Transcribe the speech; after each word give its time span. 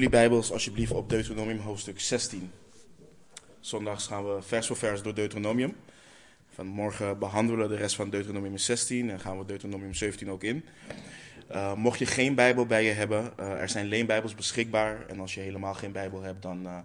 jullie 0.00 0.18
Bijbels 0.18 0.52
alsjeblieft 0.52 0.92
op 0.92 1.08
Deuteronomium 1.08 1.58
hoofdstuk 1.58 2.00
16. 2.00 2.50
Zondags 3.60 4.06
gaan 4.06 4.34
we 4.34 4.42
vers 4.42 4.66
voor 4.66 4.76
vers 4.76 5.02
door 5.02 5.14
Deuteronomium. 5.14 5.76
Vanmorgen 6.48 7.18
behandelen 7.18 7.68
we 7.68 7.74
de 7.74 7.80
rest 7.80 7.94
van 7.94 8.10
Deuteronomium 8.10 8.56
16 8.56 9.10
en 9.10 9.20
gaan 9.20 9.38
we 9.38 9.44
Deuteronomium 9.44 9.94
17 9.94 10.30
ook 10.30 10.42
in. 10.42 10.64
Uh, 11.50 11.74
mocht 11.74 11.98
je 11.98 12.06
geen 12.06 12.34
Bijbel 12.34 12.66
bij 12.66 12.84
je 12.84 12.90
hebben, 12.90 13.32
uh, 13.40 13.50
er 13.50 13.68
zijn 13.68 13.86
leenbijbels 13.86 14.34
beschikbaar. 14.34 15.06
En 15.06 15.20
als 15.20 15.34
je 15.34 15.40
helemaal 15.40 15.74
geen 15.74 15.92
Bijbel 15.92 16.22
hebt, 16.22 16.42
dan 16.42 16.64
uh, 16.64 16.78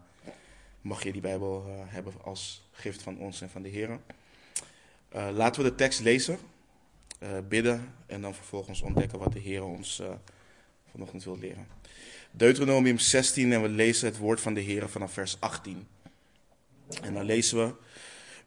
mag 0.82 1.04
je 1.04 1.12
die 1.12 1.22
Bijbel 1.22 1.66
hebben 1.86 2.14
als 2.24 2.68
gift 2.72 3.02
van 3.02 3.18
ons 3.18 3.42
en 3.42 3.50
van 3.50 3.62
de 3.62 3.70
Heer. 3.70 4.00
laten 5.12 5.64
we 5.64 5.70
de 5.70 5.76
tekst 5.76 6.00
lezen, 6.00 6.38
bidden 7.48 7.94
en 8.06 8.22
dan 8.22 8.34
vervolgens 8.34 8.82
ontdekken 8.82 9.20
wat 9.20 9.34
de 9.34 9.40
Heer 9.40 9.64
ons 9.64 10.02
vanochtend 10.92 11.24
wil 11.24 11.38
leren. 11.38 11.68
Deuteronomium 12.38 12.98
16 12.98 13.54
en 13.54 13.62
we 13.62 13.70
lezen 13.70 14.08
het 14.08 14.18
woord 14.18 14.42
van 14.42 14.54
de 14.54 14.62
Heer 14.62 14.90
vanaf 14.90 15.14
vers 15.14 15.38
18. 15.40 15.88
En 17.02 17.14
dan 17.14 17.24
lezen 17.24 17.58
we: 17.58 17.74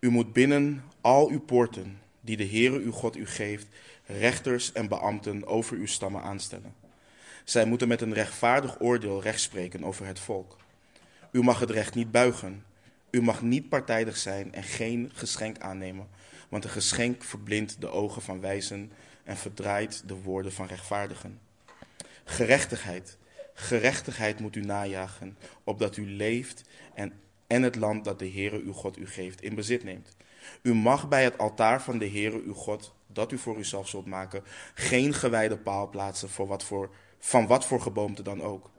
U 0.01 0.11
moet 0.11 0.33
binnen 0.33 0.85
al 1.01 1.29
uw 1.29 1.41
poorten, 1.41 2.01
die 2.21 2.37
de 2.37 2.47
Heere 2.47 2.79
uw 2.79 2.93
God 2.93 3.17
u 3.17 3.27
geeft, 3.27 3.67
rechters 4.07 4.73
en 4.73 4.89
beambten 4.89 5.47
over 5.47 5.77
uw 5.77 5.87
stammen 5.87 6.23
aanstellen. 6.23 6.75
Zij 7.45 7.65
moeten 7.65 7.89
met 7.89 8.01
een 8.01 8.13
rechtvaardig 8.13 8.81
oordeel 8.81 9.23
rechtspreken 9.23 9.85
over 9.85 10.07
het 10.07 10.19
volk. 10.19 10.57
U 11.33 11.43
mag 11.43 11.61
het 11.61 11.71
recht 11.71 11.95
niet 11.95 12.11
buigen. 12.11 12.65
U 13.11 13.23
mag 13.23 13.43
niet 13.43 13.69
partijdig 13.69 14.17
zijn 14.17 14.55
en 14.55 14.63
geen 14.63 15.11
geschenk 15.15 15.59
aannemen, 15.59 16.09
want 16.49 16.65
een 16.65 16.71
geschenk 16.71 17.25
verblindt 17.25 17.81
de 17.81 17.89
ogen 17.89 18.23
van 18.23 18.41
wijzen 18.41 18.93
en 19.25 19.37
verdraait 19.37 20.03
de 20.07 20.15
woorden 20.15 20.53
van 20.53 20.67
rechtvaardigen. 20.67 21.41
Gerechtigheid 22.25 23.19
Gerechtigheid 23.61 24.41
moet 24.41 24.57
u 24.57 24.61
najagen, 24.61 25.37
opdat 25.65 25.97
u 25.97 26.11
leeft 26.11 26.69
en, 26.95 27.13
en 27.47 27.63
het 27.63 27.77
land 27.77 28.05
dat 28.05 28.19
de 28.19 28.31
Heere 28.31 28.61
uw 28.63 28.73
God 28.73 28.99
u 28.99 29.07
geeft 29.07 29.43
in 29.43 29.55
bezit 29.55 29.85
neemt. 29.85 30.17
U 30.63 30.75
mag 30.75 31.09
bij 31.09 31.25
het 31.25 31.39
altaar 31.39 31.83
van 31.83 31.99
de 31.99 32.09
Heere 32.09 32.43
uw 32.43 32.55
God, 32.55 32.95
dat 33.07 33.33
u 33.33 33.39
voor 33.39 33.59
uzelf 33.59 33.89
zult 33.89 34.07
maken, 34.07 34.43
geen 34.75 35.15
gewijde 35.15 35.59
paal 35.59 35.89
plaatsen 35.89 36.29
voor 36.29 36.47
wat 36.47 36.65
voor, 36.65 36.91
van 37.19 37.47
wat 37.47 37.67
voor 37.67 37.81
geboomte 37.81 38.23
dan 38.23 38.43
ook. 38.43 38.71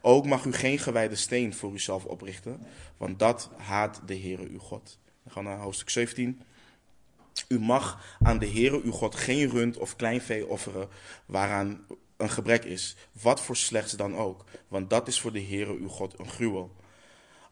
Ook 0.00 0.26
mag 0.26 0.44
u 0.44 0.52
geen 0.52 0.78
gewijde 0.78 1.16
steen 1.16 1.54
voor 1.54 1.72
uzelf 1.72 2.04
oprichten, 2.04 2.66
want 2.96 3.18
dat 3.18 3.50
haat 3.56 4.00
de 4.06 4.18
Heere 4.18 4.48
uw 4.48 4.58
God. 4.58 4.98
Dan 5.22 5.32
gaan 5.32 5.44
we 5.44 5.50
naar 5.50 5.58
hoofdstuk 5.58 5.90
17. 5.90 6.42
U 7.48 7.60
mag 7.60 8.16
aan 8.22 8.38
de 8.38 8.48
Heere 8.48 8.80
uw 8.82 8.92
God 8.92 9.14
geen 9.14 9.50
rund 9.50 9.76
of 9.76 9.96
klein 9.96 10.20
vee 10.20 10.46
offeren 10.46 10.88
waaraan 11.26 11.86
een 12.24 12.30
gebrek 12.30 12.64
is, 12.64 12.96
wat 13.22 13.40
voor 13.40 13.56
slechts 13.56 13.92
dan 13.92 14.16
ook, 14.16 14.44
want 14.68 14.90
dat 14.90 15.08
is 15.08 15.20
voor 15.20 15.32
de 15.32 15.42
Heere 15.42 15.76
uw 15.76 15.88
God 15.88 16.18
een 16.18 16.28
gruwel. 16.28 16.76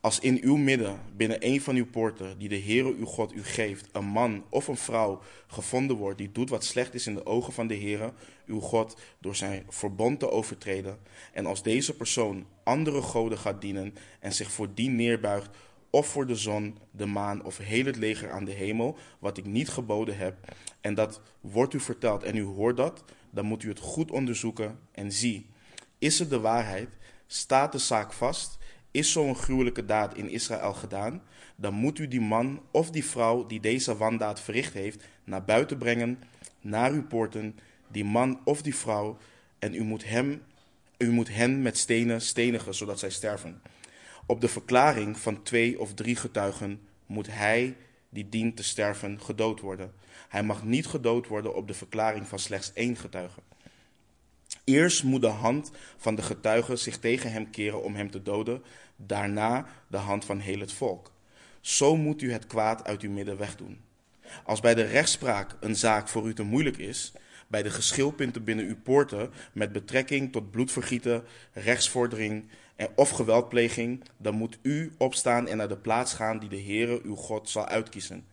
Als 0.01 0.19
in 0.19 0.39
uw 0.43 0.57
midden, 0.57 1.01
binnen 1.17 1.47
een 1.47 1.61
van 1.61 1.77
uw 1.77 1.87
poorten, 1.87 2.39
die 2.39 2.49
de 2.49 2.61
Heere 2.61 2.95
uw 2.95 3.05
God 3.05 3.35
u 3.35 3.45
geeft, 3.45 3.89
een 3.93 4.05
man 4.05 4.45
of 4.51 4.69
een 4.69 4.77
vrouw 4.77 5.23
gevonden 5.47 5.97
wordt 5.97 6.19
die 6.19 6.33
doet 6.33 6.51
wat 6.51 6.65
slecht 6.65 6.95
is 6.95 7.07
in 7.07 7.15
de 7.15 7.27
ogen 7.27 7.53
van 7.53 7.67
de 7.67 7.77
Heere 7.77 8.13
uw 8.47 8.61
God 8.61 9.01
door 9.21 9.37
zijn 9.37 9.67
verbond 9.69 10.19
te 10.19 10.31
overtreden, 10.31 10.99
en 11.33 11.47
als 11.47 11.63
deze 11.63 11.97
persoon 11.97 12.47
andere 12.65 13.03
goden 13.03 13.39
gaat 13.39 13.61
dienen 13.61 13.95
en 14.21 14.33
zich 14.33 14.51
voor 14.51 14.75
die 14.75 14.89
neerbuigt, 14.89 15.57
of 15.91 16.07
voor 16.07 16.27
de 16.27 16.37
zon, 16.37 16.79
de 16.91 17.07
maan 17.07 17.45
of 17.45 17.57
heel 17.57 17.85
het 17.85 17.97
leger 17.97 18.31
aan 18.31 18.45
de 18.45 18.53
hemel, 18.53 18.97
wat 19.19 19.39
ik 19.39 19.45
niet 19.45 19.69
geboden 19.69 20.17
heb, 20.17 20.55
en 20.81 20.95
dat 20.95 21.21
wordt 21.41 21.75
u 21.75 21.81
verteld 21.81 22.23
en 22.23 22.37
u 22.37 22.43
hoort 22.43 22.77
dat, 22.77 23.05
dan 23.33 23.45
moet 23.45 23.63
u 23.63 23.69
het 23.69 23.79
goed 23.79 24.11
onderzoeken 24.11 24.79
en 24.93 25.13
zie, 25.13 25.47
is 25.99 26.19
het 26.19 26.31
de 26.31 26.41
waarheid? 26.41 26.89
Staat 27.27 27.73
de 27.73 27.79
zaak 27.79 28.13
vast? 28.13 28.59
Is 28.91 29.13
zo'n 29.13 29.37
gruwelijke 29.37 29.85
daad 29.85 30.17
in 30.17 30.29
Israël 30.29 30.73
gedaan? 30.73 31.23
Dan 31.57 31.75
moet 31.75 31.99
u 31.99 32.09
die 32.09 32.21
man 32.21 32.63
of 32.71 32.91
die 32.91 33.05
vrouw 33.05 33.47
die 33.47 33.61
deze 33.61 33.97
wandaad 33.97 34.41
verricht 34.41 34.73
heeft 34.73 35.05
naar 35.25 35.45
buiten 35.45 35.79
brengen, 35.79 36.19
naar 36.61 36.93
uw 36.93 37.07
poorten, 37.07 37.59
die 37.89 38.05
man 38.05 38.41
of 38.45 38.63
die 38.63 38.75
vrouw, 38.75 39.19
en 39.59 39.75
u 39.75 39.83
moet, 39.83 40.05
hem, 40.05 40.43
u 40.99 41.11
moet 41.11 41.35
hen 41.35 41.63
met 41.63 41.79
stenen 41.79 42.21
stenigen, 42.21 42.75
zodat 42.75 42.99
zij 42.99 43.11
sterven. 43.11 43.63
Op 44.27 44.41
de 44.41 44.49
verklaring 44.49 45.19
van 45.19 45.43
twee 45.43 45.81
of 45.81 45.95
drie 45.95 46.17
getuigen 46.17 46.81
moet 47.07 47.27
hij 47.31 47.77
die 48.09 48.29
dient 48.29 48.57
te 48.57 48.63
sterven 48.63 49.21
gedood 49.21 49.61
worden. 49.61 49.93
Hij 50.33 50.43
mag 50.43 50.65
niet 50.65 50.87
gedood 50.87 51.27
worden 51.27 51.55
op 51.55 51.67
de 51.67 51.75
verklaring 51.75 52.27
van 52.27 52.39
slechts 52.39 52.73
één 52.73 52.97
getuige. 52.97 53.41
Eerst 54.65 55.03
moet 55.03 55.21
de 55.21 55.27
hand 55.27 55.71
van 55.97 56.15
de 56.15 56.23
getuige 56.23 56.77
zich 56.77 56.99
tegen 56.99 57.33
hem 57.33 57.51
keren 57.51 57.83
om 57.83 57.95
hem 57.95 58.11
te 58.11 58.23
doden, 58.23 58.63
daarna 58.97 59.67
de 59.89 59.97
hand 59.97 60.25
van 60.25 60.39
heel 60.39 60.61
het 60.61 60.73
volk. 60.73 61.13
Zo 61.61 61.97
moet 61.97 62.23
u 62.23 62.33
het 62.33 62.47
kwaad 62.47 62.85
uit 62.85 63.03
uw 63.03 63.11
midden 63.11 63.39
wegdoen. 63.39 63.81
Als 64.45 64.61
bij 64.61 64.75
de 64.75 64.83
rechtspraak 64.83 65.57
een 65.61 65.77
zaak 65.77 66.09
voor 66.09 66.27
u 66.27 66.35
te 66.35 66.43
moeilijk 66.43 66.77
is, 66.77 67.13
bij 67.47 67.63
de 67.63 67.71
geschilpunten 67.71 68.45
binnen 68.45 68.67
uw 68.67 68.81
poorten 68.83 69.31
met 69.53 69.73
betrekking 69.73 70.33
tot 70.33 70.51
bloedvergieten, 70.51 71.25
rechtsvordering 71.53 72.45
of 72.95 73.11
geweldpleging, 73.11 74.05
dan 74.17 74.35
moet 74.35 74.59
u 74.63 74.93
opstaan 74.99 75.49
en 75.49 75.57
naar 75.57 75.69
de 75.69 75.77
plaats 75.77 76.15
gaan 76.15 76.39
die 76.39 76.49
de 76.49 76.63
Heere 76.63 77.01
uw 77.03 77.15
God 77.15 77.51
zal 77.51 77.67
uitkiezen. 77.67 78.32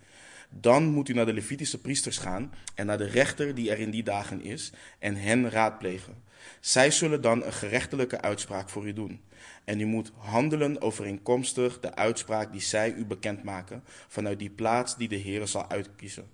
Dan 0.49 0.85
moet 0.85 1.09
u 1.09 1.13
naar 1.13 1.25
de 1.25 1.33
Levitische 1.33 1.81
priesters 1.81 2.17
gaan 2.17 2.53
en 2.75 2.85
naar 2.85 2.97
de 2.97 3.07
rechter 3.07 3.55
die 3.55 3.71
er 3.71 3.79
in 3.79 3.91
die 3.91 4.03
dagen 4.03 4.41
is 4.41 4.71
en 4.99 5.15
hen 5.15 5.49
raadplegen. 5.49 6.23
Zij 6.59 6.91
zullen 6.91 7.21
dan 7.21 7.43
een 7.43 7.53
gerechtelijke 7.53 8.21
uitspraak 8.21 8.69
voor 8.69 8.87
u 8.87 8.93
doen. 8.93 9.21
En 9.63 9.79
u 9.79 9.85
moet 9.85 10.11
handelen 10.17 10.81
overeenkomstig 10.81 11.79
de 11.79 11.95
uitspraak 11.95 12.51
die 12.51 12.61
zij 12.61 12.93
u 12.93 13.05
bekendmaken 13.05 13.83
vanuit 14.07 14.39
die 14.39 14.49
plaats 14.49 14.97
die 14.97 15.07
de 15.07 15.21
Heere 15.21 15.45
zal 15.45 15.69
uitkiezen. 15.69 16.27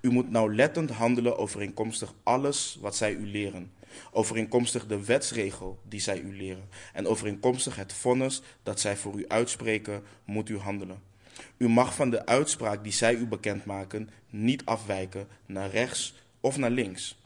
U 0.00 0.10
moet 0.10 0.30
nauwlettend 0.30 0.90
handelen 0.90 1.38
overeenkomstig 1.38 2.14
alles 2.22 2.78
wat 2.80 2.96
zij 2.96 3.12
u 3.12 3.26
leren. 3.26 3.72
Overeenkomstig 4.10 4.86
de 4.86 5.04
wetsregel 5.04 5.80
die 5.88 6.00
zij 6.00 6.20
u 6.20 6.36
leren. 6.36 6.68
En 6.92 7.06
overeenkomstig 7.06 7.76
het 7.76 7.92
vonnis 7.92 8.42
dat 8.62 8.80
zij 8.80 8.96
voor 8.96 9.18
u 9.18 9.24
uitspreken, 9.28 10.02
moet 10.24 10.48
u 10.48 10.58
handelen. 10.58 11.11
U 11.56 11.68
mag 11.68 11.94
van 11.94 12.10
de 12.10 12.26
uitspraak 12.26 12.82
die 12.82 12.92
zij 12.92 13.14
u 13.14 13.26
bekendmaken 13.26 14.10
niet 14.30 14.64
afwijken 14.64 15.28
naar 15.46 15.70
rechts 15.70 16.14
of 16.40 16.56
naar 16.56 16.70
links. 16.70 17.20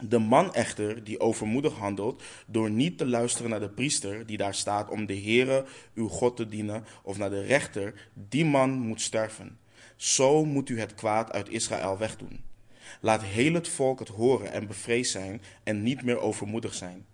De 0.00 0.18
man 0.18 0.54
echter 0.54 1.04
die 1.04 1.20
overmoedig 1.20 1.74
handelt 1.74 2.22
door 2.46 2.70
niet 2.70 2.98
te 2.98 3.06
luisteren 3.06 3.50
naar 3.50 3.60
de 3.60 3.68
priester 3.68 4.26
die 4.26 4.36
daar 4.36 4.54
staat 4.54 4.90
om 4.90 5.06
de 5.06 5.20
Heere 5.20 5.64
uw 5.94 6.08
God 6.08 6.36
te 6.36 6.48
dienen 6.48 6.84
of 7.02 7.18
naar 7.18 7.30
de 7.30 7.42
rechter, 7.42 8.08
die 8.14 8.44
man 8.44 8.70
moet 8.70 9.00
sterven. 9.00 9.58
Zo 9.96 10.44
moet 10.44 10.68
u 10.68 10.80
het 10.80 10.94
kwaad 10.94 11.32
uit 11.32 11.48
Israël 11.48 11.98
wegdoen. 11.98 12.44
Laat 13.00 13.22
heel 13.22 13.54
het 13.54 13.68
volk 13.68 13.98
het 13.98 14.08
horen 14.08 14.52
en 14.52 14.66
bevreesd 14.66 15.10
zijn 15.10 15.42
en 15.62 15.82
niet 15.82 16.02
meer 16.02 16.18
overmoedig 16.18 16.74
zijn. 16.74 17.06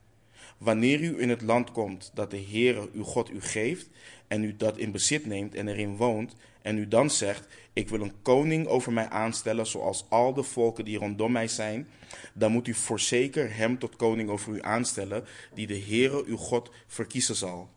Wanneer 0.62 1.00
u 1.00 1.20
in 1.20 1.28
het 1.28 1.42
land 1.42 1.72
komt 1.72 2.10
dat 2.14 2.30
de 2.30 2.44
Heere 2.50 2.88
uw 2.92 3.02
God 3.02 3.30
u 3.30 3.40
geeft 3.40 3.90
en 4.28 4.44
u 4.44 4.56
dat 4.56 4.78
in 4.78 4.92
bezit 4.92 5.26
neemt 5.26 5.54
en 5.54 5.68
erin 5.68 5.96
woont, 5.96 6.34
en 6.62 6.78
u 6.78 6.88
dan 6.88 7.10
zegt, 7.10 7.46
ik 7.72 7.88
wil 7.88 8.00
een 8.00 8.22
koning 8.22 8.66
over 8.66 8.92
mij 8.92 9.08
aanstellen 9.08 9.66
zoals 9.66 10.04
al 10.08 10.34
de 10.34 10.42
volken 10.42 10.84
die 10.84 10.98
rondom 10.98 11.32
mij 11.32 11.48
zijn, 11.48 11.88
dan 12.34 12.52
moet 12.52 12.68
u 12.68 12.74
voorzeker 12.74 13.56
hem 13.56 13.78
tot 13.78 13.96
koning 13.96 14.30
over 14.30 14.54
u 14.54 14.62
aanstellen, 14.62 15.24
die 15.54 15.66
de 15.66 15.80
Heere 15.80 16.24
uw 16.26 16.36
God 16.36 16.70
verkiezen 16.86 17.36
zal. 17.36 17.70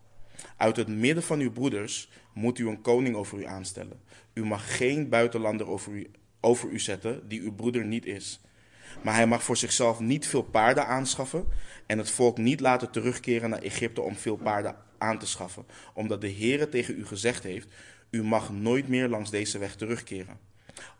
Uit 0.57 0.75
het 0.75 0.87
midden 0.87 1.23
van 1.23 1.39
uw 1.39 1.51
broeders 1.51 2.09
moet 2.33 2.59
u 2.59 2.67
een 2.67 2.81
koning 2.81 3.15
over 3.15 3.39
u 3.39 3.45
aanstellen. 3.45 3.99
U 4.33 4.45
mag 4.45 4.77
geen 4.77 5.09
buitenlander 5.09 5.67
over 5.67 5.91
u, 5.91 6.11
over 6.41 6.69
u 6.69 6.79
zetten 6.79 7.27
die 7.27 7.41
uw 7.41 7.53
broeder 7.53 7.85
niet 7.85 8.05
is. 8.05 8.39
Maar 9.01 9.15
hij 9.15 9.27
mag 9.27 9.43
voor 9.43 9.57
zichzelf 9.57 9.99
niet 9.99 10.27
veel 10.27 10.43
paarden 10.43 10.87
aanschaffen 10.87 11.47
en 11.85 11.97
het 11.97 12.11
volk 12.11 12.37
niet 12.37 12.59
laten 12.59 12.91
terugkeren 12.91 13.49
naar 13.49 13.61
Egypte 13.61 14.01
om 14.01 14.15
veel 14.15 14.35
paarden 14.35 14.75
aan 14.97 15.19
te 15.19 15.27
schaffen, 15.27 15.65
omdat 15.93 16.21
de 16.21 16.31
Heere 16.31 16.69
tegen 16.69 16.97
u 16.97 17.05
gezegd 17.05 17.43
heeft: 17.43 17.67
U 18.09 18.23
mag 18.23 18.51
nooit 18.51 18.87
meer 18.87 19.07
langs 19.07 19.29
deze 19.29 19.57
weg 19.57 19.75
terugkeren. 19.75 20.39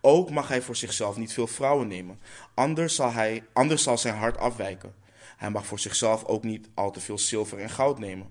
Ook 0.02 0.30
mag 0.30 0.48
hij 0.48 0.62
voor 0.62 0.76
zichzelf 0.76 1.18
niet 1.18 1.34
veel 1.34 1.48
vrouwen 1.48 1.88
nemen, 1.88 2.20
anders 2.54 2.96
zal, 2.96 3.12
hij, 3.12 3.44
anders 3.54 3.84
zal 3.84 3.98
zijn 3.98 4.16
hart 4.16 4.38
afwijken. 4.38 4.94
Hij 5.38 5.50
mag 5.50 5.66
voor 5.66 5.80
zichzelf 5.80 6.24
ook 6.26 6.44
niet 6.44 6.70
al 6.74 6.92
te 6.92 7.00
veel 7.00 7.18
zilver 7.18 7.60
en 7.60 7.70
goud 7.70 8.00
nemen. 8.00 8.30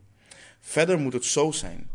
Verder 0.60 0.98
moet 0.98 1.12
het 1.12 1.24
zo 1.24 1.50
zijn, 1.50 1.90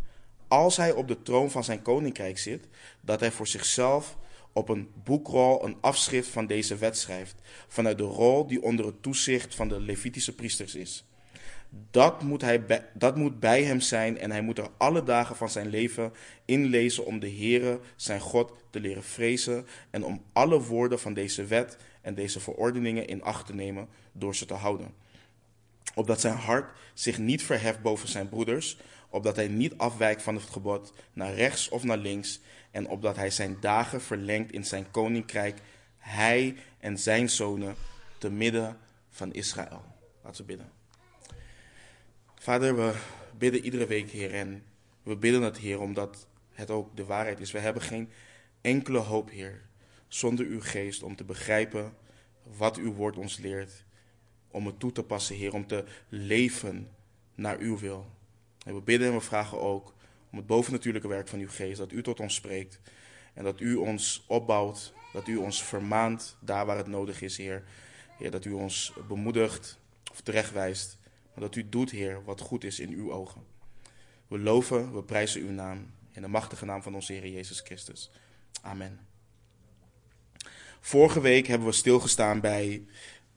als 0.47 0.77
hij 0.77 0.91
op 0.91 1.07
de 1.07 1.21
troon 1.21 1.51
van 1.51 1.63
zijn 1.63 1.81
koninkrijk 1.81 2.37
zit, 2.37 2.67
dat 3.01 3.19
hij 3.19 3.31
voor 3.31 3.47
zichzelf 3.47 4.17
op 4.59 4.69
een 4.69 4.89
boekrol 5.03 5.65
een 5.65 5.77
afschrift 5.81 6.29
van 6.29 6.47
deze 6.47 6.75
wet 6.75 6.97
schrijft, 6.97 7.35
vanuit 7.67 7.97
de 7.97 8.03
rol 8.03 8.47
die 8.47 8.61
onder 8.61 8.85
het 8.85 9.01
toezicht 9.01 9.55
van 9.55 9.67
de 9.67 9.79
Levitische 9.79 10.35
priesters 10.35 10.75
is. 10.75 11.03
Dat 11.91 12.23
moet, 12.23 12.41
hij 12.41 12.65
bij, 12.65 12.85
dat 12.93 13.15
moet 13.15 13.39
bij 13.39 13.63
hem 13.63 13.79
zijn 13.79 14.17
en 14.17 14.31
hij 14.31 14.41
moet 14.41 14.57
er 14.57 14.69
alle 14.77 15.03
dagen 15.03 15.35
van 15.35 15.49
zijn 15.49 15.67
leven 15.67 16.13
inlezen 16.45 17.05
om 17.05 17.19
de 17.19 17.29
Heere, 17.29 17.79
zijn 17.95 18.19
God, 18.19 18.51
te 18.69 18.79
leren 18.79 19.03
vrezen 19.03 19.65
en 19.89 20.03
om 20.03 20.23
alle 20.33 20.61
woorden 20.61 20.99
van 20.99 21.13
deze 21.13 21.45
wet 21.45 21.77
en 22.01 22.15
deze 22.15 22.39
verordeningen 22.39 23.07
in 23.07 23.23
acht 23.23 23.45
te 23.45 23.55
nemen 23.55 23.87
door 24.11 24.35
ze 24.35 24.45
te 24.45 24.53
houden. 24.53 24.93
opdat 25.95 26.21
zijn 26.21 26.35
hart 26.35 26.77
zich 26.93 27.17
niet 27.17 27.43
verheft 27.43 27.81
boven 27.81 28.07
zijn 28.07 28.29
broeders, 28.29 28.77
opdat 29.09 29.35
hij 29.35 29.47
niet 29.47 29.77
afwijkt 29.77 30.21
van 30.21 30.35
het 30.35 30.43
gebod 30.43 30.93
naar 31.13 31.33
rechts 31.33 31.69
of 31.69 31.83
naar 31.83 31.97
links, 31.97 32.39
en 32.71 32.87
opdat 32.87 33.15
hij 33.15 33.29
zijn 33.29 33.57
dagen 33.59 34.01
verlengt 34.01 34.51
in 34.51 34.65
zijn 34.65 34.91
koninkrijk, 34.91 35.59
hij 35.97 36.55
en 36.79 36.99
zijn 36.99 37.29
zonen, 37.29 37.75
te 38.17 38.29
midden 38.29 38.77
van 39.09 39.33
Israël. 39.33 39.83
Laten 40.23 40.41
we 40.41 40.47
bidden. 40.47 40.71
Vader, 42.35 42.75
we 42.75 42.93
bidden 43.37 43.63
iedere 43.63 43.85
week, 43.85 44.09
Heer, 44.09 44.33
en 44.33 44.63
we 45.03 45.15
bidden 45.15 45.41
het, 45.41 45.57
Heer, 45.57 45.79
omdat 45.79 46.27
het 46.51 46.69
ook 46.69 46.95
de 46.95 47.05
waarheid 47.05 47.39
is. 47.39 47.51
We 47.51 47.59
hebben 47.59 47.81
geen 47.81 48.09
enkele 48.61 48.97
hoop, 48.97 49.29
Heer, 49.29 49.61
zonder 50.07 50.45
uw 50.45 50.61
geest 50.61 51.03
om 51.03 51.15
te 51.15 51.23
begrijpen 51.23 51.93
wat 52.57 52.77
uw 52.77 52.93
woord 52.93 53.17
ons 53.17 53.37
leert. 53.37 53.85
Om 54.51 54.65
het 54.65 54.79
toe 54.79 54.91
te 54.91 55.03
passen, 55.03 55.35
Heer, 55.35 55.53
om 55.53 55.67
te 55.67 55.85
leven 56.09 56.89
naar 57.35 57.57
uw 57.57 57.77
wil. 57.77 58.05
We 58.65 58.81
bidden 58.81 59.07
en 59.07 59.13
we 59.13 59.21
vragen 59.21 59.61
ook 59.61 59.93
om 60.31 60.37
het 60.37 60.47
bovennatuurlijke 60.47 61.07
werk 61.07 61.27
van 61.27 61.39
uw 61.39 61.49
geest, 61.49 61.77
dat 61.77 61.91
u 61.91 62.03
tot 62.03 62.19
ons 62.19 62.35
spreekt 62.35 62.79
en 63.33 63.43
dat 63.43 63.59
u 63.59 63.75
ons 63.75 64.23
opbouwt, 64.27 64.93
dat 65.13 65.27
u 65.27 65.35
ons 65.35 65.63
vermaant 65.63 66.37
daar 66.39 66.65
waar 66.65 66.77
het 66.77 66.87
nodig 66.87 67.21
is, 67.21 67.37
Heer. 67.37 67.63
Heer, 68.17 68.31
dat 68.31 68.45
u 68.45 68.51
ons 68.51 68.93
bemoedigt 69.07 69.79
of 70.11 70.21
terechtwijst, 70.21 70.97
maar 71.33 71.43
dat 71.43 71.55
u 71.55 71.69
doet, 71.69 71.91
Heer, 71.91 72.23
wat 72.23 72.41
goed 72.41 72.63
is 72.63 72.79
in 72.79 72.89
uw 72.89 73.11
ogen. 73.11 73.43
We 74.27 74.39
loven, 74.39 74.93
we 74.93 75.03
prijzen 75.03 75.41
uw 75.41 75.51
naam 75.51 75.91
in 76.11 76.21
de 76.21 76.27
machtige 76.27 76.65
naam 76.65 76.81
van 76.81 76.95
onze 76.95 77.13
Heer 77.13 77.27
Jezus 77.27 77.59
Christus. 77.59 78.11
Amen. 78.61 78.99
Vorige 80.79 81.21
week 81.21 81.47
hebben 81.47 81.67
we 81.67 81.73
stilgestaan 81.73 82.39
bij 82.39 82.85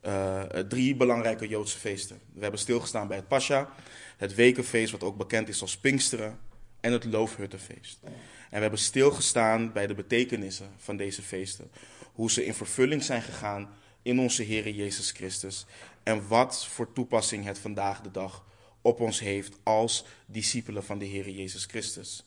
uh, 0.02 0.42
drie 0.42 0.94
belangrijke 0.94 1.48
Joodse 1.48 1.78
feesten. 1.78 2.20
We 2.32 2.42
hebben 2.42 2.60
stilgestaan 2.60 3.08
bij 3.08 3.16
het 3.16 3.28
Pascha, 3.28 3.70
het 4.16 4.34
Wekenfeest, 4.34 4.92
wat 4.92 5.02
ook 5.02 5.16
bekend 5.16 5.48
is 5.48 5.60
als 5.60 5.76
Pinksteren, 5.76 6.38
en 6.80 6.92
het 6.92 7.04
Loofhuttenfeest. 7.04 7.98
En 8.02 8.12
we 8.50 8.60
hebben 8.60 8.78
stilgestaan 8.78 9.72
bij 9.72 9.86
de 9.86 9.94
betekenissen 9.94 10.70
van 10.76 10.96
deze 10.96 11.22
feesten. 11.22 11.70
Hoe 12.12 12.30
ze 12.30 12.44
in 12.44 12.54
vervulling 12.54 13.02
zijn 13.02 13.22
gegaan 13.22 13.68
in 14.02 14.18
onze 14.18 14.42
Heer 14.42 14.68
Jezus 14.68 15.10
Christus. 15.10 15.66
En 16.02 16.28
wat 16.28 16.66
voor 16.66 16.92
toepassing 16.92 17.44
het 17.44 17.58
vandaag 17.58 18.00
de 18.00 18.10
dag 18.10 18.44
op 18.80 19.00
ons 19.00 19.20
heeft 19.20 19.58
als 19.62 20.04
discipelen 20.26 20.84
van 20.84 20.98
de 20.98 21.04
Heer 21.04 21.30
Jezus 21.30 21.64
Christus. 21.64 22.24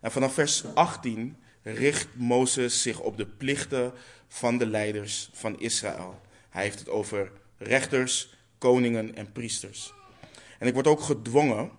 En 0.00 0.10
vanaf 0.10 0.34
vers 0.34 0.64
18 0.74 1.36
richt 1.62 2.08
Mozes 2.14 2.82
zich 2.82 3.00
op 3.00 3.16
de 3.16 3.26
plichten 3.26 3.92
van 4.28 4.58
de 4.58 4.66
leiders 4.66 5.30
van 5.32 5.60
Israël. 5.60 6.20
Hij 6.50 6.62
heeft 6.62 6.78
het 6.78 6.88
over 6.88 7.32
rechters, 7.58 8.34
koningen 8.58 9.14
en 9.14 9.32
priesters. 9.32 9.92
En 10.58 10.66
ik 10.66 10.74
word 10.74 10.86
ook 10.86 11.00
gedwongen 11.00 11.70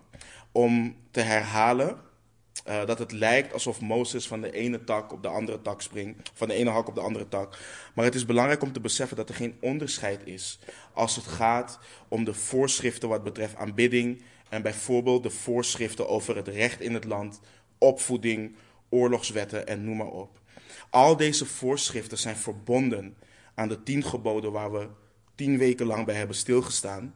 om 0.52 0.96
te 1.10 1.20
herhalen 1.20 2.00
uh, 2.68 2.86
dat 2.86 2.98
het 2.98 3.12
lijkt 3.12 3.52
alsof 3.52 3.80
Mozes 3.80 4.26
van 4.26 4.40
de 4.40 4.52
ene 4.52 4.84
tak 4.84 5.12
op 5.12 5.22
de 5.22 5.28
andere 5.28 5.62
tak 5.62 5.82
springt, 5.82 6.30
van 6.34 6.48
de 6.48 6.54
ene 6.54 6.70
hak 6.70 6.88
op 6.88 6.94
de 6.94 7.00
andere 7.00 7.28
tak. 7.28 7.58
Maar 7.94 8.04
het 8.04 8.14
is 8.14 8.26
belangrijk 8.26 8.62
om 8.62 8.72
te 8.72 8.80
beseffen 8.80 9.16
dat 9.16 9.28
er 9.28 9.34
geen 9.34 9.56
onderscheid 9.60 10.20
is 10.24 10.58
als 10.92 11.16
het 11.16 11.26
gaat 11.26 11.78
om 12.08 12.24
de 12.24 12.34
voorschriften 12.34 13.08
wat 13.08 13.24
betreft 13.24 13.56
aanbidding 13.56 14.22
en 14.48 14.62
bijvoorbeeld 14.62 15.22
de 15.22 15.30
voorschriften 15.30 16.08
over 16.08 16.36
het 16.36 16.48
recht 16.48 16.80
in 16.80 16.94
het 16.94 17.04
land, 17.04 17.40
opvoeding, 17.78 18.56
oorlogswetten 18.88 19.66
en 19.66 19.84
noem 19.84 19.96
maar 19.96 20.06
op. 20.06 20.40
Al 20.90 21.16
deze 21.16 21.46
voorschriften 21.46 22.18
zijn 22.18 22.36
verbonden 22.36 23.16
aan 23.54 23.68
de 23.68 23.82
tien 23.82 24.04
geboden 24.04 24.52
waar 24.52 24.72
we 24.72 24.88
tien 25.34 25.58
weken 25.58 25.86
lang 25.86 26.06
bij 26.06 26.14
hebben 26.14 26.36
stilgestaan. 26.36 27.14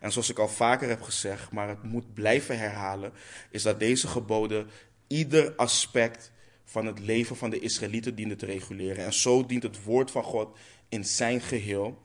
En 0.00 0.12
zoals 0.12 0.30
ik 0.30 0.38
al 0.38 0.48
vaker 0.48 0.88
heb 0.88 1.02
gezegd, 1.02 1.50
maar 1.50 1.68
het 1.68 1.82
moet 1.82 2.14
blijven 2.14 2.58
herhalen, 2.58 3.12
is 3.50 3.62
dat 3.62 3.78
deze 3.78 4.08
geboden 4.08 4.68
ieder 5.06 5.54
aspect 5.54 6.32
van 6.64 6.86
het 6.86 6.98
leven 6.98 7.36
van 7.36 7.50
de 7.50 7.58
Israëlieten 7.58 8.14
dienen 8.14 8.36
te 8.36 8.46
reguleren. 8.46 9.04
En 9.04 9.12
zo 9.12 9.46
dient 9.46 9.62
het 9.62 9.82
woord 9.82 10.10
van 10.10 10.22
God 10.22 10.58
in 10.88 11.04
zijn 11.04 11.40
geheel 11.40 12.02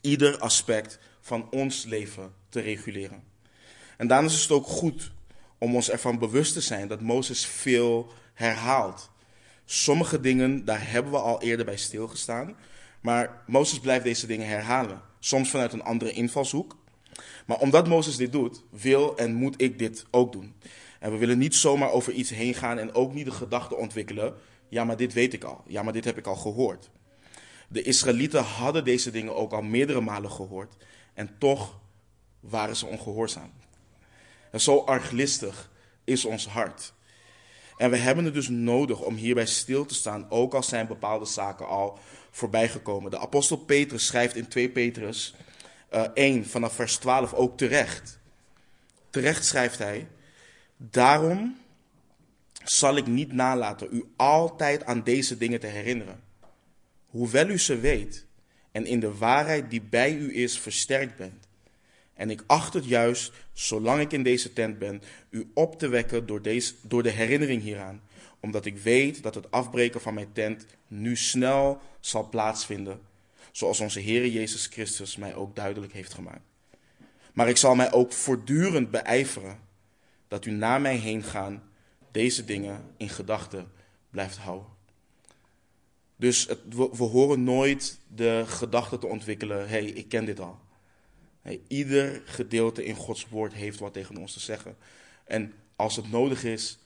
ieder 0.00 0.38
aspect 0.38 0.98
van 1.20 1.50
ons 1.50 1.84
leven 1.84 2.34
te 2.48 2.60
reguleren. 2.60 3.22
En 3.96 4.06
daarom 4.06 4.26
is 4.26 4.42
het 4.42 4.50
ook 4.50 4.66
goed 4.66 5.12
om 5.58 5.74
ons 5.74 5.90
ervan 5.90 6.18
bewust 6.18 6.52
te 6.52 6.60
zijn 6.60 6.88
dat 6.88 7.00
Mozes 7.00 7.46
veel 7.46 8.12
herhaalt. 8.34 9.10
Sommige 9.68 10.20
dingen, 10.20 10.64
daar 10.64 10.90
hebben 10.90 11.12
we 11.12 11.18
al 11.18 11.42
eerder 11.42 11.64
bij 11.64 11.76
stilgestaan. 11.76 12.56
Maar 13.00 13.42
Mozes 13.46 13.80
blijft 13.80 14.04
deze 14.04 14.26
dingen 14.26 14.48
herhalen. 14.48 15.00
Soms 15.18 15.50
vanuit 15.50 15.72
een 15.72 15.82
andere 15.82 16.12
invalshoek. 16.12 16.76
Maar 17.46 17.58
omdat 17.58 17.88
Mozes 17.88 18.16
dit 18.16 18.32
doet, 18.32 18.62
wil 18.70 19.16
en 19.16 19.34
moet 19.34 19.60
ik 19.60 19.78
dit 19.78 20.04
ook 20.10 20.32
doen. 20.32 20.54
En 21.00 21.12
we 21.12 21.18
willen 21.18 21.38
niet 21.38 21.54
zomaar 21.54 21.90
over 21.90 22.12
iets 22.12 22.30
heen 22.30 22.54
gaan 22.54 22.78
en 22.78 22.94
ook 22.94 23.14
niet 23.14 23.24
de 23.24 23.30
gedachte 23.30 23.76
ontwikkelen. 23.76 24.34
Ja, 24.68 24.84
maar 24.84 24.96
dit 24.96 25.12
weet 25.12 25.32
ik 25.32 25.44
al. 25.44 25.62
Ja, 25.66 25.82
maar 25.82 25.92
dit 25.92 26.04
heb 26.04 26.18
ik 26.18 26.26
al 26.26 26.36
gehoord. 26.36 26.90
De 27.68 27.82
Israëlieten 27.82 28.42
hadden 28.42 28.84
deze 28.84 29.10
dingen 29.10 29.36
ook 29.36 29.52
al 29.52 29.62
meerdere 29.62 30.00
malen 30.00 30.30
gehoord. 30.30 30.76
En 31.14 31.34
toch 31.38 31.80
waren 32.40 32.76
ze 32.76 32.86
ongehoorzaam. 32.86 33.52
En 34.50 34.60
zo 34.60 34.78
arglistig 34.78 35.70
is 36.04 36.24
ons 36.24 36.46
hart. 36.46 36.94
En 37.76 37.90
we 37.90 37.96
hebben 37.96 38.24
het 38.24 38.34
dus 38.34 38.48
nodig 38.48 39.00
om 39.00 39.14
hierbij 39.14 39.46
stil 39.46 39.86
te 39.86 39.94
staan, 39.94 40.30
ook 40.30 40.54
al 40.54 40.62
zijn 40.62 40.86
bepaalde 40.86 41.24
zaken 41.24 41.68
al 41.68 41.98
voorbijgekomen. 42.30 43.10
De 43.10 43.18
apostel 43.18 43.56
Petrus 43.56 44.06
schrijft 44.06 44.36
in 44.36 44.48
2 44.48 44.70
Petrus 44.70 45.34
uh, 45.94 46.04
eh, 46.04 46.10
1 46.14 46.46
vanaf 46.46 46.72
vers 46.72 46.96
12 46.96 47.34
ook 47.34 47.56
terecht. 47.56 48.18
Terecht 49.10 49.44
schrijft 49.44 49.78
hij, 49.78 50.08
daarom 50.76 51.58
zal 52.64 52.96
ik 52.96 53.06
niet 53.06 53.32
nalaten 53.32 53.88
u 53.90 54.04
altijd 54.16 54.84
aan 54.84 55.02
deze 55.02 55.36
dingen 55.36 55.60
te 55.60 55.66
herinneren. 55.66 56.20
Hoewel 57.06 57.48
u 57.48 57.58
ze 57.58 57.78
weet 57.80 58.26
en 58.72 58.86
in 58.86 59.00
de 59.00 59.14
waarheid 59.14 59.70
die 59.70 59.82
bij 59.82 60.14
u 60.14 60.36
is 60.36 60.58
versterkt 60.58 61.16
bent. 61.16 61.45
En 62.16 62.30
ik 62.30 62.44
acht 62.46 62.74
het 62.74 62.84
juist, 62.84 63.32
zolang 63.52 64.00
ik 64.00 64.12
in 64.12 64.22
deze 64.22 64.52
tent 64.52 64.78
ben, 64.78 65.02
u 65.30 65.50
op 65.54 65.78
te 65.78 65.88
wekken 65.88 66.26
door, 66.26 66.42
deze, 66.42 66.74
door 66.82 67.02
de 67.02 67.10
herinnering 67.10 67.62
hieraan. 67.62 68.02
Omdat 68.40 68.64
ik 68.64 68.78
weet 68.78 69.22
dat 69.22 69.34
het 69.34 69.50
afbreken 69.50 70.00
van 70.00 70.14
mijn 70.14 70.32
tent 70.32 70.66
nu 70.88 71.16
snel 71.16 71.80
zal 72.00 72.28
plaatsvinden. 72.28 73.00
Zoals 73.52 73.80
onze 73.80 74.00
Heer 74.00 74.26
Jezus 74.26 74.66
Christus 74.66 75.16
mij 75.16 75.34
ook 75.34 75.56
duidelijk 75.56 75.92
heeft 75.92 76.14
gemaakt. 76.14 76.44
Maar 77.32 77.48
ik 77.48 77.56
zal 77.56 77.74
mij 77.74 77.92
ook 77.92 78.12
voortdurend 78.12 78.90
beijveren 78.90 79.58
dat 80.28 80.44
u 80.44 80.50
na 80.50 80.78
mij 80.78 80.96
heen 80.96 81.22
gaan 81.22 81.62
deze 82.10 82.44
dingen 82.44 82.84
in 82.96 83.08
gedachten 83.08 83.72
blijft 84.10 84.36
houden. 84.36 84.68
Dus 86.16 86.46
het, 86.46 86.58
we, 86.74 87.04
horen 87.04 87.44
nooit 87.44 87.98
de 88.14 88.42
gedachte 88.46 88.98
te 88.98 89.06
ontwikkelen: 89.06 89.58
hé, 89.58 89.64
hey, 89.66 89.84
ik 89.84 90.08
ken 90.08 90.24
dit 90.24 90.40
al. 90.40 90.58
Ieder 91.68 92.22
gedeelte 92.24 92.84
in 92.84 92.94
Gods 92.94 93.28
woord 93.28 93.52
heeft 93.52 93.78
wat 93.78 93.92
tegen 93.92 94.16
ons 94.16 94.32
te 94.32 94.40
zeggen. 94.40 94.76
En 95.24 95.52
als 95.76 95.96
het 95.96 96.10
nodig 96.10 96.44
is, 96.44 96.78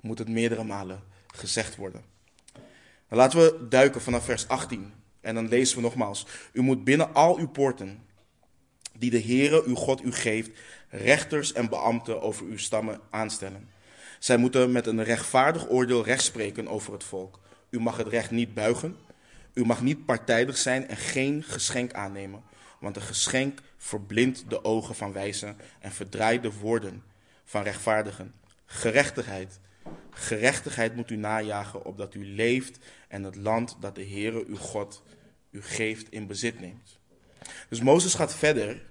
moet 0.00 0.18
het 0.18 0.28
meerdere 0.28 0.64
malen 0.64 1.02
gezegd 1.26 1.76
worden. 1.76 2.02
Laten 3.08 3.38
we 3.38 3.66
duiken 3.68 4.00
vanaf 4.00 4.24
vers 4.24 4.48
18. 4.48 4.92
En 5.20 5.34
dan 5.34 5.48
lezen 5.48 5.76
we 5.76 5.82
nogmaals: 5.82 6.26
U 6.52 6.60
moet 6.60 6.84
binnen 6.84 7.14
al 7.14 7.38
uw 7.38 7.48
poorten, 7.48 8.02
die 8.98 9.10
de 9.10 9.22
Heere 9.22 9.62
uw 9.64 9.74
God 9.74 10.04
u 10.04 10.12
geeft, 10.12 10.50
rechters 10.88 11.52
en 11.52 11.68
beambten 11.68 12.22
over 12.22 12.46
uw 12.46 12.58
stammen 12.58 13.00
aanstellen. 13.10 13.68
Zij 14.18 14.36
moeten 14.36 14.72
met 14.72 14.86
een 14.86 15.04
rechtvaardig 15.04 15.68
oordeel 15.68 16.04
rechtspreken 16.04 16.68
over 16.68 16.92
het 16.92 17.04
volk. 17.04 17.40
U 17.70 17.80
mag 17.80 17.96
het 17.96 18.08
recht 18.08 18.30
niet 18.30 18.54
buigen. 18.54 18.96
U 19.54 19.64
mag 19.64 19.82
niet 19.82 20.04
partijdig 20.04 20.56
zijn 20.56 20.88
en 20.88 20.96
geen 20.96 21.42
geschenk 21.42 21.92
aannemen. 21.92 22.42
Want 22.80 22.96
een 22.96 23.02
geschenk 23.02 23.60
verblindt 23.76 24.44
de 24.50 24.64
ogen 24.64 24.94
van 24.94 25.12
wijzen 25.12 25.56
en 25.80 25.92
verdraait 25.92 26.42
de 26.42 26.52
woorden 26.52 27.02
van 27.44 27.62
rechtvaardigen. 27.62 28.34
Gerechtigheid. 28.66 29.60
Gerechtigheid 30.10 30.96
moet 30.96 31.10
u 31.10 31.16
najagen, 31.16 31.84
opdat 31.84 32.14
u 32.14 32.26
leeft 32.26 32.78
en 33.08 33.22
het 33.22 33.36
land 33.36 33.76
dat 33.80 33.94
de 33.94 34.06
Heere 34.06 34.44
uw 34.46 34.56
God 34.56 35.02
u 35.50 35.62
geeft 35.62 36.10
in 36.10 36.26
bezit 36.26 36.60
neemt. 36.60 36.98
Dus 37.68 37.80
Mozes 37.80 38.14
gaat 38.14 38.34
verder 38.34 38.82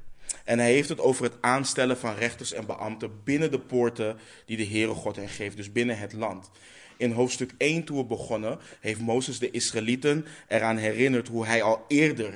en 0.44 0.60
hij 0.60 0.72
heeft 0.72 0.89
het 0.89 1.00
over 1.00 1.24
het 1.24 1.38
aanstellen 1.41 1.98
van 1.98 2.15
rechters 2.15 2.53
en 2.53 2.65
beambten 2.65 3.24
binnen 3.24 3.51
de 3.51 3.60
poorten 3.60 4.17
die 4.46 4.58
de 4.58 4.67
Heere 4.67 4.94
God 4.94 5.15
hen 5.15 5.29
geeft, 5.29 5.58
dus 5.58 5.72
binnen 5.72 5.98
het 5.98 6.13
land. 6.13 6.50
In 6.98 7.12
hoofdstuk 7.12 7.53
1, 7.58 7.84
toen 7.84 7.98
we 7.98 8.06
begonnen, 8.06 8.60
heeft 8.79 9.00
Mozes 9.00 9.39
de 9.39 9.51
Israëlieten 9.51 10.25
eraan 10.48 10.77
herinnerd 10.77 11.27
hoe 11.27 11.46
hij 11.46 11.62
al 11.63 11.86
eerder 11.88 12.34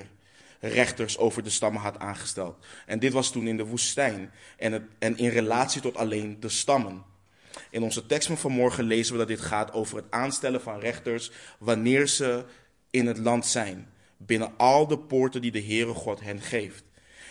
rechters 0.61 1.17
over 1.17 1.43
de 1.43 1.49
stammen 1.49 1.81
had 1.81 1.99
aangesteld. 1.99 2.65
En 2.85 2.99
dit 2.99 3.13
was 3.13 3.31
toen 3.31 3.47
in 3.47 3.57
de 3.57 3.65
woestijn 3.65 4.31
en, 4.57 4.71
het, 4.71 4.83
en 4.99 5.17
in 5.17 5.29
relatie 5.29 5.81
tot 5.81 5.95
alleen 5.95 6.39
de 6.39 6.49
stammen. 6.49 7.03
In 7.69 7.83
onze 7.83 8.05
tekst 8.05 8.27
van 8.27 8.37
vanmorgen 8.37 8.83
lezen 8.83 9.13
we 9.13 9.19
dat 9.19 9.27
dit 9.27 9.41
gaat 9.41 9.73
over 9.73 9.97
het 9.97 10.05
aanstellen 10.09 10.61
van 10.61 10.79
rechters 10.79 11.31
wanneer 11.59 12.07
ze 12.07 12.45
in 12.89 13.07
het 13.07 13.17
land 13.17 13.45
zijn, 13.45 13.89
binnen 14.17 14.53
al 14.57 14.87
de 14.87 14.97
poorten 14.97 15.41
die 15.41 15.51
de 15.51 15.63
Heere 15.63 15.93
God 15.93 16.19
hen 16.19 16.41
geeft. 16.41 16.83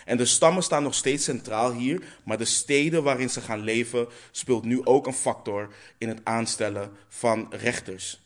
En 0.05 0.17
de 0.17 0.25
stammen 0.25 0.63
staan 0.63 0.83
nog 0.83 0.93
steeds 0.93 1.23
centraal 1.23 1.73
hier, 1.73 2.03
maar 2.25 2.37
de 2.37 2.45
steden 2.45 3.03
waarin 3.03 3.29
ze 3.29 3.41
gaan 3.41 3.59
leven 3.59 4.07
speelt 4.31 4.63
nu 4.63 4.85
ook 4.85 5.07
een 5.07 5.13
factor 5.13 5.73
in 5.97 6.07
het 6.07 6.19
aanstellen 6.23 6.91
van 7.07 7.47
rechters. 7.49 8.19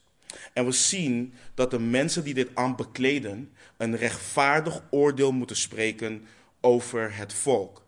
En 0.54 0.66
we 0.66 0.72
zien 0.72 1.34
dat 1.54 1.72
de 1.72 1.80
mensen 1.80 2.24
die 2.24 2.34
dit 2.34 2.50
ambt 2.54 2.78
bekleden 2.78 3.54
een 3.78 3.98
rechtvaardig 3.98 4.82
oordeel 4.90 5.32
moeten 5.32 5.56
spreken 5.56 6.26
over 6.62 7.16
het 7.18 7.34
volk. 7.34 7.84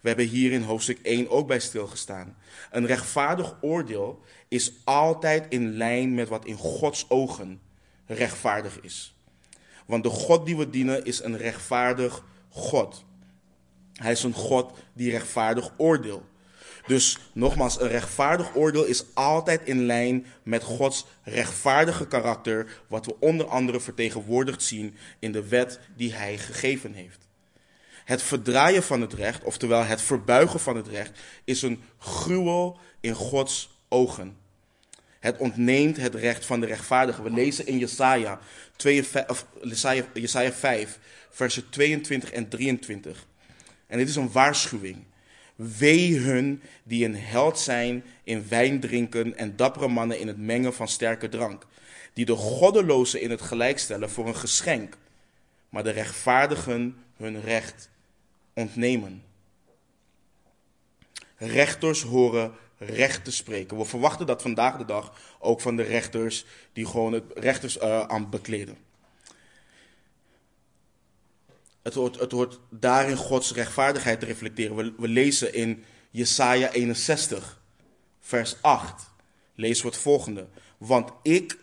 We 0.00 0.08
hebben 0.08 0.26
hier 0.26 0.52
in 0.52 0.62
hoofdstuk 0.62 0.98
1 1.02 1.30
ook 1.30 1.46
bij 1.46 1.60
stilgestaan. 1.60 2.36
Een 2.70 2.86
rechtvaardig 2.86 3.56
oordeel 3.60 4.22
is 4.48 4.72
altijd 4.84 5.46
in 5.48 5.76
lijn 5.76 6.14
met 6.14 6.28
wat 6.28 6.44
in 6.44 6.56
Gods 6.56 7.10
ogen 7.10 7.60
rechtvaardig 8.06 8.80
is. 8.80 9.14
Want 9.86 10.02
de 10.02 10.10
God 10.10 10.46
die 10.46 10.56
we 10.56 10.70
dienen 10.70 11.04
is 11.04 11.22
een 11.22 11.36
rechtvaardig 11.36 12.24
God. 12.48 13.04
Hij 13.92 14.12
is 14.12 14.22
een 14.22 14.32
God 14.32 14.78
die 14.92 15.10
rechtvaardig 15.10 15.72
oordeelt. 15.76 16.24
Dus 16.88 17.18
nogmaals, 17.32 17.80
een 17.80 17.88
rechtvaardig 17.88 18.54
oordeel 18.54 18.84
is 18.84 19.04
altijd 19.14 19.60
in 19.64 19.86
lijn 19.86 20.26
met 20.42 20.62
Gods 20.62 21.06
rechtvaardige 21.22 22.06
karakter, 22.06 22.82
wat 22.86 23.06
we 23.06 23.20
onder 23.20 23.46
andere 23.46 23.80
vertegenwoordigd 23.80 24.62
zien 24.62 24.96
in 25.18 25.32
de 25.32 25.48
wet 25.48 25.80
die 25.96 26.14
Hij 26.14 26.38
gegeven 26.38 26.92
heeft. 26.92 27.26
Het 28.04 28.22
verdraaien 28.22 28.82
van 28.82 29.00
het 29.00 29.12
recht, 29.12 29.44
oftewel 29.44 29.84
het 29.84 30.02
verbuigen 30.02 30.60
van 30.60 30.76
het 30.76 30.88
recht, 30.88 31.18
is 31.44 31.62
een 31.62 31.82
gruwel 31.98 32.78
in 33.00 33.14
Gods 33.14 33.80
ogen. 33.88 34.36
Het 35.20 35.36
ontneemt 35.36 35.96
het 35.96 36.14
recht 36.14 36.44
van 36.44 36.60
de 36.60 36.66
rechtvaardige. 36.66 37.22
We 37.22 37.30
lezen 37.30 37.66
in 37.66 37.78
Jesaja, 37.78 38.40
52, 38.76 40.54
5, 40.54 40.98
versen 41.30 41.70
22 41.70 42.30
en 42.30 42.48
23. 42.48 43.26
En 43.86 43.98
dit 43.98 44.08
is 44.08 44.16
een 44.16 44.32
waarschuwing. 44.32 45.04
Wee 45.58 46.18
hun 46.18 46.62
die 46.82 47.04
een 47.04 47.16
held 47.16 47.58
zijn 47.58 48.04
in 48.24 48.48
wijn 48.48 48.80
drinken 48.80 49.36
en 49.36 49.56
dappere 49.56 49.88
mannen 49.88 50.18
in 50.18 50.26
het 50.26 50.38
mengen 50.38 50.74
van 50.74 50.88
sterke 50.88 51.28
drank. 51.28 51.66
Die 52.12 52.24
de 52.24 52.34
goddelozen 52.34 53.20
in 53.20 53.30
het 53.30 53.40
gelijk 53.40 53.78
stellen 53.78 54.10
voor 54.10 54.26
een 54.26 54.36
geschenk, 54.36 54.96
maar 55.68 55.84
de 55.84 55.90
rechtvaardigen 55.90 56.96
hun 57.16 57.40
recht 57.40 57.90
ontnemen. 58.54 59.22
Rechters 61.36 62.02
horen 62.02 62.52
recht 62.78 63.24
te 63.24 63.32
spreken. 63.32 63.78
We 63.78 63.84
verwachten 63.84 64.26
dat 64.26 64.42
vandaag 64.42 64.76
de 64.76 64.84
dag 64.84 65.20
ook 65.38 65.60
van 65.60 65.76
de 65.76 65.82
rechters 65.82 66.44
die 66.72 66.86
gewoon 66.86 67.12
het 67.12 67.24
rechtersambt 67.34 68.30
bekleden. 68.30 68.76
Het 71.88 71.96
hoort, 71.96 72.18
het 72.18 72.32
hoort 72.32 72.60
daarin 72.70 73.16
Gods 73.16 73.52
rechtvaardigheid 73.52 74.20
te 74.20 74.26
reflecteren. 74.26 74.76
We, 74.76 74.94
we 74.98 75.08
lezen 75.08 75.54
in 75.54 75.84
Jesaja 76.10 76.70
61, 76.70 77.60
vers 78.20 78.56
8, 78.62 79.10
lezen 79.54 79.84
we 79.84 79.90
het 79.90 80.00
volgende. 80.00 80.46
Want 80.78 81.10
ik, 81.22 81.58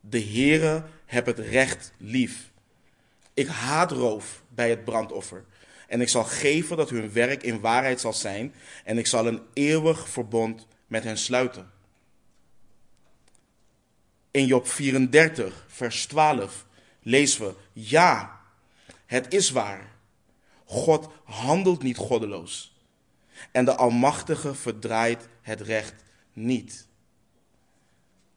de 0.00 0.20
Heere, 0.20 0.84
heb 1.04 1.26
het 1.26 1.38
recht 1.38 1.92
lief. 1.98 2.50
Ik 3.34 3.46
haat 3.46 3.90
roof 3.90 4.42
bij 4.48 4.70
het 4.70 4.84
brandoffer. 4.84 5.44
En 5.88 6.00
ik 6.00 6.08
zal 6.08 6.24
geven 6.24 6.76
dat 6.76 6.90
hun 6.90 7.12
werk 7.12 7.42
in 7.42 7.60
waarheid 7.60 8.00
zal 8.00 8.12
zijn. 8.12 8.54
En 8.84 8.98
ik 8.98 9.06
zal 9.06 9.26
een 9.26 9.40
eeuwig 9.52 10.08
verbond 10.08 10.66
met 10.86 11.04
hen 11.04 11.18
sluiten. 11.18 11.70
In 14.30 14.46
Job 14.46 14.66
34, 14.66 15.64
vers 15.68 16.06
12 16.06 16.66
lezen 17.02 17.46
we: 17.46 17.54
Ja, 17.72 18.35
het 19.06 19.34
is 19.34 19.50
waar. 19.50 19.94
God 20.64 21.08
handelt 21.24 21.82
niet 21.82 21.96
goddeloos. 21.96 22.76
En 23.52 23.64
de 23.64 23.74
Almachtige 23.74 24.54
verdraait 24.54 25.28
het 25.42 25.60
recht 25.60 25.94
niet. 26.32 26.86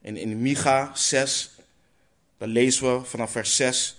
En 0.01 0.17
in 0.17 0.41
Micha 0.41 0.91
6, 0.95 1.51
dan 2.38 2.49
lezen 2.49 2.97
we 2.97 3.05
vanaf 3.05 3.31
vers 3.31 3.55
6. 3.55 3.95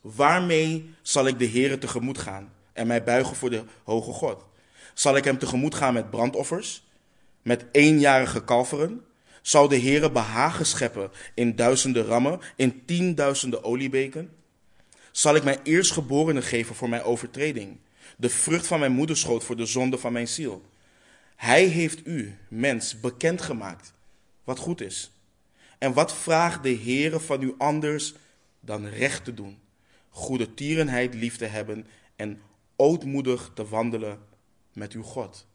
Waarmee 0.00 0.94
zal 1.02 1.26
ik 1.26 1.38
de 1.38 1.48
Heere 1.48 1.78
tegemoet 1.78 2.18
gaan 2.18 2.52
en 2.72 2.86
mij 2.86 3.04
buigen 3.04 3.36
voor 3.36 3.50
de 3.50 3.64
hoge 3.84 4.12
God? 4.12 4.44
Zal 4.94 5.16
ik 5.16 5.24
hem 5.24 5.38
tegemoet 5.38 5.74
gaan 5.74 5.94
met 5.94 6.10
brandoffers, 6.10 6.84
met 7.42 7.64
eenjarige 7.72 8.44
kalveren? 8.44 9.04
Zal 9.42 9.68
de 9.68 9.80
Heere 9.80 10.10
behagen 10.10 10.66
scheppen 10.66 11.10
in 11.34 11.56
duizenden 11.56 12.04
rammen, 12.04 12.40
in 12.56 12.84
tienduizenden 12.84 13.64
oliebeken? 13.64 14.35
Zal 15.16 15.34
ik 15.34 15.44
mijn 15.44 15.58
eerstgeborene 15.62 16.42
geven 16.42 16.74
voor 16.74 16.88
mijn 16.88 17.02
overtreding, 17.02 17.76
de 18.16 18.28
vrucht 18.28 18.66
van 18.66 18.78
mijn 18.78 18.92
moederschoot 18.92 19.44
voor 19.44 19.56
de 19.56 19.66
zonde 19.66 19.98
van 19.98 20.12
mijn 20.12 20.28
ziel? 20.28 20.62
Hij 21.36 21.64
heeft 21.64 22.06
u, 22.06 22.38
mens, 22.48 23.00
bekendgemaakt 23.00 23.92
wat 24.44 24.58
goed 24.58 24.80
is. 24.80 25.10
En 25.78 25.92
wat 25.92 26.14
vraagt 26.14 26.62
de 26.62 26.76
Heere 26.76 27.20
van 27.20 27.42
u 27.42 27.54
anders 27.58 28.14
dan 28.60 28.86
recht 28.86 29.24
te 29.24 29.34
doen, 29.34 29.58
goede 30.08 30.54
tierenheid 30.54 31.14
lief 31.14 31.36
te 31.36 31.46
hebben 31.46 31.86
en 32.16 32.40
ootmoedig 32.76 33.50
te 33.54 33.68
wandelen 33.68 34.18
met 34.72 34.92
uw 34.92 35.02
God? 35.02 35.46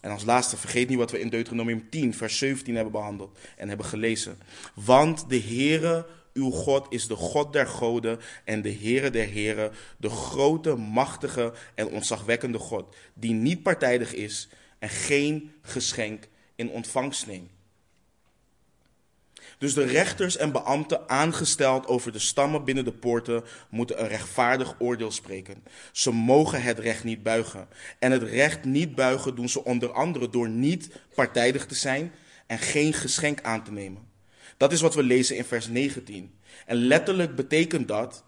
En 0.00 0.10
als 0.10 0.24
laatste, 0.24 0.56
vergeet 0.56 0.88
niet 0.88 0.98
wat 0.98 1.10
we 1.10 1.20
in 1.20 1.28
Deuteronomium 1.28 1.90
10, 1.90 2.14
vers 2.14 2.38
17 2.38 2.74
hebben 2.74 2.92
behandeld 2.92 3.38
en 3.56 3.68
hebben 3.68 3.86
gelezen. 3.86 4.38
Want 4.74 5.28
de 5.28 5.40
Heere 5.40 6.06
uw 6.32 6.50
God 6.50 6.86
is 6.88 7.06
de 7.06 7.16
God 7.16 7.52
der 7.52 7.66
goden 7.66 8.20
en 8.44 8.62
de 8.62 8.72
Heere 8.72 9.10
der 9.10 9.26
heren, 9.26 9.72
de 9.96 10.10
grote, 10.10 10.74
machtige 10.74 11.52
en 11.74 11.88
ontzagwekkende 11.88 12.58
God, 12.58 12.94
die 13.14 13.32
niet 13.32 13.62
partijdig 13.62 14.14
is 14.14 14.48
en 14.78 14.88
geen 14.88 15.52
geschenk 15.62 16.28
in 16.54 16.70
ontvangst 16.70 17.26
neemt. 17.26 17.50
Dus 19.58 19.74
de 19.74 19.84
rechters 19.84 20.36
en 20.36 20.52
beambten 20.52 21.08
aangesteld 21.08 21.86
over 21.86 22.12
de 22.12 22.18
stammen 22.18 22.64
binnen 22.64 22.84
de 22.84 22.92
poorten 22.92 23.44
moeten 23.70 24.00
een 24.00 24.08
rechtvaardig 24.08 24.74
oordeel 24.78 25.10
spreken. 25.10 25.64
Ze 25.92 26.10
mogen 26.12 26.62
het 26.62 26.78
recht 26.78 27.04
niet 27.04 27.22
buigen. 27.22 27.68
En 27.98 28.12
het 28.12 28.22
recht 28.22 28.64
niet 28.64 28.94
buigen 28.94 29.34
doen 29.34 29.48
ze 29.48 29.64
onder 29.64 29.92
andere 29.92 30.28
door 30.28 30.48
niet 30.48 30.90
partijdig 31.14 31.66
te 31.66 31.74
zijn 31.74 32.12
en 32.46 32.58
geen 32.58 32.92
geschenk 32.92 33.42
aan 33.42 33.64
te 33.64 33.72
nemen. 33.72 34.09
Dat 34.60 34.72
is 34.72 34.80
wat 34.80 34.94
we 34.94 35.02
lezen 35.02 35.36
in 35.36 35.44
vers 35.44 35.68
19. 35.68 36.34
En 36.66 36.76
letterlijk 36.76 37.34
betekent 37.34 37.88
dat, 37.88 38.24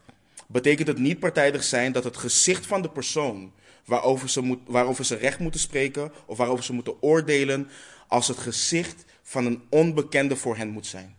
betekent 0.47 0.89
het 0.89 0.99
niet 0.99 1.19
partijdig 1.19 1.65
zijn 1.65 1.93
dat 1.93 2.05
het 2.05 2.17
gezicht 2.17 2.67
van 2.67 2.83
de 2.83 2.91
persoon 2.91 3.53
waarover 3.85 4.29
ze, 4.31 4.41
moet, 4.41 4.59
waarover 4.67 5.05
ze 5.05 5.15
recht 5.15 5.39
moeten 5.39 5.61
spreken 5.61 6.13
of 6.27 6.37
waarover 6.37 6.65
ze 6.65 6.73
moeten 6.73 7.03
oordelen, 7.03 7.69
als 8.09 8.29
het 8.29 8.39
gezicht 8.39 9.05
van 9.23 9.47
een 9.47 9.63
onbekende 9.69 10.37
voor 10.37 10.57
hen 10.57 10.69
moet 10.69 10.87
zijn. 10.87 11.17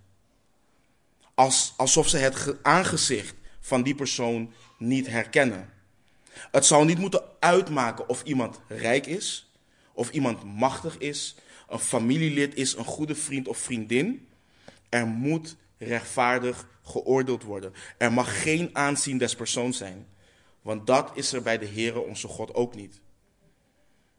Als, 1.34 1.74
alsof 1.77 2.08
ze 2.08 2.17
het 2.17 2.55
aangezicht 2.62 3.36
van 3.60 3.84
die 3.84 3.96
persoon 3.96 4.53
niet 4.77 5.08
herkennen. 5.08 5.70
Het 6.32 6.65
zal 6.65 6.84
niet 6.84 7.00
moeten 7.00 7.24
uitmaken 7.39 8.10
of 8.10 8.24
iemand 8.24 8.60
rijk 8.67 9.05
is, 9.05 9.51
of 9.93 10.12
iemand 10.12 10.43
machtig 10.43 10.98
is, 10.98 11.36
een 11.70 11.79
familielid 11.79 12.55
is, 12.55 12.75
een 12.75 12.86
goede 12.86 13.15
vriend 13.15 13.48
of 13.48 13.58
vriendin. 13.58 14.27
Er 14.93 15.07
moet 15.07 15.55
rechtvaardig 15.77 16.67
geoordeeld 16.83 17.43
worden. 17.43 17.73
Er 17.97 18.13
mag 18.13 18.41
geen 18.41 18.69
aanzien 18.73 19.17
des 19.17 19.35
persoons 19.35 19.77
zijn. 19.77 20.07
Want 20.62 20.88
dat 20.88 21.12
is 21.13 21.33
er 21.33 21.41
bij 21.41 21.57
de 21.57 21.67
Heere 21.67 22.00
onze 22.00 22.27
God 22.27 22.53
ook 22.53 22.75
niet. 22.75 23.01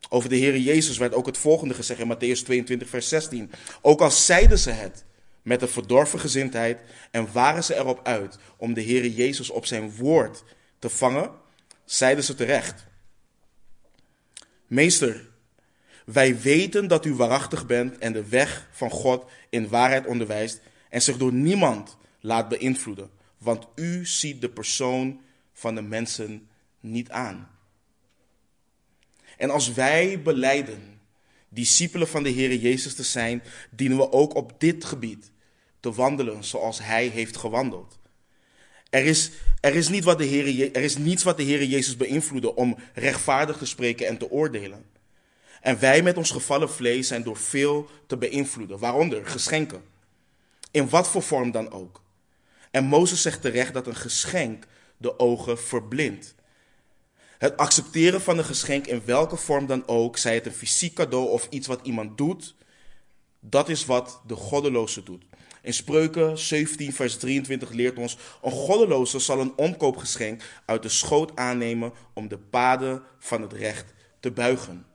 Over 0.08 0.28
de 0.28 0.38
Heere 0.38 0.62
Jezus 0.62 0.98
werd 0.98 1.14
ook 1.14 1.26
het 1.26 1.38
volgende 1.38 1.74
gezegd 1.74 2.00
in 2.00 2.14
Matthäus 2.14 2.42
22, 2.44 2.88
vers 2.88 3.08
16. 3.08 3.50
Ook 3.80 4.00
al 4.00 4.10
zeiden 4.10 4.58
ze 4.58 4.70
het 4.70 5.04
met 5.42 5.62
een 5.62 5.68
verdorven 5.68 6.20
gezindheid 6.20 6.80
en 7.10 7.32
waren 7.32 7.64
ze 7.64 7.74
erop 7.74 8.00
uit 8.02 8.38
om 8.56 8.74
de 8.74 8.82
Heere 8.82 9.14
Jezus 9.14 9.50
op 9.50 9.66
zijn 9.66 9.96
woord 9.96 10.44
te 10.78 10.88
vangen, 10.88 11.30
zeiden 11.84 12.24
ze 12.24 12.34
terecht. 12.34 12.86
Meester, 14.66 15.30
wij 16.04 16.40
weten 16.40 16.88
dat 16.88 17.04
u 17.04 17.14
waarachtig 17.14 17.66
bent 17.66 17.98
en 17.98 18.12
de 18.12 18.28
weg 18.28 18.68
van 18.70 18.90
God 18.90 19.30
in 19.48 19.68
waarheid 19.68 20.06
onderwijst 20.06 20.60
en 20.88 21.02
zich 21.02 21.16
door 21.16 21.32
niemand 21.32 21.96
laat 22.20 22.48
beïnvloeden, 22.48 23.10
want 23.38 23.66
u 23.74 24.06
ziet 24.06 24.40
de 24.40 24.48
persoon 24.48 25.20
van 25.52 25.74
de 25.74 25.82
mensen 25.82 26.48
niet 26.80 27.10
aan. 27.10 27.48
En 29.36 29.50
als 29.50 29.72
wij 29.72 30.22
beleiden 30.22 31.00
discipelen 31.48 32.08
van 32.08 32.22
de 32.22 32.28
Heer 32.28 32.54
Jezus 32.54 32.94
te 32.94 33.02
zijn, 33.02 33.42
dienen 33.70 33.96
we 33.96 34.12
ook 34.12 34.34
op 34.34 34.60
dit 34.60 34.84
gebied 34.84 35.30
te 35.80 35.92
wandelen 35.92 36.44
zoals 36.44 36.78
Hij 36.78 37.06
heeft 37.06 37.36
gewandeld. 37.36 37.98
Er 38.90 39.04
is, 39.04 39.30
er 39.60 39.74
is, 39.74 39.88
niet 39.88 40.04
wat 40.04 40.18
de 40.18 40.24
Heer, 40.24 40.74
er 40.74 40.82
is 40.82 40.96
niets 40.96 41.22
wat 41.22 41.36
de 41.36 41.42
Heer 41.42 41.64
Jezus 41.64 41.96
beïnvloedde 41.96 42.54
om 42.54 42.76
rechtvaardig 42.94 43.56
te 43.56 43.66
spreken 43.66 44.06
en 44.06 44.18
te 44.18 44.30
oordelen. 44.30 44.84
En 45.64 45.78
wij 45.78 46.02
met 46.02 46.16
ons 46.16 46.30
gevallen 46.30 46.70
vlees 46.70 47.08
zijn 47.08 47.22
door 47.22 47.36
veel 47.36 47.88
te 48.06 48.16
beïnvloeden, 48.16 48.78
waaronder 48.78 49.26
geschenken. 49.26 49.84
In 50.70 50.88
wat 50.88 51.08
voor 51.08 51.22
vorm 51.22 51.50
dan 51.50 51.70
ook. 51.70 52.02
En 52.70 52.84
Mozes 52.84 53.22
zegt 53.22 53.40
terecht 53.40 53.72
dat 53.72 53.86
een 53.86 53.96
geschenk 53.96 54.66
de 54.96 55.18
ogen 55.18 55.58
verblindt. 55.58 56.34
Het 57.38 57.56
accepteren 57.56 58.20
van 58.20 58.38
een 58.38 58.44
geschenk 58.44 58.86
in 58.86 59.02
welke 59.04 59.36
vorm 59.36 59.66
dan 59.66 59.88
ook, 59.88 60.16
zij 60.16 60.34
het 60.34 60.46
een 60.46 60.52
fysiek 60.52 60.94
cadeau 60.94 61.28
of 61.28 61.46
iets 61.50 61.66
wat 61.66 61.80
iemand 61.82 62.18
doet, 62.18 62.54
dat 63.40 63.68
is 63.68 63.84
wat 63.84 64.20
de 64.26 64.34
goddeloze 64.34 65.02
doet. 65.02 65.24
In 65.62 65.74
Spreuken 65.74 66.38
17, 66.38 66.92
vers 66.92 67.16
23 67.16 67.70
leert 67.70 67.98
ons: 67.98 68.18
Een 68.42 68.50
goddeloze 68.50 69.18
zal 69.18 69.40
een 69.40 69.56
omkoopgeschenk 69.56 70.42
uit 70.66 70.82
de 70.82 70.88
schoot 70.88 71.36
aannemen 71.36 71.92
om 72.12 72.28
de 72.28 72.38
paden 72.38 73.02
van 73.18 73.42
het 73.42 73.52
recht 73.52 73.94
te 74.20 74.30
buigen. 74.30 74.93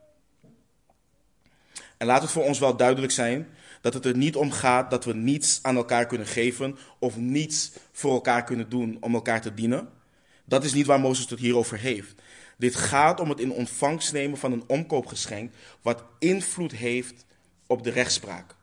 En 2.00 2.08
laat 2.08 2.22
het 2.22 2.32
voor 2.32 2.44
ons 2.44 2.60
wel 2.60 2.76
duidelijk 2.76 3.12
zijn 3.12 3.48
dat 3.82 3.94
het 3.94 4.06
er 4.06 4.18
niet 4.18 4.36
om 4.36 4.52
gaat 4.52 4.90
dat 4.90 5.06
we 5.06 5.14
niets 5.14 5.60
aan 5.62 5.76
elkaar 5.76 6.06
kunnen 6.06 6.28
geven 6.28 6.78
of 7.00 7.18
niets 7.18 7.72
voor 7.92 8.12
elkaar 8.12 8.44
kunnen 8.44 8.70
doen 8.70 8.98
om 9.00 9.14
elkaar 9.14 9.42
te 9.42 9.54
dienen. 9.54 9.90
Dat 10.46 10.64
is 10.64 10.74
niet 10.74 10.86
waar 10.86 11.00
Mozes 11.00 11.30
het 11.30 11.40
hier 11.40 11.58
over 11.58 11.78
heeft. 11.78 12.22
Dit 12.58 12.76
gaat 12.76 13.20
om 13.20 13.30
het 13.30 13.40
in 13.40 13.52
ontvangst 13.52 14.14
nemen 14.14 14.38
van 14.38 14.52
een 14.52 14.64
omkoopgeschenk 14.68 15.52
wat 15.82 16.04
invloed 16.20 16.72
heeft 16.72 17.26
op 17.68 17.84
de 17.84 17.90
rechtspraak. 17.90 18.56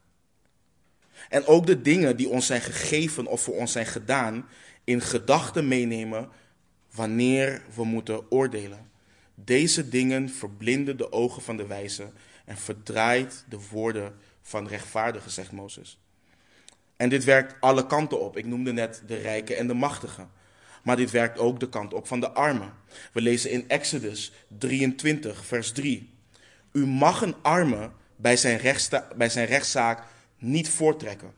En 1.28 1.46
ook 1.46 1.66
de 1.66 1.82
dingen 1.82 2.16
die 2.16 2.28
ons 2.28 2.46
zijn 2.46 2.60
gegeven 2.60 3.26
of 3.26 3.40
voor 3.40 3.54
ons 3.54 3.72
zijn 3.72 3.86
gedaan, 3.86 4.48
in 4.84 5.00
gedachten 5.00 5.68
meenemen 5.68 6.28
wanneer 6.94 7.62
we 7.74 7.84
moeten 7.84 8.30
oordelen. 8.30 8.90
Deze 9.34 9.88
dingen 9.88 10.28
verblinden 10.28 10.96
de 10.96 11.12
ogen 11.12 11.42
van 11.42 11.56
de 11.56 11.66
wijze 11.66 12.10
en 12.46 12.56
verdraait 12.56 13.44
de 13.48 13.58
woorden 13.70 14.16
van 14.42 14.68
rechtvaardigen, 14.68 15.30
zegt 15.30 15.52
Mozes. 15.52 15.98
En 16.96 17.08
dit 17.08 17.24
werkt 17.24 17.54
alle 17.60 17.86
kanten 17.86 18.20
op. 18.20 18.36
Ik 18.36 18.46
noemde 18.46 18.72
net 18.72 19.02
de 19.06 19.16
rijken 19.16 19.56
en 19.56 19.66
de 19.66 19.74
machtigen. 19.74 20.30
Maar 20.82 20.96
dit 20.96 21.10
werkt 21.10 21.38
ook 21.38 21.60
de 21.60 21.68
kant 21.68 21.94
op 21.94 22.06
van 22.06 22.20
de 22.20 22.30
armen. 22.30 22.72
We 23.12 23.20
lezen 23.20 23.50
in 23.50 23.68
Exodus 23.68 24.32
23, 24.58 25.46
vers 25.46 25.72
3. 25.72 26.14
U 26.72 26.86
mag 26.86 27.22
een 27.22 27.34
arme 27.42 27.90
bij 28.16 28.36
zijn, 28.36 28.60
bij 29.16 29.28
zijn 29.28 29.46
rechtszaak 29.46 30.04
niet 30.38 30.68
voortrekken. 30.68 31.32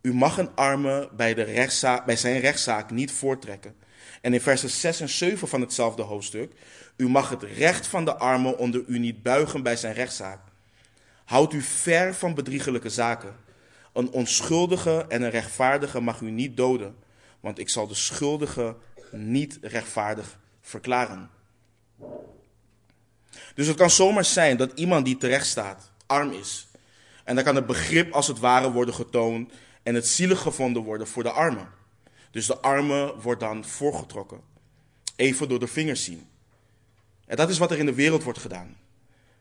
U 0.00 0.14
mag 0.14 0.38
een 0.38 0.54
arme 0.54 1.10
bij, 1.16 1.34
de 1.34 2.02
bij 2.06 2.16
zijn 2.16 2.40
rechtszaak 2.40 2.90
niet 2.90 3.12
voortrekken. 3.12 3.74
En 4.22 4.34
in 4.34 4.40
versen 4.40 4.70
6 4.70 5.00
en 5.00 5.08
7 5.08 5.48
van 5.48 5.60
hetzelfde 5.60 6.02
hoofdstuk. 6.02 6.52
U 6.96 7.08
mag 7.08 7.28
het 7.28 7.42
recht 7.42 7.86
van 7.86 8.04
de 8.04 8.16
arme 8.16 8.56
onder 8.56 8.84
u 8.86 8.98
niet 8.98 9.22
buigen 9.22 9.62
bij 9.62 9.76
zijn 9.76 9.94
rechtszaak. 9.94 10.40
Houd 11.24 11.52
u 11.52 11.60
ver 11.62 12.14
van 12.14 12.34
bedriegelijke 12.34 12.88
zaken. 12.88 13.34
Een 13.92 14.10
onschuldige 14.10 15.04
en 15.08 15.22
een 15.22 15.30
rechtvaardige 15.30 16.00
mag 16.00 16.20
u 16.20 16.30
niet 16.30 16.56
doden, 16.56 16.96
want 17.40 17.58
ik 17.58 17.68
zal 17.68 17.86
de 17.86 17.94
schuldige 17.94 18.76
niet 19.10 19.58
rechtvaardig 19.62 20.38
verklaren. 20.60 21.30
Dus 23.54 23.66
het 23.66 23.76
kan 23.76 23.90
zomaar 23.90 24.24
zijn 24.24 24.56
dat 24.56 24.72
iemand 24.74 25.04
die 25.04 25.16
terecht 25.16 25.46
staat, 25.46 25.90
arm 26.06 26.32
is. 26.32 26.68
En 27.24 27.34
dan 27.34 27.44
kan 27.44 27.54
het 27.54 27.66
begrip 27.66 28.12
als 28.12 28.26
het 28.26 28.38
ware 28.38 28.72
worden 28.72 28.94
getoond 28.94 29.52
en 29.82 29.94
het 29.94 30.06
zielig 30.06 30.40
gevonden 30.40 30.82
worden 30.82 31.06
voor 31.06 31.22
de 31.22 31.30
armen. 31.30 31.68
Dus 32.32 32.46
de 32.46 32.58
arme 32.60 33.14
wordt 33.20 33.40
dan 33.40 33.64
voorgetrokken. 33.64 34.40
Even 35.16 35.48
door 35.48 35.58
de 35.58 35.66
vingers 35.66 36.04
zien. 36.04 36.26
En 37.26 37.36
dat 37.36 37.50
is 37.50 37.58
wat 37.58 37.70
er 37.70 37.78
in 37.78 37.86
de 37.86 37.94
wereld 37.94 38.22
wordt 38.22 38.38
gedaan. 38.38 38.76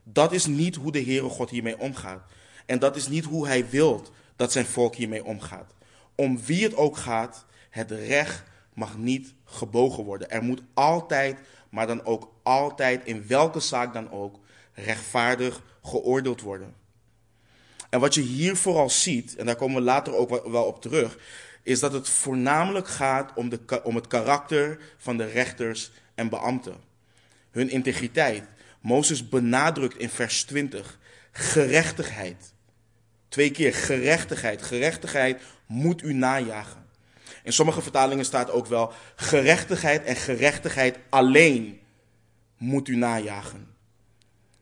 Dat 0.04 0.32
is 0.32 0.46
niet 0.46 0.76
hoe 0.76 0.92
de 0.92 1.04
Heere 1.04 1.30
God 1.30 1.50
hiermee 1.50 1.80
omgaat. 1.80 2.24
En 2.66 2.80
dat 2.80 2.96
is 2.96 3.08
niet 3.08 3.26
hoe 3.26 3.48
hij 3.48 3.70
wilt 3.70 4.12
dat 4.36 4.52
zijn 4.52 4.66
volk 4.66 4.96
hiermee 4.96 5.26
omgaat. 5.26 5.74
Om 6.16 6.44
wie 6.46 6.64
het 6.64 6.76
ook 6.76 6.98
gaat, 6.98 7.46
het 7.70 7.92
recht 7.92 8.44
mag 8.74 8.98
niet 8.98 9.34
gebogen 9.46 10.04
worden. 10.04 10.30
Er 10.30 10.44
moet 10.44 10.62
altijd, 10.74 11.40
maar 11.70 11.88
dan 11.88 12.06
ook 12.06 12.34
altijd, 12.44 13.06
in 13.06 13.28
welke 13.28 13.60
zaak 13.60 13.94
dan 13.94 14.12
ook, 14.12 14.40
rechtvaardig 14.74 15.64
geoordeeld 15.84 16.42
worden. 16.42 16.76
En 17.90 18.00
wat 18.00 18.14
je 18.14 18.22
hier 18.22 18.56
vooral 18.56 18.90
ziet, 18.90 19.36
en 19.36 19.46
daar 19.46 19.56
komen 19.56 19.76
we 19.76 19.82
later 19.82 20.16
ook 20.16 20.50
wel 20.52 20.64
op 20.64 20.82
terug, 20.82 21.18
is 21.64 21.80
dat 21.80 21.94
het 21.94 22.10
voornamelijk 22.10 22.88
gaat 22.88 23.32
om, 23.36 23.50
de, 23.50 23.84
om 23.84 23.96
het 23.96 24.08
karakter 24.08 24.80
van 24.98 25.18
de 25.18 25.26
rechters 25.26 25.92
en 26.16 26.30
beambten. 26.30 26.76
Hun 27.52 27.70
integriteit. 27.70 28.44
Mozes 28.82 29.30
benadrukt 29.30 29.98
in 29.98 30.10
vers 30.10 30.44
20 30.44 31.00
gerechtigheid. 31.32 32.54
Twee 33.28 33.52
keer 33.52 33.74
gerechtigheid. 33.74 34.62
Gerechtigheid 34.62 35.42
moet 35.66 36.04
u 36.04 36.14
najagen. 36.14 36.86
In 37.44 37.54
sommige 37.54 37.82
vertalingen 37.82 38.26
staat 38.26 38.52
ook 38.52 38.68
wel 38.68 38.94
gerechtigheid 39.16 40.04
en 40.04 40.16
gerechtigheid 40.16 40.98
alleen 41.10 41.80
moet 42.58 42.88
u 42.88 42.96
najagen. 42.96 43.68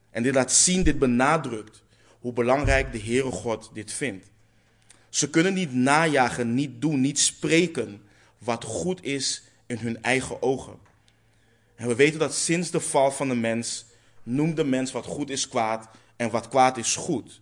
En 0.10 0.24
dit 0.24 0.34
laat 0.34 0.52
zien, 0.52 0.84
dit 0.84 1.00
benadrukt 1.00 1.84
hoe 2.20 2.34
belangrijk 2.34 2.92
de 2.92 3.00
Heere 3.00 3.32
God 3.32 3.70
dit 3.74 3.94
vindt. 3.94 4.32
Ze 5.10 5.30
kunnen 5.30 5.54
niet 5.54 5.74
najagen, 5.74 6.54
niet 6.54 6.82
doen, 6.82 7.02
niet 7.02 7.20
spreken 7.20 8.02
wat 8.38 8.64
goed 8.64 9.04
is 9.04 9.44
in 9.66 9.78
hun 9.78 10.02
eigen 10.04 10.42
ogen. 10.42 10.78
En 11.76 11.88
we 11.88 11.96
weten 11.96 12.20
dat 12.20 12.34
sinds 12.34 12.72
de 12.72 12.80
val 12.80 13.12
van 13.12 13.28
de 13.28 13.36
mens 13.36 13.86
noemt 14.24 14.56
de 14.56 14.64
mens 14.64 14.92
wat 14.92 15.06
goed 15.06 15.30
is 15.30 15.48
kwaad 15.48 15.90
en 16.16 16.30
wat 16.30 16.48
kwaad 16.48 16.78
is 16.78 16.96
goed. 16.96 17.42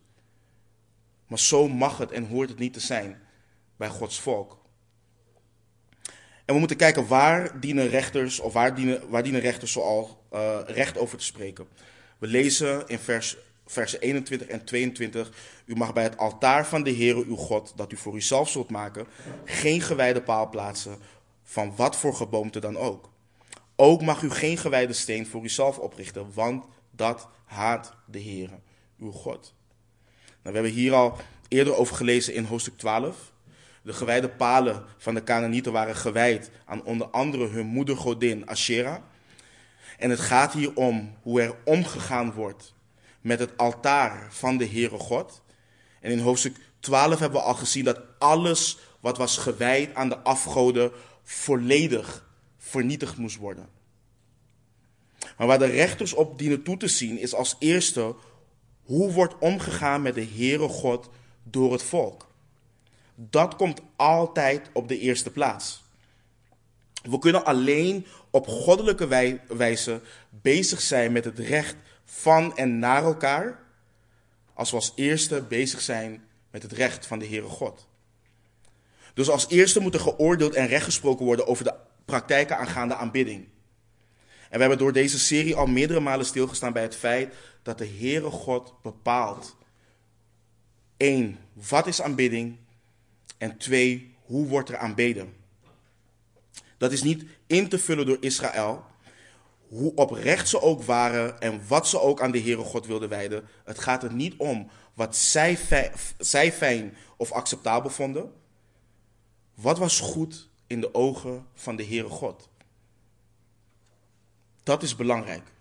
Maar 1.28 1.40
zo 1.40 1.68
mag 1.68 1.98
het 1.98 2.12
en 2.12 2.28
hoort 2.28 2.50
het 2.50 2.60
niet 2.60 2.74
te 2.74 2.80
zijn 2.80 3.22
bij 3.78 3.90
Gods 3.90 4.20
volk. 4.20 4.66
En 6.46 6.54
we 6.54 6.60
moeten 6.60 6.78
kijken 6.78 7.08
waar 7.08 7.60
dienen 7.60 7.88
rechters 7.88 8.40
of 8.40 8.54
waar 8.54 8.76
dienen, 8.76 9.10
waar 9.10 9.24
dienen 9.24 9.42
rechters 9.42 9.72
zoal 9.72 10.26
uh, 10.34 10.60
recht 10.66 10.98
over 10.98 11.18
te 11.18 11.24
spreken. 11.24 11.68
We 12.18 12.28
lezen 12.28 12.88
in 12.88 13.00
vers, 13.00 13.38
vers 13.68 14.00
21 14.00 14.48
en 14.48 14.66
22. 14.66 15.32
U 15.66 15.76
mag 15.76 15.94
bij 15.94 16.04
het 16.04 16.18
altaar 16.18 16.68
van 16.68 16.84
de 16.84 16.96
Heere 16.96 17.26
uw 17.26 17.36
God, 17.36 17.74
dat 17.76 17.92
u 17.92 17.98
voor 17.98 18.16
uzelf 18.16 18.50
zult 18.50 18.70
maken, 18.70 19.08
geen 19.46 19.82
gewijde 19.82 20.22
paal 20.22 20.50
plaatsen 20.50 20.98
van 21.44 21.76
wat 21.76 21.96
voor 21.96 22.16
geboomte 22.16 22.60
dan 22.60 22.78
ook. 22.78 23.10
Ook 23.76 24.02
mag 24.02 24.22
u 24.22 24.30
geen 24.30 24.58
gewijde 24.58 24.94
steen 24.94 25.28
voor 25.28 25.44
uzelf 25.44 25.78
oprichten, 25.78 26.34
want 26.34 26.66
dat 26.92 27.28
haat 27.46 27.94
de 28.06 28.22
Heere, 28.22 28.60
uw 29.00 29.12
God. 29.12 29.54
Nou, 30.16 30.56
we 30.56 30.62
hebben 30.62 30.72
hier 30.72 30.94
al 30.94 31.18
eerder 31.48 31.76
over 31.76 31.96
gelezen 31.96 32.34
in 32.34 32.44
hoofdstuk 32.44 32.78
12. 32.78 33.32
De 33.82 33.94
gewijde 33.94 34.30
palen 34.30 34.86
van 34.98 35.14
de 35.14 35.24
Canaanieten 35.24 35.72
waren 35.72 35.96
gewijd 35.96 36.52
aan 36.66 36.84
onder 36.84 37.08
andere 37.08 37.48
hun 37.48 37.66
moedergodin 37.66 38.48
Asherah. 38.48 38.98
En 39.98 40.10
het 40.10 40.20
gaat 40.20 40.54
hier 40.54 40.76
om 40.76 41.16
hoe 41.22 41.42
er 41.42 41.56
omgegaan 41.64 42.32
wordt 42.34 42.76
met 43.28 43.40
het 43.40 43.58
altaar 43.58 44.28
van 44.30 44.58
de 44.58 44.68
Heere 44.68 44.98
God. 44.98 45.42
En 46.02 46.12
in 46.12 46.20
hoofdstuk 46.20 46.58
12 46.80 47.20
hebben 47.20 47.40
we 47.40 47.46
al 47.46 47.54
gezien 47.54 47.84
dat 47.84 48.02
alles 48.20 48.78
wat 49.00 49.18
was 49.18 49.38
gewijd 49.38 49.96
aan 49.96 50.10
de 50.10 50.18
afgoden 50.18 50.92
volledig 51.24 52.30
vernietigd 52.58 53.18
moest 53.18 53.38
worden. 53.38 53.70
Maar 55.38 55.48
waar 55.48 55.60
de 55.60 55.66
rechters 55.66 56.14
op 56.14 56.38
dienen 56.38 56.64
toe 56.64 56.78
te 56.78 56.88
zien 56.88 57.18
is 57.18 57.34
als 57.34 57.56
eerste 57.60 58.16
hoe 58.84 59.12
wordt 59.12 59.38
omgegaan 59.40 60.02
met 60.02 60.16
de 60.16 60.28
Heere 60.36 60.68
God 60.68 61.10
door 61.44 61.72
het 61.72 61.84
volk. 61.84 62.28
Dat 63.16 63.56
komt 63.56 63.82
altijd 63.96 64.70
op 64.74 64.88
de 64.88 65.00
eerste 65.00 65.32
plaats. 65.32 65.84
We 67.02 67.20
kunnen 67.20 67.46
alleen 67.46 68.06
op 68.30 68.48
goddelijke 68.48 69.08
wijze 69.48 70.02
bezig 70.30 70.82
zijn 70.82 71.12
met 71.12 71.26
het 71.26 71.40
recht 71.40 71.76
van 72.10 72.58
en 72.58 72.80
naar 72.80 73.04
elkaar, 73.04 73.60
als 74.54 74.70
we 74.70 74.76
als 74.76 74.94
eerste 74.96 75.42
bezig 75.42 75.82
zijn 75.82 76.24
met 76.52 76.64
het 76.64 76.72
recht 76.72 77.06
van 77.06 77.20
de 77.20 77.28
Heere 77.28 77.48
God. 77.48 77.88
Dus 79.14 79.30
als 79.30 79.50
eerste 79.50 79.80
moet 79.80 79.94
er 79.94 80.00
geoordeeld 80.00 80.54
en 80.54 80.68
rechtgesproken 80.68 81.26
worden 81.26 81.48
over 81.48 81.64
de 81.64 81.74
praktijken 82.06 82.58
aangaande 82.58 82.96
aanbidding. 82.96 83.48
En 84.50 84.54
we 84.54 84.60
hebben 84.60 84.78
door 84.78 84.94
deze 84.94 85.20
serie 85.20 85.56
al 85.56 85.68
meerdere 85.68 86.00
malen 86.00 86.26
stilgestaan 86.26 86.74
bij 86.74 86.82
het 86.82 86.96
feit 86.96 87.34
dat 87.64 87.78
de 87.78 87.88
Heere 87.88 88.30
God 88.30 88.74
bepaalt. 88.82 89.56
één, 90.98 91.40
wat 91.54 91.88
is 91.88 92.02
aanbidding? 92.02 92.58
En 93.38 93.58
twee, 93.58 94.16
hoe 94.22 94.48
wordt 94.48 94.70
er 94.70 94.78
aanbeden? 94.78 95.34
Dat 96.78 96.92
is 96.92 97.04
niet 97.04 97.26
in 97.48 97.70
te 97.70 97.80
vullen 97.80 98.06
door 98.06 98.18
Israël, 98.20 98.86
hoe 99.68 99.96
oprecht 99.96 100.50
ze 100.50 100.62
ook 100.62 100.84
waren 100.84 101.40
en 101.40 101.62
wat 101.68 101.88
ze 101.88 102.02
ook 102.02 102.22
aan 102.22 102.32
de 102.32 102.42
Heere 102.42 102.64
God 102.64 102.86
wilden 102.86 103.10
wijden. 103.10 103.48
Het 103.64 103.80
gaat 103.80 104.04
er 104.04 104.14
niet 104.14 104.36
om 104.38 104.70
wat 104.94 105.16
zij, 105.16 105.58
zij 106.18 106.54
fijn 106.54 106.96
of 107.18 107.32
acceptabel 107.32 107.90
vonden. 107.90 108.32
Wat 109.54 109.78
was 109.78 110.00
goed 110.00 110.50
in 110.68 110.82
de 110.82 110.94
ogen 110.94 111.46
van 111.54 111.76
de 111.76 111.86
Heere 111.86 112.10
God? 112.10 112.50
Dat 114.64 114.84
is 114.84 114.96
belangrijk. 114.96 115.52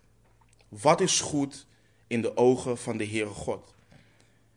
Wat 0.69 1.01
is 1.01 1.21
goed 1.21 1.67
in 2.07 2.23
de 2.23 2.37
ogen 2.37 2.79
van 2.79 2.97
de 2.97 3.07
Heere 3.07 3.31
God? 3.31 3.75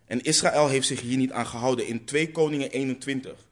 En 0.06 0.22
Israël 0.22 0.68
heeft 0.68 0.88
zich 0.88 1.02
hier 1.02 1.18
niet 1.18 1.32
aan 1.32 1.46
gehouden. 1.46 1.88
In 1.88 2.06
2 2.06 2.32
Koningen 2.32 2.72
21 2.72 3.48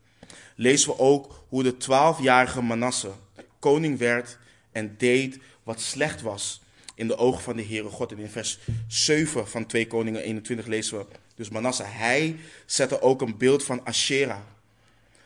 lezen 0.55 0.89
we 0.89 0.99
ook 0.99 1.43
hoe 1.49 1.63
de 1.63 1.77
twaalfjarige 1.77 2.61
Manasse 2.61 3.11
koning 3.59 3.97
werd 3.97 4.37
en 4.71 4.95
deed 4.97 5.39
wat 5.67 5.81
slecht 5.81 6.21
was 6.21 6.61
in 6.95 7.07
de 7.07 7.17
ogen 7.17 7.41
van 7.41 7.55
de 7.55 7.65
Heere 7.65 7.89
God. 7.89 8.11
En 8.11 8.19
in 8.19 8.29
vers 8.29 8.59
7 8.87 9.47
van 9.47 9.65
2 9.65 9.87
Koningen 9.87 10.21
21 10.21 10.65
lezen 10.65 10.97
we 10.97 11.05
dus 11.35 11.49
Manasse. 11.49 11.83
Hij 11.83 12.39
zette 12.65 13.01
ook 13.01 13.21
een 13.21 13.37
beeld 13.37 13.63
van 13.63 13.85
Asherah, 13.85 14.41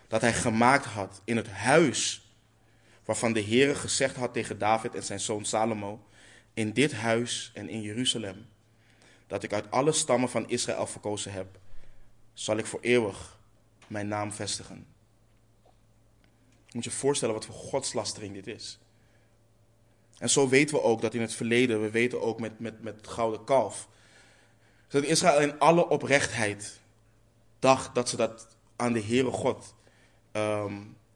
dat 0.08 0.22
hij 0.22 0.34
gemaakt 0.34 0.86
had 0.86 1.22
in 1.24 1.38
het 1.38 1.48
huis 1.48 2.26
waarvan 3.06 3.34
de 3.34 3.44
Heere 3.44 3.76
gezegd 3.76 4.16
had 4.16 4.34
tegen 4.34 4.58
David 4.58 4.96
en 4.96 5.04
zijn 5.04 5.20
zoon 5.20 5.46
Salomo, 5.46 6.06
in 6.54 6.72
dit 6.72 6.94
huis 6.94 7.52
en 7.54 7.70
in 7.70 7.82
Jeruzalem, 7.82 8.46
dat 9.28 9.44
ik 9.44 9.54
uit 9.54 9.72
alle 9.72 9.92
stammen 9.92 10.30
van 10.30 10.50
Israël 10.50 10.88
verkozen 10.88 11.32
heb, 11.32 11.60
zal 12.34 12.58
ik 12.58 12.66
voor 12.66 12.82
eeuwig 12.82 13.40
mijn 13.88 14.08
naam 14.08 14.32
vestigen. 14.32 14.86
Moet 16.72 16.84
je 16.84 16.92
voorstellen 16.92 17.34
wat 17.34 17.46
voor 17.46 17.56
godslastering 17.56 18.34
dit 18.34 18.48
is. 18.48 18.80
En 20.22 20.30
zo 20.30 20.50
weten 20.50 20.76
we 20.76 20.82
ook 20.82 21.02
dat 21.02 21.14
in 21.14 21.22
het 21.22 21.34
verleden, 21.34 21.82
we 21.82 21.90
weten 21.90 22.22
ook 22.22 22.40
met, 22.40 22.60
met, 22.60 22.84
met 22.84 22.96
het 22.96 23.08
gouden 23.08 23.44
kalf, 23.44 23.88
dat 24.88 25.04
Israël 25.04 25.40
in 25.40 25.60
alle 25.60 25.88
oprechtheid 25.88 26.80
dacht 27.60 27.96
dat 27.96 28.10
ze 28.10 28.16
dat 28.16 28.48
aan 28.76 28.94
de 28.94 29.04
Heere 29.04 29.32
God 29.32 29.74
ehm, 30.32 30.74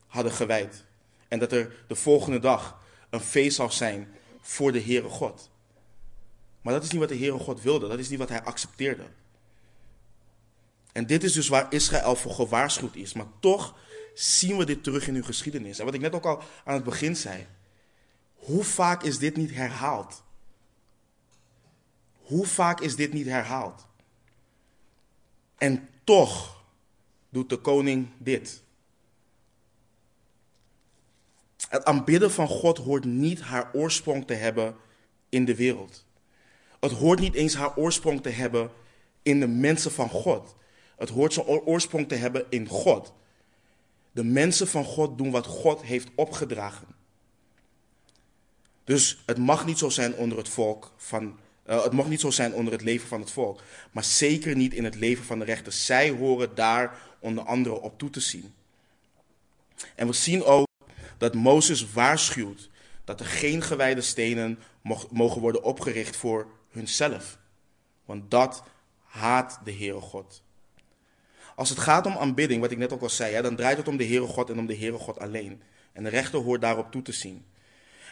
hadden 0.07 0.31
gewijd. 0.31 0.83
En 1.27 1.39
dat 1.39 1.51
er 1.51 1.83
de 1.87 1.95
volgende 1.95 2.39
dag 2.39 2.81
een 3.09 3.19
feest 3.19 3.55
zou 3.55 3.71
zijn 3.71 4.13
voor 4.41 4.71
de 4.71 4.81
Heere 4.81 5.09
God. 5.09 5.49
Maar 6.61 6.73
dat 6.73 6.83
is 6.83 6.91
niet 6.91 6.99
wat 6.99 7.09
de 7.09 7.17
Heere 7.17 7.39
God 7.39 7.61
wilde, 7.61 7.87
dat 7.87 7.99
is 7.99 8.09
niet 8.09 8.19
wat 8.19 8.29
hij 8.29 8.43
accepteerde. 8.43 9.05
En 10.91 11.05
dit 11.05 11.23
is 11.23 11.33
dus 11.33 11.47
waar 11.47 11.73
Israël 11.73 12.15
voor 12.15 12.31
gewaarschuwd 12.31 12.95
is. 12.95 13.13
Maar 13.13 13.27
toch 13.39 13.75
zien 14.13 14.57
we 14.57 14.65
dit 14.65 14.83
terug 14.83 15.07
in 15.07 15.13
hun 15.13 15.25
geschiedenis. 15.25 15.79
En 15.79 15.85
wat 15.85 15.93
ik 15.93 16.01
net 16.01 16.13
ook 16.13 16.25
al 16.25 16.43
aan 16.63 16.73
het 16.73 16.83
begin 16.83 17.15
zei. 17.15 17.47
Hoe 18.45 18.63
vaak 18.63 19.03
is 19.03 19.17
dit 19.17 19.35
niet 19.35 19.51
herhaald? 19.51 20.23
Hoe 22.21 22.45
vaak 22.45 22.79
is 22.79 22.95
dit 22.95 23.13
niet 23.13 23.25
herhaald? 23.25 23.87
En 25.57 25.89
toch 26.03 26.63
doet 27.29 27.49
de 27.49 27.57
koning 27.57 28.07
dit. 28.17 28.63
Het 31.69 31.85
aanbidden 31.85 32.31
van 32.31 32.47
God 32.47 32.77
hoort 32.77 33.05
niet 33.05 33.41
haar 33.41 33.69
oorsprong 33.73 34.27
te 34.27 34.33
hebben 34.33 34.75
in 35.29 35.45
de 35.45 35.55
wereld. 35.55 36.05
Het 36.79 36.91
hoort 36.91 37.19
niet 37.19 37.33
eens 37.33 37.55
haar 37.55 37.77
oorsprong 37.77 38.21
te 38.21 38.29
hebben 38.29 38.71
in 39.21 39.39
de 39.39 39.47
mensen 39.47 39.91
van 39.91 40.09
God. 40.09 40.55
Het 40.97 41.09
hoort 41.09 41.33
zijn 41.33 41.47
oorsprong 41.47 42.07
te 42.07 42.15
hebben 42.15 42.45
in 42.49 42.67
God. 42.67 43.13
De 44.11 44.23
mensen 44.23 44.67
van 44.67 44.83
God 44.83 45.17
doen 45.17 45.31
wat 45.31 45.45
God 45.45 45.81
heeft 45.81 46.09
opgedragen. 46.15 46.95
Dus 48.85 49.17
het 49.25 49.37
mag 49.37 49.65
niet 49.65 49.77
zo 49.77 49.89
zijn 49.89 50.15
onder 50.15 50.37
het 50.37 50.49
volk 50.49 50.91
van. 50.97 51.39
Uh, 51.69 51.83
het 51.83 51.93
mag 51.93 52.07
niet 52.07 52.19
zo 52.19 52.29
zijn 52.29 52.53
onder 52.53 52.73
het 52.73 52.81
leven 52.81 53.07
van 53.07 53.19
het 53.19 53.31
volk. 53.31 53.61
Maar 53.91 54.03
zeker 54.03 54.55
niet 54.55 54.73
in 54.73 54.83
het 54.83 54.95
leven 54.95 55.25
van 55.25 55.39
de 55.39 55.45
rechters. 55.45 55.85
Zij 55.85 56.09
horen 56.09 56.55
daar 56.55 56.97
onder 57.19 57.43
andere 57.43 57.81
op 57.81 57.99
toe 57.99 58.09
te 58.09 58.19
zien. 58.19 58.53
En 59.95 60.07
we 60.07 60.13
zien 60.13 60.43
ook 60.43 60.67
dat 61.17 61.33
Mozes 61.33 61.91
waarschuwt 61.91 62.69
dat 63.03 63.19
er 63.19 63.25
geen 63.25 63.61
gewijde 63.61 64.01
stenen 64.01 64.59
mogen 65.11 65.41
worden 65.41 65.63
opgericht 65.63 66.15
voor 66.15 66.47
hunzelf. 66.69 67.37
Want 68.05 68.31
dat 68.31 68.63
haat 69.03 69.59
de 69.63 69.73
Heere 69.73 69.99
God. 69.99 70.43
Als 71.55 71.69
het 71.69 71.79
gaat 71.79 72.05
om 72.05 72.17
aanbidding, 72.17 72.61
wat 72.61 72.71
ik 72.71 72.77
net 72.77 72.93
ook 72.93 73.01
al 73.01 73.09
zei, 73.09 73.41
dan 73.41 73.55
draait 73.55 73.77
het 73.77 73.87
om 73.87 73.97
de 73.97 74.05
Heere 74.05 74.27
God 74.27 74.49
en 74.49 74.59
om 74.59 74.65
de 74.65 74.77
Heere 74.77 74.97
God 74.97 75.19
alleen. 75.19 75.61
En 75.93 76.03
de 76.03 76.09
rechter 76.09 76.39
hoort 76.39 76.61
daarop 76.61 76.91
toe 76.91 77.01
te 77.01 77.11
zien. 77.11 77.45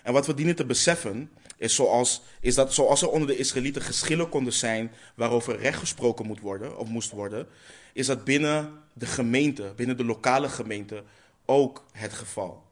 En 0.03 0.13
wat 0.13 0.25
we 0.25 0.33
dienen 0.33 0.55
te 0.55 0.65
beseffen, 0.65 1.31
is, 1.57 1.75
zoals, 1.75 2.21
is 2.39 2.55
dat 2.55 2.73
zoals 2.73 3.01
er 3.01 3.09
onder 3.09 3.27
de 3.27 3.37
Israëlieten 3.37 3.81
geschillen 3.81 4.29
konden 4.29 4.53
zijn 4.53 4.91
waarover 5.15 5.59
recht 5.59 5.79
gesproken 5.79 6.25
moet 6.25 6.39
worden, 6.39 6.77
of 6.77 6.87
moest 6.87 7.11
worden, 7.11 7.47
is 7.93 8.05
dat 8.05 8.23
binnen 8.23 8.81
de 8.93 9.05
gemeente, 9.05 9.73
binnen 9.75 9.97
de 9.97 10.05
lokale 10.05 10.49
gemeente, 10.49 11.03
ook 11.45 11.85
het 11.91 12.13
geval. 12.13 12.63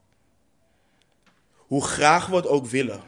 Hoe 1.56 1.84
graag 1.84 2.28
we 2.28 2.36
het 2.36 2.48
ook 2.48 2.66
willen. 2.66 3.02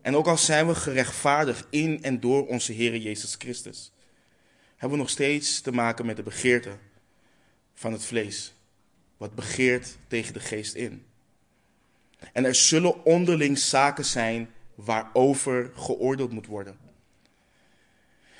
En 0.00 0.16
ook 0.16 0.26
al 0.26 0.38
zijn 0.38 0.66
we 0.66 0.74
gerechtvaardigd 0.74 1.66
in 1.70 2.02
en 2.02 2.20
door 2.20 2.46
onze 2.46 2.72
Heer 2.72 2.96
Jezus 2.96 3.34
Christus 3.38 3.92
hebben 4.82 5.00
we 5.00 5.06
nog 5.06 5.12
steeds 5.12 5.60
te 5.60 5.72
maken 5.72 6.06
met 6.06 6.16
de 6.16 6.22
begeerte 6.22 6.76
van 7.74 7.92
het 7.92 8.04
vlees. 8.04 8.54
Wat 9.16 9.34
begeert 9.34 9.96
tegen 10.08 10.32
de 10.32 10.40
geest 10.40 10.74
in. 10.74 11.04
En 12.32 12.44
er 12.44 12.54
zullen 12.54 13.04
onderling 13.04 13.58
zaken 13.58 14.04
zijn 14.04 14.50
waarover 14.74 15.70
geoordeeld 15.74 16.32
moet 16.32 16.46
worden. 16.46 16.78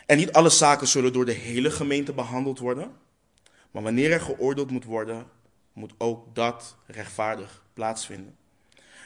En 0.07 0.17
niet 0.17 0.33
alle 0.33 0.51
zaken 0.51 0.89
zullen 0.89 1.13
door 1.13 1.25
de 1.25 1.33
hele 1.33 1.71
gemeente 1.71 2.13
behandeld 2.13 2.59
worden. 2.59 2.93
Maar 3.71 3.83
wanneer 3.83 4.13
er 4.13 4.21
geoordeeld 4.21 4.71
moet 4.71 4.85
worden, 4.85 5.27
moet 5.73 5.93
ook 5.99 6.35
dat 6.35 6.77
rechtvaardig 6.87 7.63
plaatsvinden. 7.75 8.37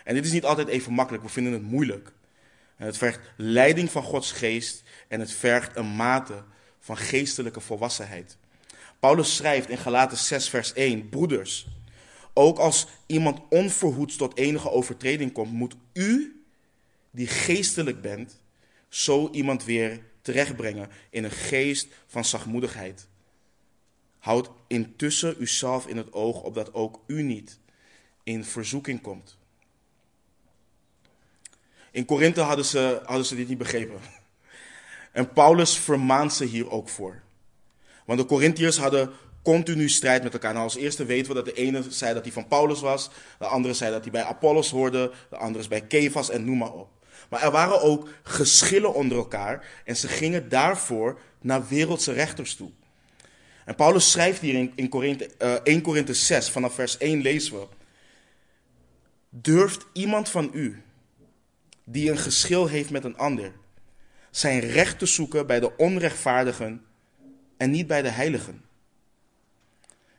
En 0.04 0.14
dit 0.14 0.24
is 0.24 0.32
niet 0.32 0.44
altijd 0.44 0.68
even 0.68 0.92
makkelijk, 0.92 1.24
we 1.24 1.30
vinden 1.30 1.52
het 1.52 1.62
moeilijk. 1.62 2.12
Het 2.76 2.96
vergt 2.96 3.20
leiding 3.36 3.90
van 3.90 4.02
Gods 4.02 4.32
geest 4.32 4.82
en 5.08 5.20
het 5.20 5.32
vergt 5.32 5.76
een 5.76 5.96
mate 5.96 6.42
van 6.80 6.96
geestelijke 6.96 7.60
volwassenheid. 7.60 8.36
Paulus 8.98 9.36
schrijft 9.36 9.68
in 9.68 9.78
Galaten 9.78 10.16
6, 10.16 10.48
vers 10.48 10.72
1: 10.72 11.08
Broeders, 11.08 11.66
ook 12.36 12.58
als 12.58 12.86
iemand 13.06 13.40
onverhoeds 13.48 14.16
tot 14.16 14.36
enige 14.36 14.70
overtreding 14.70 15.32
komt, 15.32 15.52
moet 15.52 15.76
u, 15.92 16.40
die 17.10 17.26
geestelijk 17.26 18.00
bent, 18.00 18.40
zo 18.88 19.28
iemand 19.30 19.64
weer 19.64 20.00
terechtbrengen 20.22 20.90
in 21.10 21.24
een 21.24 21.30
geest 21.30 21.88
van 22.06 22.24
zachtmoedigheid. 22.24 23.08
Houd 24.18 24.50
intussen 24.66 25.42
uzelf 25.42 25.86
in 25.86 25.96
het 25.96 26.12
oog, 26.12 26.42
opdat 26.42 26.74
ook 26.74 27.00
u 27.06 27.22
niet 27.22 27.58
in 28.22 28.44
verzoeking 28.44 29.00
komt. 29.00 29.38
In 31.90 32.04
Korinthe 32.04 32.40
hadden 32.40 32.64
ze, 32.64 33.00
hadden 33.04 33.26
ze 33.26 33.36
dit 33.36 33.48
niet 33.48 33.58
begrepen. 33.58 34.00
En 35.12 35.32
Paulus 35.32 35.78
vermaant 35.78 36.32
ze 36.32 36.44
hier 36.44 36.70
ook 36.70 36.88
voor. 36.88 37.22
Want 38.04 38.18
de 38.18 38.26
Corinthiërs 38.26 38.76
hadden 38.76 39.12
continu 39.46 39.88
strijd 39.88 40.22
met 40.22 40.32
elkaar. 40.32 40.52
Nou, 40.52 40.64
als 40.64 40.76
eerste 40.76 41.04
weten 41.04 41.28
we 41.28 41.34
dat 41.34 41.44
de 41.44 41.52
ene 41.52 41.82
zei 41.88 42.14
dat 42.14 42.22
hij 42.22 42.32
van 42.32 42.48
Paulus 42.48 42.80
was, 42.80 43.10
de 43.38 43.46
andere 43.46 43.74
zei 43.74 43.90
dat 43.90 44.02
hij 44.02 44.10
bij 44.10 44.22
Apollos 44.22 44.70
hoorde, 44.70 45.12
de 45.30 45.36
andere 45.36 45.62
is 45.62 45.68
bij 45.68 45.80
Kefas 45.80 46.30
en 46.30 46.44
noem 46.44 46.58
maar 46.58 46.72
op. 46.72 46.88
Maar 47.30 47.42
er 47.42 47.50
waren 47.50 47.82
ook 47.82 48.08
geschillen 48.22 48.94
onder 48.94 49.18
elkaar 49.18 49.82
en 49.84 49.96
ze 49.96 50.08
gingen 50.08 50.48
daarvoor 50.48 51.20
naar 51.40 51.68
wereldse 51.68 52.12
rechters 52.12 52.54
toe. 52.54 52.70
En 53.64 53.74
Paulus 53.74 54.10
schrijft 54.10 54.40
hier 54.40 54.54
in, 54.54 54.72
in 54.74 54.88
Korinthe, 54.88 55.30
uh, 55.42 55.52
1 55.62 55.80
Korinthe 55.80 56.14
6, 56.14 56.50
vanaf 56.50 56.74
vers 56.74 56.98
1 56.98 57.22
lezen 57.22 57.58
we. 57.58 57.66
Durft 59.28 59.86
iemand 59.92 60.28
van 60.28 60.50
u, 60.52 60.82
die 61.84 62.10
een 62.10 62.18
geschil 62.18 62.66
heeft 62.66 62.90
met 62.90 63.04
een 63.04 63.16
ander, 63.16 63.52
zijn 64.30 64.60
recht 64.60 64.98
te 64.98 65.06
zoeken 65.06 65.46
bij 65.46 65.60
de 65.60 65.76
onrechtvaardigen 65.76 66.84
en 67.56 67.70
niet 67.70 67.86
bij 67.86 68.02
de 68.02 68.08
heiligen. 68.08 68.65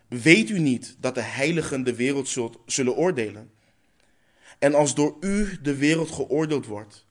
Weet 0.07 0.49
u 0.49 0.59
niet 0.59 0.95
dat 0.99 1.15
de 1.15 1.21
heiligen 1.21 1.83
de 1.83 1.95
wereld 1.95 2.37
zullen 2.65 2.95
oordelen? 2.95 3.51
En 4.59 4.75
als 4.75 4.95
door 4.95 5.17
u 5.19 5.57
de 5.61 5.75
wereld 5.75 6.11
geoordeeld 6.11 6.65
wordt, 6.65 7.05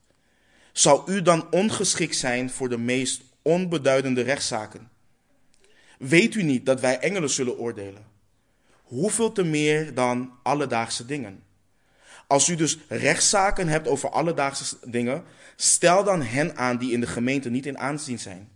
zou 0.71 1.11
u 1.11 1.21
dan 1.21 1.51
ongeschikt 1.51 2.15
zijn 2.15 2.49
voor 2.49 2.69
de 2.69 2.77
meest 2.77 3.21
onbeduidende 3.41 4.21
rechtszaken? 4.21 4.89
Weet 5.97 6.35
u 6.35 6.43
niet 6.43 6.65
dat 6.65 6.79
wij 6.79 6.99
engelen 6.99 7.29
zullen 7.29 7.57
oordelen? 7.57 8.05
Hoeveel 8.83 9.31
te 9.31 9.43
meer 9.43 9.93
dan 9.93 10.31
alledaagse 10.43 11.05
dingen? 11.05 11.43
Als 12.27 12.47
u 12.47 12.55
dus 12.55 12.77
rechtszaken 12.87 13.67
hebt 13.67 13.87
over 13.87 14.09
alledaagse 14.09 14.77
dingen, 14.89 15.23
stel 15.55 16.03
dan 16.03 16.21
hen 16.21 16.57
aan 16.57 16.77
die 16.77 16.91
in 16.91 16.99
de 16.99 17.07
gemeente 17.07 17.49
niet 17.49 17.65
in 17.65 17.77
aanzien 17.77 18.19
zijn. 18.19 18.49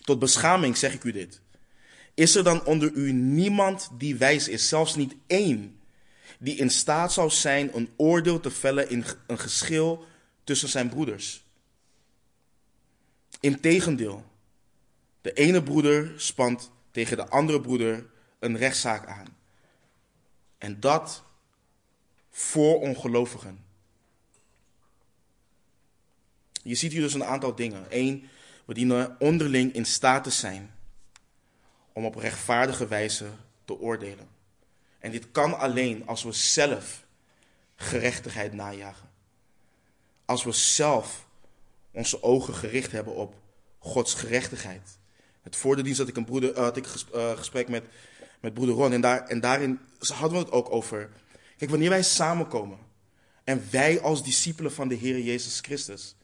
Tot 0.00 0.18
beschaming 0.18 0.76
zeg 0.76 0.94
ik 0.94 1.04
u 1.04 1.12
dit. 1.12 1.40
Is 2.18 2.34
er 2.34 2.44
dan 2.44 2.64
onder 2.64 2.92
u 2.92 3.12
niemand 3.12 3.90
die 3.92 4.16
wijs 4.16 4.48
is, 4.48 4.68
zelfs 4.68 4.94
niet 4.94 5.14
één, 5.26 5.80
die 6.38 6.56
in 6.56 6.70
staat 6.70 7.12
zou 7.12 7.30
zijn 7.30 7.76
een 7.76 7.90
oordeel 7.96 8.40
te 8.40 8.50
vellen 8.50 8.90
in 8.90 9.04
een 9.26 9.38
geschil 9.38 10.06
tussen 10.44 10.68
zijn 10.68 10.88
broeders? 10.88 11.44
Integendeel, 13.40 14.24
de 15.20 15.32
ene 15.32 15.62
broeder 15.62 16.12
spant 16.16 16.70
tegen 16.90 17.16
de 17.16 17.28
andere 17.28 17.60
broeder 17.60 18.06
een 18.38 18.56
rechtszaak 18.56 19.06
aan. 19.06 19.36
En 20.58 20.80
dat 20.80 21.24
voor 22.30 22.80
ongelovigen. 22.80 23.64
Je 26.62 26.74
ziet 26.74 26.92
hier 26.92 27.02
dus 27.02 27.14
een 27.14 27.24
aantal 27.24 27.54
dingen. 27.54 27.86
Eén, 27.88 28.28
we 28.64 28.74
dienen 28.74 29.16
onderling 29.18 29.72
in 29.72 29.86
staat 29.86 30.24
te 30.24 30.30
zijn 30.30 30.76
om 31.98 32.04
op 32.04 32.14
rechtvaardige 32.14 32.86
wijze 32.86 33.26
te 33.64 33.78
oordelen. 33.78 34.28
En 34.98 35.10
dit 35.10 35.30
kan 35.30 35.58
alleen 35.58 36.06
als 36.06 36.22
we 36.22 36.32
zelf 36.32 37.06
gerechtigheid 37.76 38.52
najagen. 38.52 39.08
Als 40.24 40.44
we 40.44 40.52
zelf 40.52 41.26
onze 41.90 42.22
ogen 42.22 42.54
gericht 42.54 42.92
hebben 42.92 43.14
op 43.14 43.34
Gods 43.78 44.14
gerechtigheid. 44.14 44.98
Het 45.42 45.56
voor 45.56 45.76
had 45.76 46.08
ik 46.08 46.16
een 46.16 46.24
broeder, 46.24 46.50
uh, 46.50 46.56
had 46.56 46.76
ik 46.76 46.86
uh, 47.14 47.36
gesprek 47.36 47.68
met, 47.68 47.84
met 48.40 48.54
broeder 48.54 48.74
Ron. 48.74 48.92
En, 48.92 49.00
daar, 49.00 49.26
en 49.26 49.40
daarin 49.40 49.80
hadden 49.98 50.38
we 50.38 50.44
het 50.44 50.52
ook 50.52 50.72
over. 50.72 51.10
Kijk, 51.56 51.70
wanneer 51.70 51.90
wij 51.90 52.02
samenkomen. 52.02 52.78
En 53.44 53.62
wij 53.70 54.00
als 54.00 54.24
discipelen 54.24 54.72
van 54.72 54.88
de 54.88 54.94
Heer 54.94 55.20
Jezus 55.20 55.60
Christus. 55.60 56.14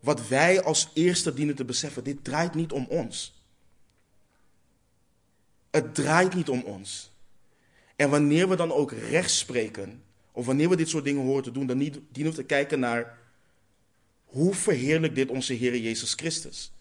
Wat 0.00 0.28
wij 0.28 0.62
als 0.62 0.90
eerste 0.94 1.34
dienen 1.34 1.54
te 1.54 1.64
beseffen. 1.64 2.04
Dit 2.04 2.24
draait 2.24 2.54
niet 2.54 2.72
om 2.72 2.86
ons. 2.88 3.35
Het 5.76 5.94
draait 5.94 6.34
niet 6.34 6.48
om 6.48 6.60
ons. 6.60 7.10
En 7.96 8.10
wanneer 8.10 8.48
we 8.48 8.56
dan 8.56 8.72
ook 8.72 8.92
recht 8.92 9.30
spreken. 9.30 10.02
Of 10.32 10.46
wanneer 10.46 10.68
we 10.68 10.76
dit 10.76 10.88
soort 10.88 11.04
dingen 11.04 11.22
horen 11.22 11.42
te 11.42 11.50
doen. 11.50 11.66
Dan 11.66 11.78
dienen 11.78 12.02
we 12.12 12.32
te 12.32 12.42
kijken 12.42 12.80
naar. 12.80 13.18
Hoe 14.24 14.54
verheerlijkt 14.54 15.14
dit 15.14 15.28
onze 15.28 15.52
Heer 15.52 15.76
Jezus 15.76 16.12
Christus? 16.12 16.72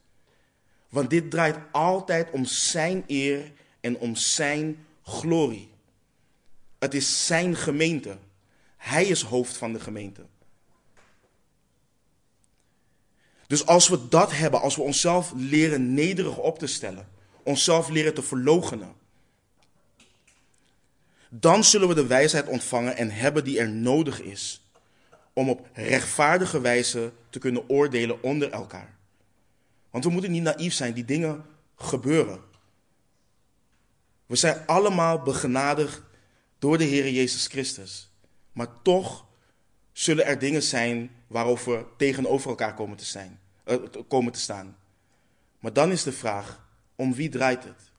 Want 0.89 1.09
dit 1.09 1.31
draait 1.31 1.57
altijd 1.71 2.31
om 2.31 2.45
Zijn 2.45 3.03
eer 3.07 3.51
en 3.79 3.97
om 3.97 4.15
Zijn 4.15 4.85
glorie. 5.03 5.69
Het 6.79 6.93
is 6.93 7.25
Zijn 7.25 7.55
gemeente. 7.55 8.17
Hij 8.77 9.05
is 9.05 9.21
hoofd 9.21 9.57
van 9.57 9.73
de 9.73 9.79
gemeente. 9.79 10.25
Dus 13.47 13.65
als 13.65 13.87
we 13.87 14.07
dat 14.07 14.31
hebben, 14.31 14.61
als 14.61 14.75
we 14.75 14.81
onszelf 14.81 15.33
leren 15.35 15.93
nederig 15.93 16.37
op 16.37 16.59
te 16.59 16.67
stellen, 16.67 17.13
onszelf 17.45 17.89
leren 17.89 18.13
te 18.13 18.21
verloochenen, 18.21 18.93
dan 21.29 21.63
zullen 21.63 21.87
we 21.87 21.93
de 21.93 22.07
wijsheid 22.07 22.47
ontvangen 22.47 22.97
en 22.97 23.11
hebben 23.11 23.43
die 23.43 23.59
er 23.59 23.69
nodig 23.69 24.21
is 24.21 24.61
om 25.33 25.49
op 25.49 25.67
rechtvaardige 25.73 26.61
wijze 26.61 27.11
te 27.29 27.39
kunnen 27.39 27.69
oordelen 27.69 28.23
onder 28.23 28.51
elkaar. 28.51 28.97
Want 29.89 30.03
we 30.03 30.09
moeten 30.09 30.31
niet 30.31 30.43
naïef 30.43 30.73
zijn, 30.73 30.93
die 30.93 31.05
dingen 31.05 31.45
gebeuren. 31.75 32.41
We 34.25 34.35
zijn 34.35 34.65
allemaal 34.65 35.21
begenadigd 35.21 36.01
door 36.59 36.77
de 36.77 36.83
Heer 36.83 37.09
Jezus 37.09 37.47
Christus. 37.47 38.09
Maar 38.51 38.67
toch 38.81 39.25
zullen 39.91 40.25
er 40.25 40.39
dingen 40.39 40.63
zijn 40.63 41.11
waarover 41.27 41.77
we 41.77 41.85
tegenover 41.97 42.49
elkaar 42.49 42.73
komen 42.73 42.97
te, 42.97 43.05
zijn, 43.05 43.39
uh, 43.65 43.75
komen 44.07 44.31
te 44.31 44.39
staan. 44.39 44.77
Maar 45.59 45.73
dan 45.73 45.91
is 45.91 46.03
de 46.03 46.11
vraag, 46.11 46.64
om 46.95 47.13
wie 47.13 47.29
draait 47.29 47.63
het? 47.63 47.91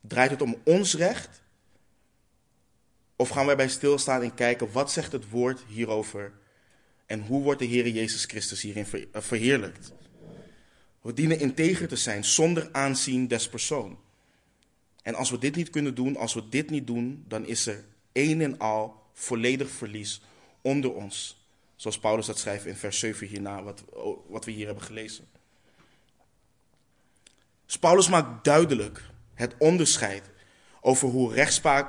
Draait 0.00 0.30
het 0.30 0.42
om 0.42 0.56
ons 0.64 0.94
recht? 0.94 1.42
Of 3.16 3.28
gaan 3.28 3.46
wij 3.46 3.56
bij 3.56 3.68
stilstaan 3.68 4.22
en 4.22 4.34
kijken, 4.34 4.72
wat 4.72 4.92
zegt 4.92 5.12
het 5.12 5.30
woord 5.30 5.64
hierover? 5.68 6.32
En 7.06 7.20
hoe 7.20 7.42
wordt 7.42 7.58
de 7.58 7.66
Heer 7.66 7.88
Jezus 7.88 8.24
Christus 8.24 8.62
hierin 8.62 8.86
eh, 9.12 9.20
verheerlijkt? 9.22 9.92
We 11.00 11.12
dienen 11.12 11.38
integer 11.38 11.88
te 11.88 11.96
zijn, 11.96 12.24
zonder 12.24 12.68
aanzien 12.72 13.28
des 13.28 13.48
persoon. 13.48 13.98
En 15.02 15.14
als 15.14 15.30
we 15.30 15.38
dit 15.38 15.56
niet 15.56 15.70
kunnen 15.70 15.94
doen, 15.94 16.16
als 16.16 16.34
we 16.34 16.48
dit 16.48 16.70
niet 16.70 16.86
doen, 16.86 17.24
dan 17.28 17.46
is 17.46 17.66
er 17.66 17.84
één 18.12 18.40
en 18.40 18.58
al 18.58 19.02
volledig 19.12 19.70
verlies 19.70 20.22
onder 20.60 20.94
ons. 20.94 21.46
Zoals 21.76 21.98
Paulus 21.98 22.26
dat 22.26 22.38
schrijft 22.38 22.66
in 22.66 22.76
vers 22.76 22.98
7 22.98 23.26
hierna, 23.26 23.62
wat, 23.62 23.84
wat 24.28 24.44
we 24.44 24.50
hier 24.50 24.66
hebben 24.66 24.84
gelezen. 24.84 25.28
Dus 27.68 27.78
Paulus 27.78 28.08
maakt 28.08 28.44
duidelijk 28.44 29.02
het 29.34 29.54
onderscheid 29.58 30.22
over 30.80 31.08
hoe 31.08 31.34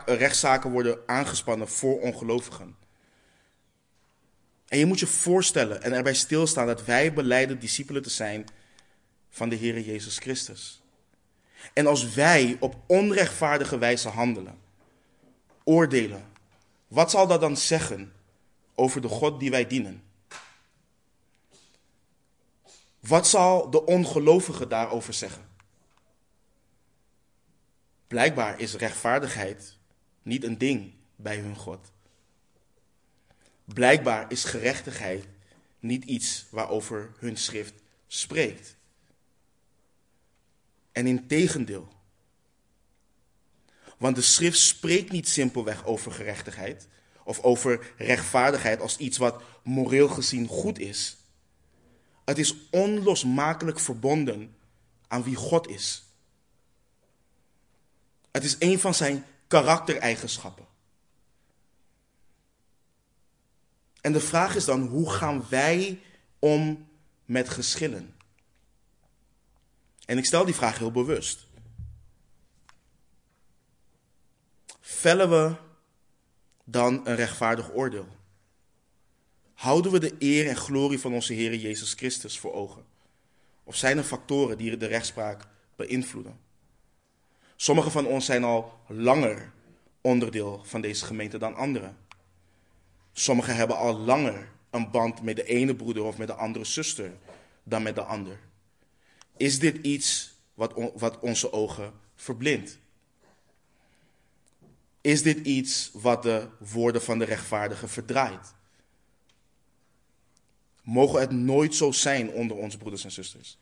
rechtszaken 0.05 0.71
worden 0.71 0.99
aangespannen 1.05 1.67
voor 1.67 1.99
ongelovigen. 1.99 2.75
En 4.67 4.77
je 4.77 4.85
moet 4.85 4.99
je 4.99 5.07
voorstellen 5.07 5.81
en 5.81 5.93
erbij 5.93 6.13
stilstaan 6.13 6.67
dat 6.67 6.85
wij 6.85 7.13
beleiden 7.13 7.59
discipelen 7.59 8.01
te 8.01 8.09
zijn 8.09 8.45
van 9.29 9.49
de 9.49 9.55
Heer 9.55 9.79
Jezus 9.79 10.17
Christus. 10.17 10.81
En 11.73 11.87
als 11.87 12.13
wij 12.13 12.57
op 12.59 12.75
onrechtvaardige 12.87 13.77
wijze 13.77 14.09
handelen, 14.09 14.59
oordelen, 15.63 16.23
wat 16.87 17.11
zal 17.11 17.27
dat 17.27 17.41
dan 17.41 17.57
zeggen 17.57 18.13
over 18.75 19.01
de 19.01 19.07
God 19.07 19.39
die 19.39 19.51
wij 19.51 19.67
dienen? 19.67 20.03
Wat 22.99 23.27
zal 23.27 23.69
de 23.69 23.85
ongelovige 23.85 24.67
daarover 24.67 25.13
zeggen? 25.13 25.48
Blijkbaar 28.09 28.59
is 28.59 28.73
rechtvaardigheid 28.73 29.77
niet 30.21 30.43
een 30.43 30.57
ding 30.57 30.93
bij 31.15 31.37
hun 31.37 31.55
God. 31.55 31.91
Blijkbaar 33.65 34.31
is 34.31 34.43
gerechtigheid 34.43 35.25
niet 35.79 36.03
iets 36.03 36.45
waarover 36.51 37.11
hun 37.17 37.37
schrift 37.37 37.73
spreekt. 38.07 38.75
En 40.91 41.07
in 41.07 41.27
tegendeel. 41.27 41.87
Want 43.97 44.15
de 44.15 44.21
schrift 44.21 44.59
spreekt 44.59 45.11
niet 45.11 45.27
simpelweg 45.27 45.85
over 45.85 46.11
gerechtigheid 46.11 46.87
of 47.23 47.39
over 47.39 47.93
rechtvaardigheid 47.97 48.79
als 48.79 48.97
iets 48.97 49.17
wat 49.17 49.43
moreel 49.63 50.07
gezien 50.07 50.47
goed 50.47 50.79
is. 50.79 51.17
Het 52.25 52.37
is 52.37 52.55
onlosmakelijk 52.71 53.79
verbonden 53.79 54.55
aan 55.07 55.23
wie 55.23 55.35
God 55.35 55.67
is. 55.67 56.08
Het 58.31 58.43
is 58.43 58.55
een 58.59 58.79
van 58.79 58.93
zijn 58.93 59.25
karaktereigenschappen. 59.47 60.65
En 64.01 64.13
de 64.13 64.19
vraag 64.19 64.55
is 64.55 64.65
dan, 64.65 64.87
hoe 64.87 65.11
gaan 65.11 65.45
wij 65.49 65.99
om 66.39 66.87
met 67.25 67.49
geschillen? 67.49 68.15
En 70.05 70.17
ik 70.17 70.25
stel 70.25 70.45
die 70.45 70.55
vraag 70.55 70.77
heel 70.77 70.91
bewust. 70.91 71.47
Vellen 74.79 75.29
we 75.29 75.55
dan 76.63 77.07
een 77.07 77.15
rechtvaardig 77.15 77.73
oordeel? 77.73 78.07
Houden 79.53 79.91
we 79.91 79.99
de 79.99 80.15
eer 80.19 80.47
en 80.47 80.55
glorie 80.55 80.99
van 80.99 81.13
onze 81.13 81.33
Heer 81.33 81.55
Jezus 81.55 81.93
Christus 81.93 82.39
voor 82.39 82.53
ogen? 82.53 82.85
Of 83.63 83.75
zijn 83.75 83.97
er 83.97 84.03
factoren 84.03 84.57
die 84.57 84.77
de 84.77 84.85
rechtspraak 84.85 85.47
beïnvloeden? 85.75 86.39
Sommigen 87.61 87.91
van 87.91 88.05
ons 88.05 88.25
zijn 88.25 88.43
al 88.43 88.79
langer 88.87 89.51
onderdeel 90.01 90.61
van 90.63 90.81
deze 90.81 91.05
gemeente 91.05 91.37
dan 91.37 91.55
anderen. 91.55 91.97
Sommigen 93.13 93.55
hebben 93.55 93.77
al 93.77 93.97
langer 93.97 94.51
een 94.69 94.91
band 94.91 95.21
met 95.21 95.35
de 95.35 95.43
ene 95.43 95.75
broeder 95.75 96.03
of 96.03 96.17
met 96.17 96.27
de 96.27 96.33
andere 96.33 96.65
zuster 96.65 97.13
dan 97.63 97.83
met 97.83 97.95
de 97.95 98.03
ander. 98.03 98.39
Is 99.37 99.59
dit 99.59 99.77
iets 99.77 100.33
wat, 100.53 100.73
wat 100.95 101.19
onze 101.19 101.51
ogen 101.51 101.93
verblindt? 102.15 102.79
Is 105.01 105.23
dit 105.23 105.45
iets 105.45 105.89
wat 105.93 106.23
de 106.23 106.47
woorden 106.57 107.01
van 107.01 107.19
de 107.19 107.25
rechtvaardige 107.25 107.87
verdraait? 107.87 108.53
Mogen 110.81 111.19
het 111.19 111.31
nooit 111.31 111.75
zo 111.75 111.91
zijn 111.91 112.31
onder 112.31 112.57
onze 112.57 112.77
broeders 112.77 113.03
en 113.03 113.11
zusters 113.11 113.57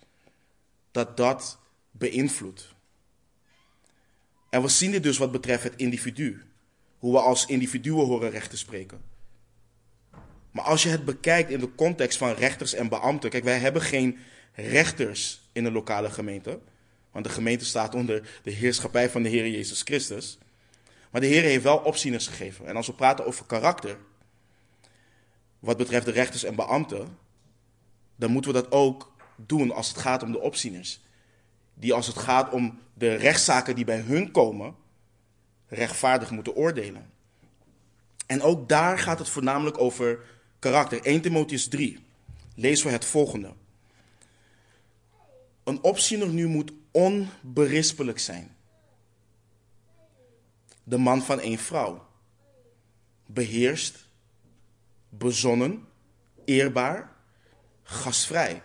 dat 0.92 1.18
dat 1.18 1.60
beïnvloedt. 1.92 2.76
En 4.58 4.64
we 4.64 4.70
zien 4.70 4.92
dit 4.92 5.04
dus 5.04 5.18
wat 5.18 5.32
betreft 5.32 5.64
het 5.64 5.76
individu. 5.76 6.42
Hoe 6.98 7.12
we 7.12 7.20
als 7.20 7.46
individuen 7.46 8.06
horen 8.06 8.30
recht 8.30 8.50
te 8.50 8.58
spreken. 8.58 9.02
Maar 10.52 10.64
als 10.64 10.84
je 10.84 10.90
het 10.90 11.06
bekijkt 11.06 11.50
in 11.50 11.60
de 11.60 11.76
context 11.76 12.18
van 12.18 12.34
rechters 12.34 12.74
en 12.74 12.90
beambten. 12.90 13.30
Kijk, 13.30 13.44
wij 13.44 13.58
hebben 13.58 13.82
geen 13.82 14.18
rechters 14.54 15.42
in 15.52 15.64
de 15.64 15.72
lokale 15.72 16.10
gemeente. 16.10 16.60
Want 17.12 17.26
de 17.26 17.32
gemeente 17.32 17.66
staat 17.66 17.96
onder 17.96 18.40
de 18.44 18.52
heerschappij 18.52 19.10
van 19.10 19.24
de 19.24 19.30
Heer 19.30 19.48
Jezus 19.48 19.82
Christus. 19.82 20.38
Maar 21.12 21.22
de 21.22 21.28
Heer 21.28 21.44
heeft 21.44 21.64
wel 21.64 21.78
opzieners 21.78 22.28
gegeven. 22.28 22.68
En 22.68 22.76
als 22.76 22.88
we 22.88 22.94
praten 22.94 23.26
over 23.26 23.46
karakter, 23.46 23.98
wat 25.60 25.78
betreft 25.78 26.06
de 26.06 26.12
rechters 26.12 26.44
en 26.44 26.56
beambten, 26.56 27.18
dan 28.16 28.32
moeten 28.32 28.54
we 28.54 28.62
dat 28.62 28.72
ook 28.72 29.14
doen 29.36 29.72
als 29.72 29.88
het 29.88 29.98
gaat 29.98 30.24
om 30.24 30.32
de 30.32 30.40
opzieners. 30.40 31.02
Die 31.80 31.94
als 31.94 32.08
het 32.08 32.18
gaat 32.18 32.52
om 32.52 32.80
de 32.94 33.16
rechtszaken 33.16 33.76
die 33.76 33.86
bij 33.86 34.00
hun 34.00 34.32
komen, 34.32 34.76
rechtvaardig 35.68 36.32
moeten 36.32 36.56
oordelen. 36.56 37.12
En 38.26 38.42
ook 38.42 38.70
daar 38.70 39.00
gaat 39.00 39.20
het 39.20 39.30
voornamelijk 39.30 39.78
over 39.80 40.20
karakter. 40.60 41.02
1 41.06 41.22
Timotheus 41.22 41.68
3. 41.68 42.00
Lees 42.56 42.84
we 42.84 42.90
het 42.90 43.06
volgende. 43.06 43.54
Een 45.64 45.84
opziener 45.84 46.28
nu 46.28 46.48
moet 46.48 46.72
onberispelijk 46.92 48.20
zijn. 48.20 48.56
De 50.84 50.98
man 50.98 51.22
van 51.22 51.40
één 51.40 51.58
vrouw. 51.58 52.08
Beheerst, 53.26 54.08
bezonnen, 55.10 55.88
eerbaar, 56.46 57.12
gastvrij. 57.84 58.64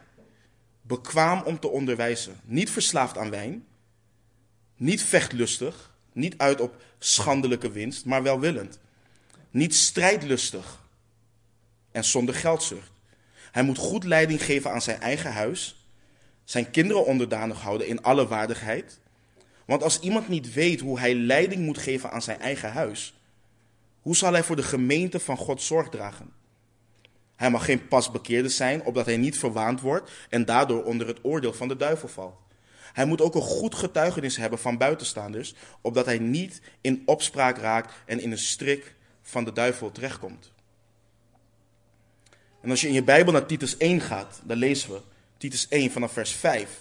Bekwaam 0.92 1.42
om 1.42 1.58
te 1.58 1.68
onderwijzen. 1.68 2.40
Niet 2.44 2.70
verslaafd 2.70 3.18
aan 3.18 3.30
wijn. 3.30 3.66
Niet 4.76 5.02
vechtlustig, 5.02 5.90
Niet 6.12 6.38
uit 6.38 6.60
op 6.60 6.82
schandelijke 6.98 7.70
winst, 7.70 8.04
maar 8.04 8.22
welwillend. 8.22 8.78
Niet 9.50 9.74
strijdlustig 9.74 10.82
en 11.92 12.04
zonder 12.04 12.34
geldzucht. 12.34 12.90
Hij 13.52 13.62
moet 13.62 13.78
goed 13.78 14.04
leiding 14.04 14.44
geven 14.44 14.70
aan 14.70 14.82
zijn 14.82 15.00
eigen 15.00 15.32
huis, 15.32 15.86
zijn 16.44 16.70
kinderen 16.70 17.06
onderdanig 17.06 17.60
houden 17.60 17.86
in 17.86 18.02
alle 18.02 18.26
waardigheid. 18.26 18.98
Want 19.64 19.82
als 19.82 20.00
iemand 20.00 20.28
niet 20.28 20.52
weet 20.52 20.80
hoe 20.80 20.98
hij 20.98 21.14
leiding 21.14 21.64
moet 21.64 21.78
geven 21.78 22.10
aan 22.10 22.22
zijn 22.22 22.40
eigen 22.40 22.72
huis, 22.72 23.14
hoe 24.00 24.16
zal 24.16 24.32
hij 24.32 24.42
voor 24.42 24.56
de 24.56 24.62
gemeente 24.62 25.20
van 25.20 25.36
God 25.36 25.62
zorg 25.62 25.88
dragen? 25.88 26.32
Hij 27.42 27.50
mag 27.50 27.64
geen 27.64 27.88
pasbekeerde 27.88 28.48
zijn, 28.48 28.84
opdat 28.84 29.06
hij 29.06 29.16
niet 29.16 29.38
verwaand 29.38 29.80
wordt 29.80 30.10
en 30.28 30.44
daardoor 30.44 30.84
onder 30.84 31.06
het 31.06 31.18
oordeel 31.22 31.52
van 31.52 31.68
de 31.68 31.76
duivel 31.76 32.08
valt. 32.08 32.34
Hij 32.92 33.04
moet 33.04 33.20
ook 33.20 33.34
een 33.34 33.40
goed 33.40 33.74
getuigenis 33.74 34.36
hebben 34.36 34.58
van 34.58 34.78
buitenstaanders, 34.78 35.54
opdat 35.80 36.06
hij 36.06 36.18
niet 36.18 36.60
in 36.80 37.02
opspraak 37.06 37.58
raakt 37.58 37.94
en 38.06 38.20
in 38.20 38.30
een 38.30 38.38
strik 38.38 38.94
van 39.22 39.44
de 39.44 39.52
duivel 39.52 39.92
terechtkomt. 39.92 40.52
En 42.60 42.70
als 42.70 42.80
je 42.80 42.88
in 42.88 42.94
je 42.94 43.02
Bijbel 43.02 43.32
naar 43.32 43.46
Titus 43.46 43.76
1 43.76 44.00
gaat, 44.00 44.40
dan 44.44 44.56
lezen 44.56 44.90
we 44.90 45.00
Titus 45.36 45.68
1 45.68 45.90
vanaf 45.90 46.12
vers 46.12 46.32
5. 46.32 46.80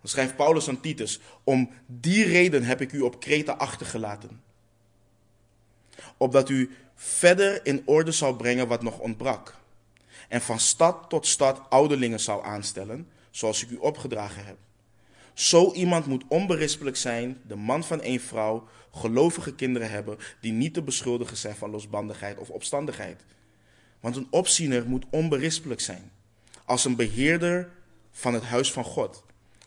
Dan 0.00 0.10
schrijft 0.10 0.36
Paulus 0.36 0.68
aan 0.68 0.80
Titus: 0.80 1.20
Om 1.44 1.70
die 1.86 2.24
reden 2.24 2.62
heb 2.62 2.80
ik 2.80 2.92
u 2.92 3.00
op 3.00 3.20
Kreta 3.20 3.52
achtergelaten. 3.52 4.42
Opdat 6.16 6.48
u 6.48 6.70
verder 6.96 7.66
in 7.66 7.82
orde 7.84 8.12
zou 8.12 8.36
brengen 8.36 8.68
wat 8.68 8.82
nog 8.82 8.98
ontbrak. 8.98 9.54
En 10.28 10.40
van 10.40 10.60
stad 10.60 11.08
tot 11.08 11.26
stad 11.26 11.60
ouderlingen 11.68 12.20
zou 12.20 12.44
aanstellen, 12.44 13.08
zoals 13.30 13.62
ik 13.62 13.70
u 13.70 13.76
opgedragen 13.76 14.44
heb. 14.44 14.56
Zo 15.32 15.72
iemand 15.72 16.06
moet 16.06 16.24
onberispelijk 16.28 16.96
zijn, 16.96 17.40
de 17.46 17.56
man 17.56 17.84
van 17.84 18.00
één 18.00 18.20
vrouw, 18.20 18.68
gelovige 18.92 19.54
kinderen 19.54 19.90
hebben, 19.90 20.18
die 20.40 20.52
niet 20.52 20.74
te 20.74 20.82
beschuldigen 20.82 21.36
zijn 21.36 21.56
van 21.56 21.70
losbandigheid 21.70 22.38
of 22.38 22.48
opstandigheid. 22.48 23.24
Want 24.00 24.16
een 24.16 24.26
opziener 24.30 24.86
moet 24.86 25.04
onberispelijk 25.10 25.80
zijn, 25.80 26.10
als 26.64 26.84
een 26.84 26.96
beheerder 26.96 27.70
van 28.10 28.34
het 28.34 28.42
huis 28.42 28.72
van 28.72 28.84
God. 28.84 29.24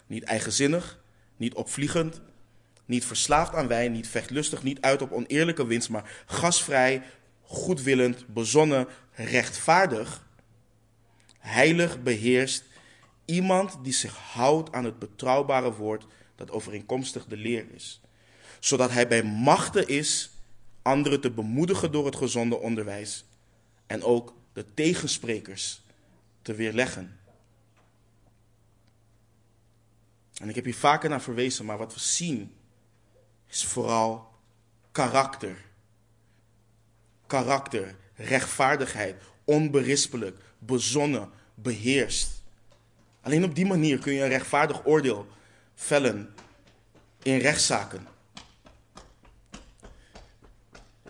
Niet 0.08 0.24
eigenzinnig, 0.24 1.00
niet 1.38 1.54
opvliegend, 1.54 2.22
niet 2.86 3.06
verslaafd 3.06 3.54
aan 3.54 3.68
wijn, 3.68 3.92
niet 3.92 4.08
vechtlustig, 4.08 4.64
niet 4.64 4.82
uit 4.82 5.02
op 5.02 5.12
oneerlijke 5.12 5.66
winst, 5.66 5.90
maar 5.90 6.24
gasvrij, 6.26 7.04
goedwillend, 7.50 8.28
bezonnen, 8.28 8.88
rechtvaardig, 9.12 10.28
heilig, 11.38 12.04
beheerst. 12.04 12.64
Iemand 13.26 13.78
die 13.84 13.94
zich 13.94 14.18
houdt 14.18 14.72
aan 14.72 14.84
het 14.84 15.00
betrouwbare 15.00 15.74
woord 15.74 16.06
dat 16.36 16.52
overeenkomstig 16.52 17.26
de 17.26 17.38
leer 17.38 17.66
is. 17.74 18.02
Zodat 18.60 18.92
hij 18.92 19.08
bij 19.08 19.24
machten 19.24 19.88
is 19.88 20.30
anderen 20.82 21.22
te 21.22 21.32
bemoedigen 21.32 21.92
door 21.92 22.06
het 22.06 22.16
gezonde 22.16 22.58
onderwijs 22.58 23.26
en 23.86 24.04
ook 24.04 24.34
de 24.54 24.66
tegensprekers 24.74 25.82
te 26.42 26.54
weerleggen. 26.54 27.20
En 30.42 30.50
ik 30.50 30.56
heb 30.56 30.64
hier 30.64 30.76
vaker 30.76 31.10
naar 31.10 31.22
verwezen, 31.22 31.66
maar 31.66 31.78
wat 31.78 31.94
we 31.94 32.00
zien 32.00 32.54
is 33.48 33.66
vooral 33.66 34.32
karakter. 34.92 35.69
Karakter, 37.30 37.96
rechtvaardigheid, 38.16 39.16
onberispelijk, 39.44 40.38
bezonnen, 40.60 41.30
beheerst. 41.56 42.44
Alleen 43.22 43.44
op 43.44 43.56
die 43.56 43.66
manier 43.66 44.00
kun 44.00 44.14
je 44.14 44.22
een 44.22 44.30
rechtvaardig 44.30 44.86
oordeel 44.86 45.28
vellen 45.76 46.34
in 47.24 47.38
rechtszaken. 47.38 48.08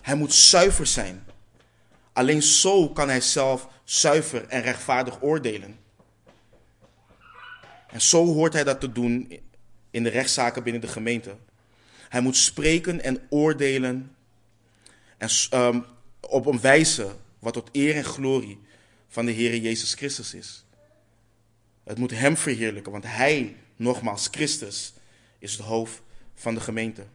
Hij 0.01 0.15
moet 0.15 0.33
zuiver 0.33 0.87
zijn. 0.87 1.25
Alleen 2.13 2.41
zo 2.41 2.89
kan 2.89 3.09
hij 3.09 3.21
zelf 3.21 3.67
zuiver 3.83 4.47
en 4.47 4.61
rechtvaardig 4.61 5.21
oordelen. 5.21 5.79
En 7.87 8.01
zo 8.01 8.25
hoort 8.25 8.53
hij 8.53 8.63
dat 8.63 8.79
te 8.79 8.91
doen 8.91 9.39
in 9.91 10.03
de 10.03 10.09
rechtszaken 10.09 10.63
binnen 10.63 10.81
de 10.81 10.87
gemeente. 10.87 11.35
Hij 12.09 12.21
moet 12.21 12.37
spreken 12.37 13.01
en 13.01 13.21
oordelen 13.29 14.15
en, 15.17 15.29
um, 15.53 15.85
op 16.19 16.45
een 16.45 16.61
wijze 16.61 17.15
wat 17.39 17.53
tot 17.53 17.69
eer 17.71 17.95
en 17.95 18.03
glorie 18.03 18.59
van 19.07 19.25
de 19.25 19.31
Heer 19.31 19.57
Jezus 19.57 19.93
Christus 19.93 20.33
is. 20.33 20.65
Het 21.83 21.97
moet 21.97 22.11
Hem 22.11 22.37
verheerlijken, 22.37 22.91
want 22.91 23.03
Hij, 23.03 23.55
nogmaals, 23.75 24.27
Christus, 24.31 24.93
is 25.39 25.51
het 25.51 25.61
hoofd 25.61 26.01
van 26.33 26.53
de 26.53 26.59
gemeente. 26.59 27.05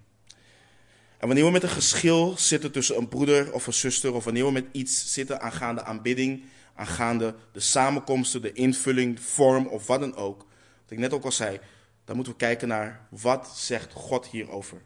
En 1.18 1.26
wanneer 1.26 1.44
we 1.44 1.50
met 1.50 1.62
een 1.62 1.68
geschil 1.68 2.34
zitten 2.38 2.72
tussen 2.72 2.96
een 2.96 3.08
broeder 3.08 3.52
of 3.52 3.66
een 3.66 3.72
zuster, 3.72 4.14
of 4.14 4.24
wanneer 4.24 4.44
we 4.44 4.52
met 4.52 4.66
iets 4.72 5.12
zitten 5.12 5.40
aangaande 5.40 5.84
aanbidding, 5.84 6.42
aangaande 6.74 7.34
de 7.52 7.60
samenkomsten, 7.60 8.42
de 8.42 8.52
invulling, 8.52 9.20
vorm 9.20 9.66
of 9.66 9.86
wat 9.86 10.00
dan 10.00 10.16
ook, 10.16 10.38
wat 10.82 10.90
ik 10.90 10.98
net 10.98 11.12
ook 11.12 11.24
al 11.24 11.32
zei, 11.32 11.60
dan 12.04 12.14
moeten 12.14 12.32
we 12.32 12.38
kijken 12.38 12.68
naar 12.68 13.06
wat 13.10 13.52
zegt 13.56 13.92
God 13.92 14.26
hierover. 14.26 14.82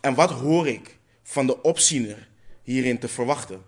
En 0.00 0.14
wat 0.14 0.30
hoor 0.30 0.68
ik 0.68 0.98
van 1.22 1.46
de 1.46 1.62
opziener 1.62 2.28
hierin 2.64 2.98
te 2.98 3.08
verwachten? 3.08 3.62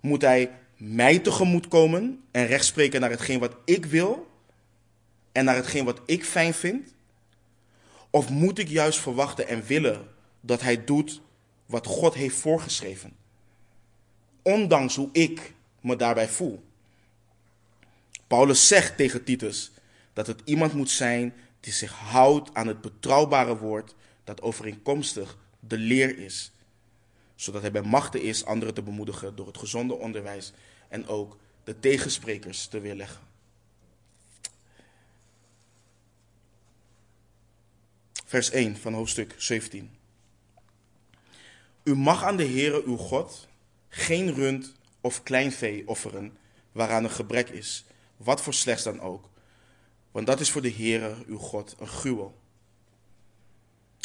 Moet 0.00 0.22
hij 0.22 0.50
mij 0.76 1.18
tegemoet 1.18 1.68
komen 1.68 2.22
en 2.30 2.46
rechtspreken 2.46 3.00
naar 3.00 3.10
hetgeen 3.10 3.38
wat 3.38 3.56
ik 3.64 3.84
wil 3.84 4.30
en 5.32 5.44
naar 5.44 5.56
hetgeen 5.56 5.84
wat 5.84 6.00
ik 6.06 6.24
fijn 6.24 6.54
vind? 6.54 6.94
Of 8.10 8.30
moet 8.30 8.58
ik 8.58 8.68
juist 8.68 8.98
verwachten 8.98 9.48
en 9.48 9.64
willen 9.66 10.08
dat 10.40 10.60
hij 10.60 10.84
doet 10.84 11.20
wat 11.66 11.86
God 11.86 12.14
heeft 12.14 12.36
voorgeschreven? 12.36 13.16
Ondanks 14.42 14.96
hoe 14.96 15.08
ik 15.12 15.52
me 15.80 15.96
daarbij 15.96 16.28
voel. 16.28 16.64
Paulus 18.26 18.68
zegt 18.68 18.96
tegen 18.96 19.24
Titus 19.24 19.70
dat 20.12 20.26
het 20.26 20.40
iemand 20.44 20.72
moet 20.72 20.90
zijn 20.90 21.34
die 21.60 21.72
zich 21.72 21.92
houdt 21.92 22.54
aan 22.54 22.66
het 22.66 22.80
betrouwbare 22.80 23.56
woord 23.56 23.94
dat 24.24 24.42
overeenkomstig 24.42 25.36
de 25.60 25.78
leer 25.78 26.18
is. 26.18 26.52
Zodat 27.38 27.60
hij 27.60 27.70
bij 27.70 27.82
machten 27.82 28.22
is 28.22 28.44
anderen 28.44 28.74
te 28.74 28.82
bemoedigen 28.82 29.36
door 29.36 29.46
het 29.46 29.58
gezonde 29.58 29.94
onderwijs 29.94 30.52
en 30.88 31.06
ook 31.06 31.36
de 31.64 31.80
tegensprekers 31.80 32.66
te 32.66 32.80
weerleggen. 32.80 33.28
vers 38.28 38.50
1 38.50 38.76
van 38.76 38.94
hoofdstuk 38.94 39.34
17. 39.36 39.90
U 41.82 41.94
mag 41.96 42.24
aan 42.24 42.36
de 42.36 42.46
Heere 42.46 42.82
uw 42.84 42.96
God 42.96 43.48
geen 43.88 44.34
rund 44.34 44.72
of 45.00 45.22
klein 45.22 45.52
vee 45.52 45.88
offeren 45.88 46.36
waaraan 46.72 47.04
een 47.04 47.10
gebrek 47.10 47.48
is, 47.48 47.84
wat 48.16 48.42
voor 48.42 48.54
slechts 48.54 48.84
dan 48.84 49.00
ook, 49.00 49.28
want 50.10 50.26
dat 50.26 50.40
is 50.40 50.50
voor 50.50 50.62
de 50.62 50.72
Heere 50.72 51.14
uw 51.26 51.38
God 51.38 51.76
een 51.78 51.86
gruwel. 51.86 52.38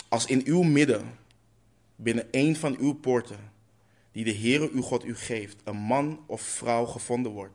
Als 0.08 0.26
in 0.26 0.42
uw 0.46 0.62
midden, 0.62 1.18
binnen 1.96 2.28
een 2.32 2.56
van 2.56 2.78
uw 2.78 2.94
poorten, 2.94 3.52
die 4.12 4.24
de 4.24 4.36
Heere 4.36 4.70
uw 4.72 4.82
God 4.82 5.06
u 5.06 5.16
geeft, 5.16 5.62
een 5.64 5.78
man 5.78 6.24
of 6.26 6.42
vrouw 6.42 6.86
gevonden 6.86 7.32
wordt, 7.32 7.54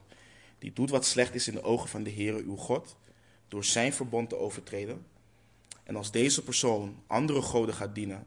die 0.59 0.73
doet 0.73 0.91
wat 0.91 1.07
slecht 1.07 1.35
is 1.35 1.49
in 1.49 1.55
de 1.55 1.63
ogen 1.63 1.89
van 1.89 2.03
de 2.03 2.13
Heere 2.13 2.43
uw 2.43 2.57
God, 2.57 2.97
door 3.49 3.65
zijn 3.65 3.93
verbond 3.93 4.29
te 4.29 4.39
overtreden, 4.39 5.07
en 5.83 5.97
als 5.97 6.11
deze 6.11 6.43
persoon 6.43 7.03
andere 7.07 7.43
goden 7.43 7.75
gaat 7.75 7.95
dienen 7.95 8.27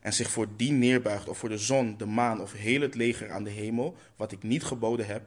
en 0.00 0.12
zich 0.12 0.30
voor 0.30 0.46
die 0.56 0.72
neerbuigt 0.72 1.28
of 1.28 1.38
voor 1.38 1.48
de 1.48 1.58
zon, 1.58 1.96
de 1.96 2.06
maan 2.06 2.40
of 2.40 2.52
heel 2.52 2.80
het 2.80 2.94
leger 2.94 3.30
aan 3.30 3.44
de 3.44 3.50
hemel, 3.50 3.96
wat 4.16 4.32
ik 4.32 4.42
niet 4.42 4.64
geboden 4.64 5.06
heb, 5.06 5.22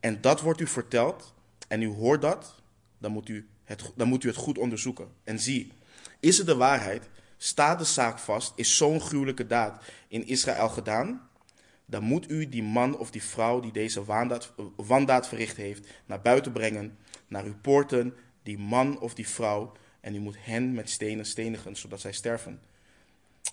en 0.00 0.20
dat 0.20 0.40
wordt 0.40 0.60
u 0.60 0.66
verteld 0.66 1.34
en 1.68 1.82
u 1.82 1.88
hoort 1.88 2.22
dat, 2.22 2.62
dan 2.98 3.12
moet 3.12 3.28
u 3.28 3.48
het, 3.64 3.92
dan 3.96 4.08
moet 4.08 4.24
u 4.24 4.28
het 4.28 4.36
goed 4.36 4.58
onderzoeken. 4.58 5.08
En 5.24 5.38
zie, 5.38 5.72
is 6.20 6.38
het 6.38 6.46
de 6.46 6.56
waarheid? 6.56 7.08
Staat 7.36 7.78
de 7.78 7.84
zaak 7.84 8.18
vast? 8.18 8.52
Is 8.56 8.76
zo'n 8.76 9.00
gruwelijke 9.00 9.46
daad 9.46 9.84
in 10.08 10.26
Israël 10.26 10.68
gedaan? 10.68 11.28
Dan 11.86 12.02
moet 12.02 12.30
u 12.30 12.48
die 12.48 12.62
man 12.62 12.98
of 12.98 13.10
die 13.10 13.22
vrouw 13.22 13.60
die 13.60 13.72
deze 13.72 14.04
wandaad, 14.04 14.52
wandaad 14.76 15.28
verricht 15.28 15.56
heeft, 15.56 15.88
naar 16.06 16.20
buiten 16.20 16.52
brengen, 16.52 16.98
naar 17.28 17.44
uw 17.44 17.56
poorten, 17.60 18.14
die 18.42 18.58
man 18.58 19.00
of 19.00 19.14
die 19.14 19.28
vrouw 19.28 19.72
en 20.00 20.14
u 20.14 20.18
moet 20.18 20.36
hen 20.38 20.72
met 20.72 20.90
stenen 20.90 21.26
stenigen, 21.26 21.76
zodat 21.76 22.00
zij 22.00 22.12
sterven. 22.12 22.60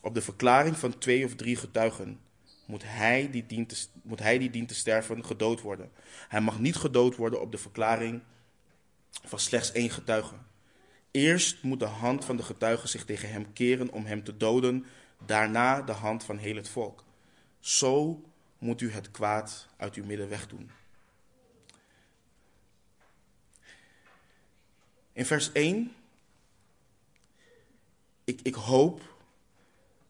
Op 0.01 0.13
de 0.13 0.21
verklaring 0.21 0.77
van 0.77 0.97
twee 0.97 1.25
of 1.25 1.36
drie 1.36 1.55
getuigen 1.55 2.19
moet 2.65 2.84
hij, 2.86 3.29
die 3.31 3.45
dient 3.45 3.69
te, 3.69 3.88
moet 4.01 4.19
hij 4.19 4.38
die 4.38 4.49
dient 4.49 4.67
te 4.67 4.75
sterven 4.75 5.25
gedood 5.25 5.61
worden. 5.61 5.91
Hij 6.27 6.41
mag 6.41 6.59
niet 6.59 6.75
gedood 6.75 7.15
worden 7.15 7.41
op 7.41 7.51
de 7.51 7.57
verklaring 7.57 8.21
van 9.25 9.39
slechts 9.39 9.71
één 9.71 9.89
getuige. 9.89 10.36
Eerst 11.14 11.64
moet 11.64 11.80
de 11.80 11.86
hand 11.86 12.26
van 12.26 12.38
de 12.38 12.43
getuige 12.43 12.88
zich 12.88 13.05
tegen 13.05 13.30
hem 13.30 13.53
keren 13.53 13.91
om 13.91 14.05
hem 14.05 14.24
te 14.24 14.38
doden, 14.38 14.86
daarna 15.26 15.82
de 15.82 15.91
hand 15.91 16.24
van 16.24 16.38
heel 16.38 16.55
het 16.55 16.70
volk. 16.70 17.03
Zo 17.59 18.24
moet 18.57 18.82
u 18.82 18.91
het 18.91 19.11
kwaad 19.11 19.68
uit 19.78 19.95
uw 19.95 20.05
midden 20.05 20.30
wegdoen. 20.30 20.72
In 25.11 25.26
vers 25.26 25.51
1 25.51 25.95
ik, 28.24 28.39
ik 28.41 28.55
hoop 28.55 29.01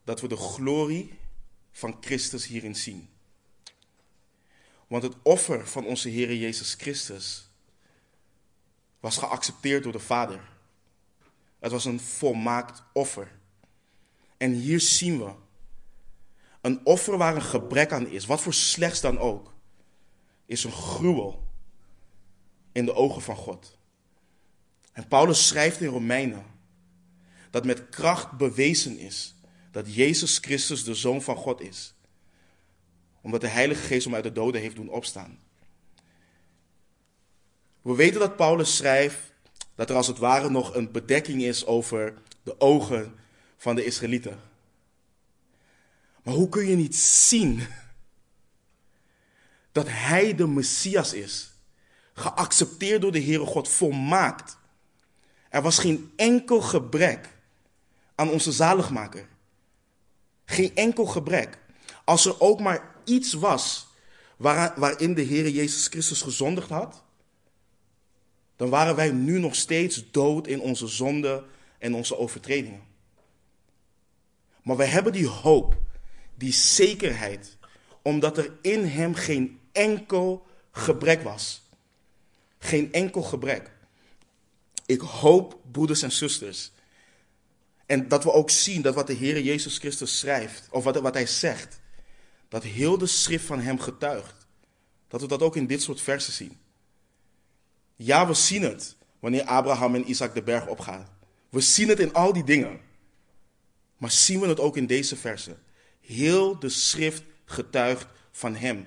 dat 0.04 0.20
we 0.20 0.28
de 0.28 0.36
glorie 0.36 1.18
van 1.72 1.96
Christus 2.00 2.46
hierin 2.46 2.76
zien. 2.76 3.08
Want 4.86 5.02
het 5.02 5.14
offer 5.22 5.66
van 5.68 5.86
onze 5.86 6.08
Heer 6.08 6.34
Jezus 6.34 6.74
Christus 6.74 7.48
was 9.00 9.16
geaccepteerd 9.16 9.82
door 9.82 9.92
de 9.92 9.98
Vader. 9.98 10.52
Het 11.64 11.72
was 11.72 11.84
een 11.84 12.00
volmaakt 12.00 12.82
offer. 12.92 13.32
En 14.36 14.52
hier 14.52 14.80
zien 14.80 15.18
we 15.18 15.32
een 16.60 16.86
offer 16.86 17.16
waar 17.16 17.34
een 17.34 17.42
gebrek 17.42 17.92
aan 17.92 18.06
is, 18.06 18.26
wat 18.26 18.40
voor 18.40 18.54
slechts 18.54 19.00
dan 19.00 19.18
ook, 19.18 19.54
is 20.46 20.64
een 20.64 20.72
gruwel 20.72 21.46
in 22.72 22.84
de 22.84 22.94
ogen 22.94 23.22
van 23.22 23.36
God. 23.36 23.78
En 24.92 25.08
Paulus 25.08 25.46
schrijft 25.46 25.80
in 25.80 25.88
Romeinen 25.88 26.44
dat 27.50 27.64
met 27.64 27.88
kracht 27.88 28.30
bewezen 28.30 28.98
is 28.98 29.34
dat 29.70 29.94
Jezus 29.94 30.38
Christus 30.38 30.84
de 30.84 30.94
Zoon 30.94 31.22
van 31.22 31.36
God 31.36 31.60
is. 31.60 31.94
Omdat 33.20 33.40
de 33.40 33.48
Heilige 33.48 33.82
Geest 33.82 34.04
hem 34.04 34.14
uit 34.14 34.24
de 34.24 34.32
doden 34.32 34.60
heeft 34.60 34.76
doen 34.76 34.88
opstaan. 34.88 35.38
We 37.82 37.94
weten 37.94 38.20
dat 38.20 38.36
Paulus 38.36 38.76
schrijft 38.76 39.33
dat 39.74 39.90
er 39.90 39.96
als 39.96 40.06
het 40.06 40.18
ware 40.18 40.50
nog 40.50 40.74
een 40.74 40.92
bedekking 40.92 41.42
is 41.42 41.66
over 41.66 42.14
de 42.42 42.60
ogen 42.60 43.14
van 43.56 43.74
de 43.74 43.84
Israëlieten. 43.84 44.40
Maar 46.22 46.34
hoe 46.34 46.48
kun 46.48 46.66
je 46.66 46.76
niet 46.76 46.96
zien 46.96 47.66
dat 49.72 49.86
hij 49.88 50.34
de 50.34 50.46
Messias 50.46 51.12
is? 51.12 51.52
Geaccepteerd 52.14 53.00
door 53.00 53.12
de 53.12 53.22
Heere 53.22 53.46
God, 53.46 53.68
volmaakt. 53.68 54.56
Er 55.48 55.62
was 55.62 55.78
geen 55.78 56.12
enkel 56.16 56.60
gebrek 56.60 57.28
aan 58.14 58.30
onze 58.30 58.52
zaligmaker. 58.52 59.28
Geen 60.44 60.74
enkel 60.74 61.06
gebrek. 61.06 61.58
Als 62.04 62.26
er 62.26 62.40
ook 62.40 62.60
maar 62.60 62.94
iets 63.04 63.32
was 63.32 63.86
waarin 64.36 65.14
de 65.14 65.22
Heer 65.22 65.48
Jezus 65.48 65.86
Christus 65.86 66.22
gezondigd 66.22 66.68
had, 66.68 67.03
dan 68.64 68.72
waren 68.72 68.96
wij 68.96 69.10
nu 69.10 69.38
nog 69.38 69.54
steeds 69.54 70.10
dood 70.10 70.46
in 70.46 70.60
onze 70.60 70.86
zonden 70.86 71.44
en 71.78 71.94
onze 71.94 72.18
overtredingen. 72.18 72.82
Maar 74.62 74.76
wij 74.76 74.86
hebben 74.86 75.12
die 75.12 75.26
hoop, 75.26 75.76
die 76.34 76.52
zekerheid, 76.52 77.56
omdat 78.02 78.38
er 78.38 78.52
in 78.60 78.84
Hem 78.84 79.14
geen 79.14 79.60
enkel 79.72 80.46
gebrek 80.70 81.22
was. 81.22 81.62
Geen 82.58 82.92
enkel 82.92 83.22
gebrek. 83.22 83.70
Ik 84.86 85.00
hoop, 85.00 85.58
broeders 85.70 86.02
en 86.02 86.12
zusters, 86.12 86.72
en 87.86 88.08
dat 88.08 88.24
we 88.24 88.32
ook 88.32 88.50
zien 88.50 88.82
dat 88.82 88.94
wat 88.94 89.06
de 89.06 89.12
Heer 89.12 89.40
Jezus 89.40 89.78
Christus 89.78 90.18
schrijft, 90.18 90.68
of 90.70 90.84
wat, 90.84 91.00
wat 91.00 91.14
Hij 91.14 91.26
zegt, 91.26 91.80
dat 92.48 92.62
heel 92.62 92.98
de 92.98 93.06
schrift 93.06 93.44
van 93.44 93.60
Hem 93.60 93.78
getuigt. 93.78 94.46
Dat 95.08 95.20
we 95.20 95.26
dat 95.26 95.42
ook 95.42 95.56
in 95.56 95.66
dit 95.66 95.82
soort 95.82 96.00
versen 96.00 96.32
zien. 96.32 96.58
Ja, 97.96 98.26
we 98.26 98.34
zien 98.34 98.62
het 98.62 98.96
wanneer 99.18 99.44
Abraham 99.44 99.94
en 99.94 100.10
Isaac 100.10 100.34
de 100.34 100.42
berg 100.42 100.66
opgaan. 100.66 101.08
We 101.48 101.60
zien 101.60 101.88
het 101.88 102.00
in 102.00 102.12
al 102.12 102.32
die 102.32 102.44
dingen. 102.44 102.80
Maar 103.96 104.10
zien 104.10 104.40
we 104.40 104.46
het 104.46 104.60
ook 104.60 104.76
in 104.76 104.86
deze 104.86 105.16
versen? 105.16 105.62
Heel 106.00 106.58
de 106.58 106.68
schrift 106.68 107.22
getuigt 107.44 108.06
van 108.30 108.54
Hem. 108.56 108.86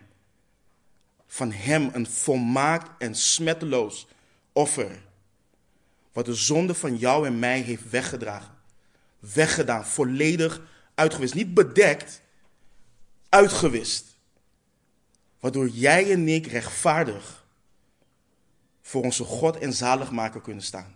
Van 1.28 1.52
Hem 1.52 1.90
een 1.94 2.08
volmaakt 2.08 2.90
en 2.98 3.16
smetteloos 3.16 4.08
offer. 4.52 5.06
Wat 6.12 6.26
de 6.26 6.34
zonde 6.34 6.74
van 6.74 6.96
jou 6.96 7.26
en 7.26 7.40
mij 7.40 7.60
heeft 7.60 7.90
weggedragen. 7.90 8.56
Weggedaan, 9.20 9.86
volledig 9.86 10.62
uitgewist. 10.96 11.34
Niet 11.34 11.54
bedekt, 11.54 12.22
uitgewist. 13.30 14.06
Waardoor 15.40 15.68
jij 15.68 16.12
en 16.12 16.28
ik 16.28 16.48
rechtvaardig 16.48 17.37
voor 18.88 19.04
onze 19.04 19.24
God 19.24 19.58
en 19.58 19.74
zaligmaker 19.74 20.42
kunnen 20.42 20.64
staan. 20.64 20.96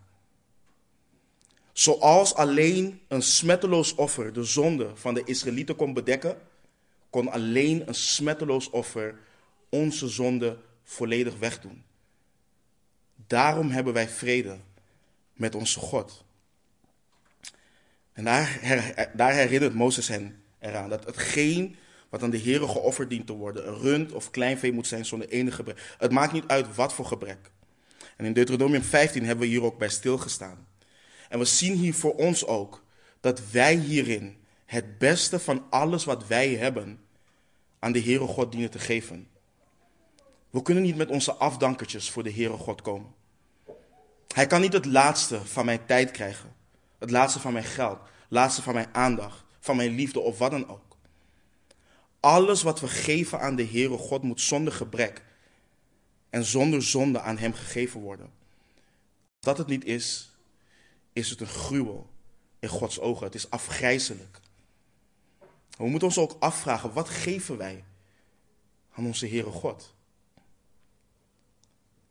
Zoals 1.74 2.34
alleen 2.34 3.02
een 3.08 3.22
smetteloos 3.22 3.96
offer 3.96 4.34
de 4.34 4.44
zonde 4.44 4.96
van 4.96 5.14
de 5.14 5.24
Israëlieten 5.26 5.76
kon 5.76 5.94
bedekken, 5.94 6.38
kon 7.10 7.32
alleen 7.32 7.88
een 7.88 7.96
smetteloos 7.96 8.70
offer 8.70 9.20
onze 9.70 10.08
zonde 10.08 10.58
volledig 10.84 11.38
wegdoen. 11.38 11.84
Daarom 13.28 13.70
hebben 13.70 13.94
wij 13.94 14.10
vrede 14.10 14.58
met 15.34 15.56
onze 15.56 15.80
God. 15.80 16.24
En 18.14 18.24
daar, 19.14 19.34
herinnert 19.34 19.74
Mozes 19.74 20.08
hen 20.08 20.44
eraan 20.60 20.90
dat 20.90 21.06
hetgeen 21.06 21.76
wat 22.10 22.24
aan 22.24 22.30
de 22.30 22.38
Heer 22.38 22.60
geofferd 22.60 23.10
dient 23.10 23.28
te 23.28 23.34
worden, 23.34 23.68
een 23.68 23.80
rund 23.80 24.12
of 24.12 24.32
kleinvee 24.32 24.72
moet 24.72 24.88
zijn 24.88 25.06
zonder 25.06 25.30
enige 25.30 25.56
gebrek. 25.56 25.96
Het 25.98 26.12
maakt 26.12 26.34
niet 26.34 26.48
uit 26.48 26.76
wat 26.76 26.94
voor 26.94 27.06
gebrek. 27.06 27.52
En 28.22 28.28
in 28.28 28.34
Deuteronomium 28.34 28.82
15 28.82 29.26
hebben 29.26 29.46
we 29.46 29.52
hier 29.52 29.64
ook 29.64 29.78
bij 29.78 29.90
stilgestaan. 29.90 30.68
En 31.30 31.40
we 31.40 31.46
zien 31.46 31.76
hier 31.76 31.94
voor 31.94 32.16
ons 32.16 32.46
ook 32.46 32.84
dat 33.20 33.50
wij 33.52 33.76
hierin 33.76 34.38
het 34.66 34.98
beste 34.98 35.40
van 35.40 35.66
alles 35.70 36.06
wat 36.06 36.28
wij 36.28 36.50
hebben 36.50 37.00
aan 37.80 37.92
de 37.92 38.02
Heere 38.02 38.28
God 38.28 38.52
dienen 38.52 38.70
te 38.70 38.80
geven. 38.80 39.28
We 40.50 40.62
kunnen 40.62 40.84
niet 40.84 40.96
met 40.96 41.10
onze 41.10 41.34
afdankertjes 41.34 42.10
voor 42.10 42.24
de 42.24 42.34
Heere 42.34 42.58
God 42.58 42.82
komen. 42.82 43.14
Hij 44.28 44.48
kan 44.48 44.62
niet 44.62 44.74
het 44.74 44.86
laatste 44.86 45.46
van 45.46 45.66
mijn 45.66 45.86
tijd 45.86 46.12
krijgen, 46.12 46.56
het 47.00 47.12
laatste 47.12 47.40
van 47.40 47.54
mijn 47.54 47.66
geld, 47.66 48.00
het 48.00 48.10
laatste 48.28 48.62
van 48.62 48.74
mijn 48.74 48.90
aandacht, 48.92 49.44
van 49.60 49.76
mijn 49.76 49.96
liefde 49.96 50.20
of 50.20 50.38
wat 50.38 50.52
dan 50.52 50.70
ook. 50.70 50.98
Alles 52.20 52.62
wat 52.62 52.80
we 52.80 52.88
geven 52.88 53.40
aan 53.40 53.56
de 53.56 53.66
Heere 53.66 53.98
God 53.98 54.22
moet 54.24 54.42
zonder 54.42 54.74
gebrek 54.74 55.22
en 56.32 56.46
zonder 56.46 56.84
zonde 56.84 57.22
aan 57.22 57.38
Hem 57.38 57.54
gegeven 57.54 58.00
worden. 58.00 58.26
Als 58.26 59.46
dat 59.46 59.58
het 59.58 59.68
niet 59.68 59.86
is, 59.86 60.32
is 61.14 61.30
het 61.30 61.42
een 61.42 61.48
gruwel 61.48 62.10
in 62.60 62.70
Gods 62.70 63.00
ogen. 63.00 63.26
Het 63.26 63.36
is 63.36 63.50
afgrijzelijk. 63.50 64.40
We 65.78 65.88
moeten 65.88 66.08
ons 66.08 66.18
ook 66.18 66.36
afvragen, 66.40 66.94
wat 66.94 67.10
geven 67.10 67.58
wij 67.58 67.84
aan 68.94 69.06
onze 69.06 69.28
Heere 69.28 69.50
God? 69.50 69.94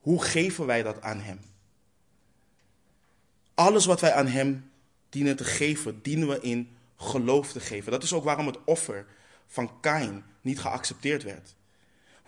Hoe 0.00 0.22
geven 0.22 0.66
wij 0.66 0.82
dat 0.82 1.02
aan 1.02 1.20
Hem? 1.20 1.40
Alles 3.54 3.86
wat 3.86 4.00
wij 4.00 4.12
aan 4.12 4.26
Hem 4.26 4.70
dienen 5.08 5.36
te 5.36 5.44
geven, 5.44 6.02
dienen 6.02 6.28
we 6.28 6.40
in 6.40 6.76
geloof 6.96 7.52
te 7.52 7.60
geven. 7.60 7.92
Dat 7.92 8.02
is 8.02 8.12
ook 8.12 8.24
waarom 8.24 8.46
het 8.46 8.64
offer 8.64 9.06
van 9.46 9.80
Kain 9.80 10.24
niet 10.40 10.60
geaccepteerd 10.60 11.22
werd. 11.22 11.54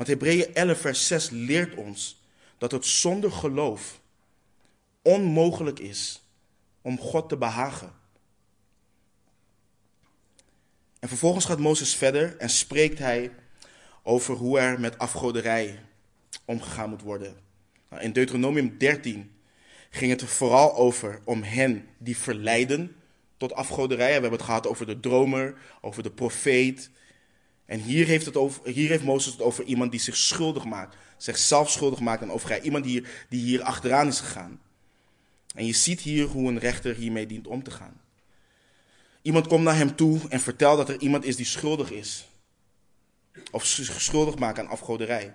Want 0.02 0.14
Hebreeën 0.14 0.54
11, 0.54 0.80
vers 0.80 1.06
6 1.06 1.30
leert 1.30 1.74
ons 1.74 2.22
dat 2.58 2.72
het 2.72 2.86
zonder 2.86 3.32
geloof 3.32 4.00
onmogelijk 5.02 5.78
is 5.78 6.22
om 6.80 6.98
God 6.98 7.28
te 7.28 7.36
behagen. 7.36 7.92
En 10.98 11.08
vervolgens 11.08 11.44
gaat 11.44 11.58
Mozes 11.58 11.94
verder 11.94 12.36
en 12.36 12.50
spreekt 12.50 12.98
hij 12.98 13.32
over 14.02 14.34
hoe 14.34 14.58
er 14.58 14.80
met 14.80 14.98
afgoderij 14.98 15.80
omgegaan 16.44 16.90
moet 16.90 17.02
worden. 17.02 17.36
Nou, 17.88 18.02
in 18.02 18.12
Deuteronomium 18.12 18.78
13 18.78 19.32
ging 19.90 20.10
het 20.10 20.20
er 20.20 20.28
vooral 20.28 20.76
over 20.76 21.20
om 21.24 21.42
hen 21.42 21.88
die 21.98 22.16
verleiden 22.16 22.96
tot 23.36 23.52
afgoderij. 23.52 24.06
We 24.06 24.12
hebben 24.12 24.32
het 24.32 24.42
gehad 24.42 24.66
over 24.66 24.86
de 24.86 25.00
dromer, 25.00 25.54
over 25.80 26.02
de 26.02 26.10
profeet. 26.10 26.90
En 27.72 27.80
hier 27.80 28.06
heeft, 28.06 28.26
het 28.26 28.36
over, 28.36 28.68
hier 28.68 28.88
heeft 28.88 29.04
Mozes 29.04 29.32
het 29.32 29.42
over 29.42 29.64
iemand 29.64 29.90
die 29.90 30.00
zich 30.00 30.16
schuldig 30.16 30.64
maakt, 30.64 30.96
zichzelf 31.16 31.70
schuldig 31.70 32.00
maakt 32.00 32.22
aan 32.22 32.30
overgrij. 32.30 32.60
Iemand 32.60 32.84
die, 32.84 33.04
die 33.28 33.40
hier 33.40 33.62
achteraan 33.62 34.06
is 34.06 34.20
gegaan. 34.20 34.60
En 35.54 35.66
je 35.66 35.72
ziet 35.72 36.00
hier 36.00 36.26
hoe 36.26 36.48
een 36.48 36.58
rechter 36.58 36.94
hiermee 36.94 37.26
dient 37.26 37.46
om 37.46 37.62
te 37.62 37.70
gaan. 37.70 38.00
Iemand 39.22 39.46
komt 39.46 39.64
naar 39.64 39.76
hem 39.76 39.96
toe 39.96 40.20
en 40.28 40.40
vertelt 40.40 40.76
dat 40.76 40.88
er 40.88 41.00
iemand 41.00 41.24
is 41.24 41.36
die 41.36 41.46
schuldig 41.46 41.90
is. 41.90 42.28
Of 43.50 43.66
zich 43.66 44.00
schuldig 44.00 44.38
maakt 44.38 44.58
aan 44.58 44.68
afgoderij. 44.68 45.34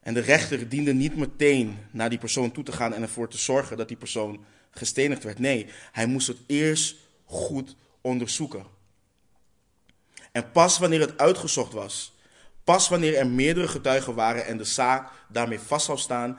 En 0.00 0.14
de 0.14 0.20
rechter 0.20 0.68
diende 0.68 0.92
niet 0.92 1.16
meteen 1.16 1.78
naar 1.90 2.10
die 2.10 2.18
persoon 2.18 2.52
toe 2.52 2.64
te 2.64 2.72
gaan 2.72 2.94
en 2.94 3.02
ervoor 3.02 3.28
te 3.28 3.38
zorgen 3.38 3.76
dat 3.76 3.88
die 3.88 3.96
persoon 3.96 4.44
gestenigd 4.70 5.24
werd. 5.24 5.38
Nee, 5.38 5.66
hij 5.92 6.06
moest 6.06 6.26
het 6.26 6.38
eerst 6.46 6.96
goed 7.24 7.76
onderzoeken. 8.00 8.75
En 10.36 10.50
pas 10.50 10.78
wanneer 10.78 11.00
het 11.00 11.18
uitgezocht 11.18 11.72
was, 11.72 12.14
pas 12.64 12.88
wanneer 12.88 13.16
er 13.16 13.26
meerdere 13.26 13.68
getuigen 13.68 14.14
waren 14.14 14.46
en 14.46 14.56
de 14.56 14.64
zaak 14.64 15.10
daarmee 15.28 15.60
vast 15.60 15.86
zou 15.86 15.98
staan, 15.98 16.38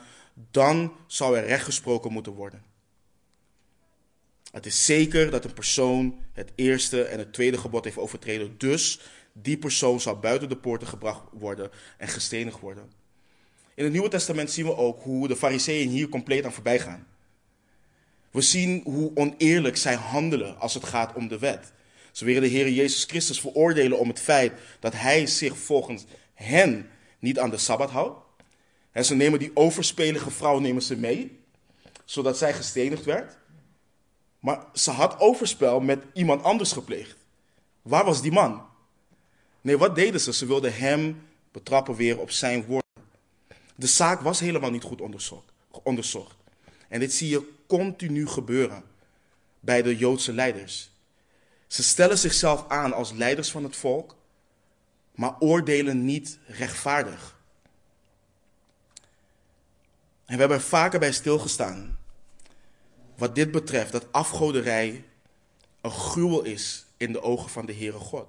dan 0.52 0.94
zou 1.08 1.38
er 1.38 1.46
recht 1.46 1.64
gesproken 1.64 2.12
moeten 2.12 2.34
worden. 2.34 2.64
Het 4.52 4.66
is 4.66 4.86
zeker 4.86 5.32
dat 5.32 5.46
een 5.46 5.54
persoon 5.54 6.20
het 6.34 6.52
eerste 6.56 7.04
en 7.04 7.20
het 7.20 7.34
tweede 7.34 7.58
gebod 7.58 7.84
heeft 7.84 7.98
overtreden, 7.98 8.58
dus 8.58 9.00
die 9.34 9.58
persoon 9.58 10.00
zal 10.00 10.20
buiten 10.20 10.50
de 10.50 10.58
poorten 10.58 10.88
gebracht 10.88 11.24
worden 11.32 11.72
en 11.98 12.08
gestenigd 12.08 12.60
worden. 12.60 12.92
In 13.76 13.84
het 13.84 13.94
Nieuwe 13.94 14.10
Testament 14.10 14.52
zien 14.52 14.66
we 14.66 14.76
ook 14.76 15.04
hoe 15.04 15.28
de 15.28 15.36
fariseeën 15.36 15.90
hier 15.90 16.10
compleet 16.10 16.46
aan 16.46 16.54
voorbij 16.54 16.80
gaan. 16.80 17.08
We 18.32 18.42
zien 18.42 18.82
hoe 18.84 19.12
oneerlijk 19.16 19.78
zij 19.78 19.96
handelen 19.96 20.60
als 20.60 20.74
het 20.74 20.86
gaat 20.86 21.14
om 21.14 21.28
de 21.28 21.40
wet. 21.40 21.76
Ze 22.18 22.26
willen 22.26 22.42
de 22.42 22.48
Heer 22.48 22.70
Jezus 22.70 23.04
Christus 23.04 23.40
veroordelen 23.40 24.00
om 24.00 24.08
het 24.08 24.20
feit 24.20 24.54
dat 24.80 24.94
Hij 24.94 25.28
zich 25.28 25.58
volgens 25.58 26.06
hen 26.34 26.90
niet 27.20 27.40
aan 27.40 27.50
de 27.50 27.58
Sabbat 27.58 27.90
houdt. 27.90 28.20
En 28.92 29.06
ze 29.06 29.16
nemen 29.16 29.40
die 29.40 29.52
overspelige 29.54 30.32
vrouw 30.32 30.60
nemen 30.60 30.82
ze 30.82 30.96
mee, 30.96 31.40
zodat 32.06 32.38
zij 32.38 32.54
gestenigd 32.54 33.06
werd. 33.06 33.38
Maar 34.40 34.66
ze 34.74 34.92
had 34.92 35.20
overspel 35.20 35.80
met 35.80 36.04
iemand 36.14 36.44
anders 36.44 36.72
gepleegd. 36.72 37.16
Waar 37.82 38.06
was 38.06 38.22
die 38.22 38.32
man? 38.32 38.66
Nee, 39.62 39.78
wat 39.78 39.96
deden 39.96 40.22
ze? 40.22 40.34
Ze 40.34 40.46
wilden 40.46 40.76
hem 40.76 41.22
betrappen 41.52 41.96
weer 41.96 42.20
op 42.20 42.32
zijn 42.32 42.66
woorden. 42.66 43.04
De 43.76 43.88
zaak 43.88 44.22
was 44.22 44.40
helemaal 44.40 44.72
niet 44.72 44.84
goed 44.84 45.02
onderzocht. 45.84 46.36
En 46.88 47.00
dit 47.00 47.14
zie 47.14 47.30
je 47.30 47.50
continu 47.68 48.28
gebeuren 48.28 48.84
bij 49.60 49.82
de 49.82 49.98
Joodse 49.98 50.34
leiders. 50.34 50.96
Ze 51.68 51.84
stellen 51.84 52.18
zichzelf 52.18 52.66
aan 52.68 52.94
als 52.94 53.12
leiders 53.12 53.52
van 53.52 53.64
het 53.64 53.76
volk, 53.76 54.16
maar 55.16 55.36
oordelen 55.40 56.06
niet 56.06 56.40
rechtvaardig. 56.48 57.36
En 60.26 60.34
we 60.34 60.40
hebben 60.40 60.58
er 60.58 60.64
vaker 60.64 61.00
bij 61.00 61.12
stilgestaan. 61.12 62.00
Wat 63.18 63.36
dit 63.36 63.52
betreft, 63.52 63.92
dat 63.92 64.12
afgoderij 64.12 65.06
een 65.82 65.92
gruwel 65.92 66.44
is 66.44 66.86
in 66.98 67.12
de 67.12 67.22
ogen 67.22 67.50
van 67.50 67.66
de 67.66 67.74
Heere 67.74 68.00
God. 68.00 68.28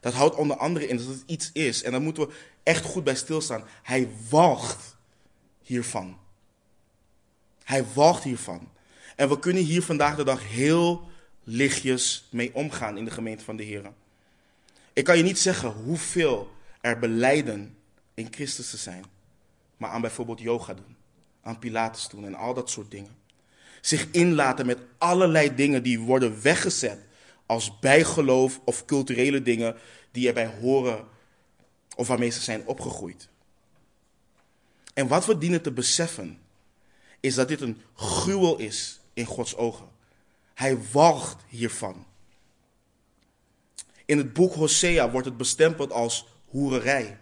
Dat 0.00 0.12
houdt 0.12 0.36
onder 0.36 0.56
andere 0.56 0.86
in 0.86 0.96
dat 0.96 1.06
het 1.06 1.22
iets 1.26 1.50
is, 1.52 1.82
en 1.82 1.90
daar 1.90 2.00
moeten 2.00 2.26
we 2.26 2.34
echt 2.62 2.84
goed 2.84 3.04
bij 3.04 3.14
stilstaan. 3.14 3.64
Hij 3.82 4.08
walgt 4.28 4.96
hiervan. 5.62 6.18
Hij 7.64 7.84
walgt 7.94 8.22
hiervan. 8.22 8.68
En 9.16 9.28
we 9.28 9.38
kunnen 9.38 9.62
hier 9.62 9.82
vandaag 9.82 10.16
de 10.16 10.24
dag 10.24 10.48
heel 10.48 11.08
lichtjes 11.48 12.26
mee 12.30 12.54
omgaan 12.54 12.98
in 12.98 13.04
de 13.04 13.10
gemeente 13.10 13.44
van 13.44 13.56
de 13.56 13.62
Heer. 13.62 13.92
Ik 14.92 15.04
kan 15.04 15.16
je 15.16 15.22
niet 15.22 15.38
zeggen 15.38 15.72
hoeveel 15.72 16.50
er 16.80 16.98
beleiden 16.98 17.76
in 18.14 18.28
Christus 18.30 18.70
te 18.70 18.76
zijn, 18.76 19.04
maar 19.76 19.90
aan 19.90 20.00
bijvoorbeeld 20.00 20.40
yoga 20.40 20.74
doen, 20.74 20.96
aan 21.42 21.58
Pilates 21.58 22.08
doen 22.08 22.24
en 22.24 22.34
al 22.34 22.54
dat 22.54 22.70
soort 22.70 22.90
dingen. 22.90 23.16
Zich 23.80 24.10
inlaten 24.10 24.66
met 24.66 24.78
allerlei 24.98 25.54
dingen 25.54 25.82
die 25.82 26.00
worden 26.00 26.42
weggezet 26.42 26.98
als 27.46 27.78
bijgeloof 27.78 28.60
of 28.64 28.84
culturele 28.84 29.42
dingen 29.42 29.76
die 30.10 30.28
erbij 30.28 30.46
horen 30.60 31.04
of 31.96 32.06
waarmee 32.06 32.30
ze 32.30 32.40
zijn 32.40 32.66
opgegroeid. 32.66 33.28
En 34.94 35.08
wat 35.08 35.26
we 35.26 35.38
dienen 35.38 35.62
te 35.62 35.72
beseffen, 35.72 36.38
is 37.20 37.34
dat 37.34 37.48
dit 37.48 37.60
een 37.60 37.80
gruwel 37.94 38.58
is 38.58 39.00
in 39.12 39.24
Gods 39.24 39.56
ogen. 39.56 39.88
Hij 40.56 40.78
walgt 40.92 41.42
hiervan. 41.48 42.06
In 44.04 44.18
het 44.18 44.32
boek 44.32 44.54
Hosea 44.54 45.10
wordt 45.10 45.26
het 45.26 45.36
bestempeld 45.36 45.92
als 45.92 46.26
hoererij, 46.48 47.18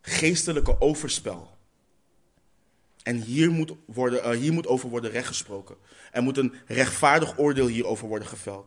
geestelijke 0.00 0.80
overspel. 0.80 1.56
En 3.02 3.20
hier 3.20 3.50
moet, 3.50 3.72
worden, 3.84 4.24
uh, 4.24 4.40
hier 4.40 4.52
moet 4.52 4.66
over 4.66 4.88
worden 4.88 5.10
rechtgesproken. 5.10 5.76
Er 6.12 6.22
moet 6.22 6.36
een 6.36 6.54
rechtvaardig 6.66 7.38
oordeel 7.38 7.66
hierover 7.66 8.08
worden 8.08 8.28
geveld. 8.28 8.66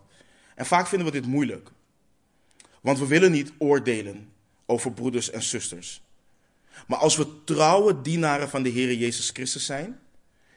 En 0.56 0.66
vaak 0.66 0.88
vinden 0.88 1.08
we 1.08 1.14
dit 1.14 1.26
moeilijk. 1.26 1.70
Want 2.82 3.00
we 3.00 3.08
willen 3.08 3.32
niet 3.32 3.52
oordelen 3.58 4.32
over 4.66 4.92
broeders 4.92 5.30
en 5.30 5.42
zusters. 5.42 6.02
Maar 6.88 7.00
als 7.00 7.16
we 7.16 7.44
trouwe 7.44 8.02
dienaren 8.02 8.50
van 8.50 8.64
de 8.64 8.70
Heer 8.70 8.94
Jezus 8.94 9.30
Christus 9.30 9.66
zijn, 9.66 10.00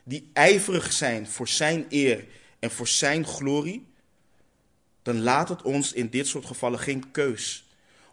die 0.05 0.31
ijverig 0.33 0.93
zijn 0.93 1.27
voor 1.27 1.49
Zijn 1.49 1.87
eer 1.89 2.25
en 2.65 2.71
voor 2.71 2.89
Zijn 2.89 3.27
glorie, 3.27 3.87
dan 5.03 5.23
laat 5.23 5.49
het 5.49 5.63
ons 5.63 5.93
in 5.93 6.09
dit 6.09 6.27
soort 6.27 6.45
gevallen 6.45 6.79
geen 6.79 7.11
keus 7.11 7.69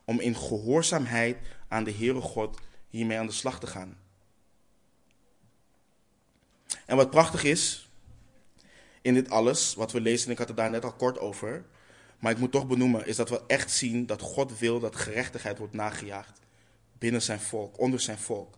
om 0.06 0.20
in 0.20 0.36
gehoorzaamheid 0.36 1.38
aan 1.68 1.84
de 1.84 1.94
Heere 1.94 2.22
God 2.22 2.60
hiermee 2.90 3.18
aan 3.18 3.26
de 3.26 3.32
slag 3.32 3.60
te 3.60 3.68
gaan. 3.68 3.98
En 6.86 6.96
wat 6.96 7.10
prachtig 7.10 7.44
is 7.44 7.90
in 9.02 9.14
dit 9.14 9.30
alles, 9.30 9.74
wat 9.74 9.92
we 9.92 10.02
lezen, 10.02 10.26
en 10.26 10.32
ik 10.32 10.38
had 10.38 10.48
het 10.48 10.58
daar 10.58 10.70
net 10.70 10.86
al 10.86 10.94
kort 10.94 11.20
over, 11.20 11.66
maar 12.20 12.32
ik 12.32 12.38
moet 12.38 12.52
toch 12.52 12.68
benoemen, 12.68 13.08
is 13.08 13.16
dat 13.16 13.30
we 13.30 13.42
echt 13.48 13.72
zien 13.72 14.06
dat 14.06 14.22
God 14.22 14.60
wil 14.60 14.80
dat 14.80 14.96
gerechtigheid 14.96 15.58
wordt 15.58 15.74
nagejaagd 15.74 16.40
binnen 16.98 17.22
zijn 17.22 17.40
volk, 17.40 17.80
onder 17.80 18.00
zijn 18.00 18.18
volk. 18.18 18.58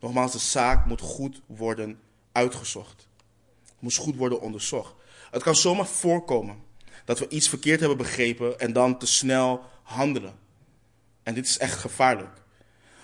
Nogmaals, 0.00 0.32
de 0.32 0.38
zaak 0.38 0.86
moet 0.86 1.00
goed 1.00 1.40
worden 1.46 2.00
uitgezocht. 2.32 3.08
Moet 3.78 3.94
goed 3.94 4.16
worden 4.16 4.40
onderzocht. 4.40 4.98
Het 5.30 5.42
kan 5.42 5.56
zomaar 5.56 5.86
voorkomen 5.86 6.56
dat 7.04 7.18
we 7.18 7.28
iets 7.28 7.48
verkeerd 7.48 7.80
hebben 7.80 7.98
begrepen 7.98 8.58
en 8.58 8.72
dan 8.72 8.98
te 8.98 9.06
snel 9.06 9.62
handelen. 9.82 10.34
En 11.22 11.34
dit 11.34 11.46
is 11.46 11.58
echt 11.58 11.78
gevaarlijk. 11.78 12.42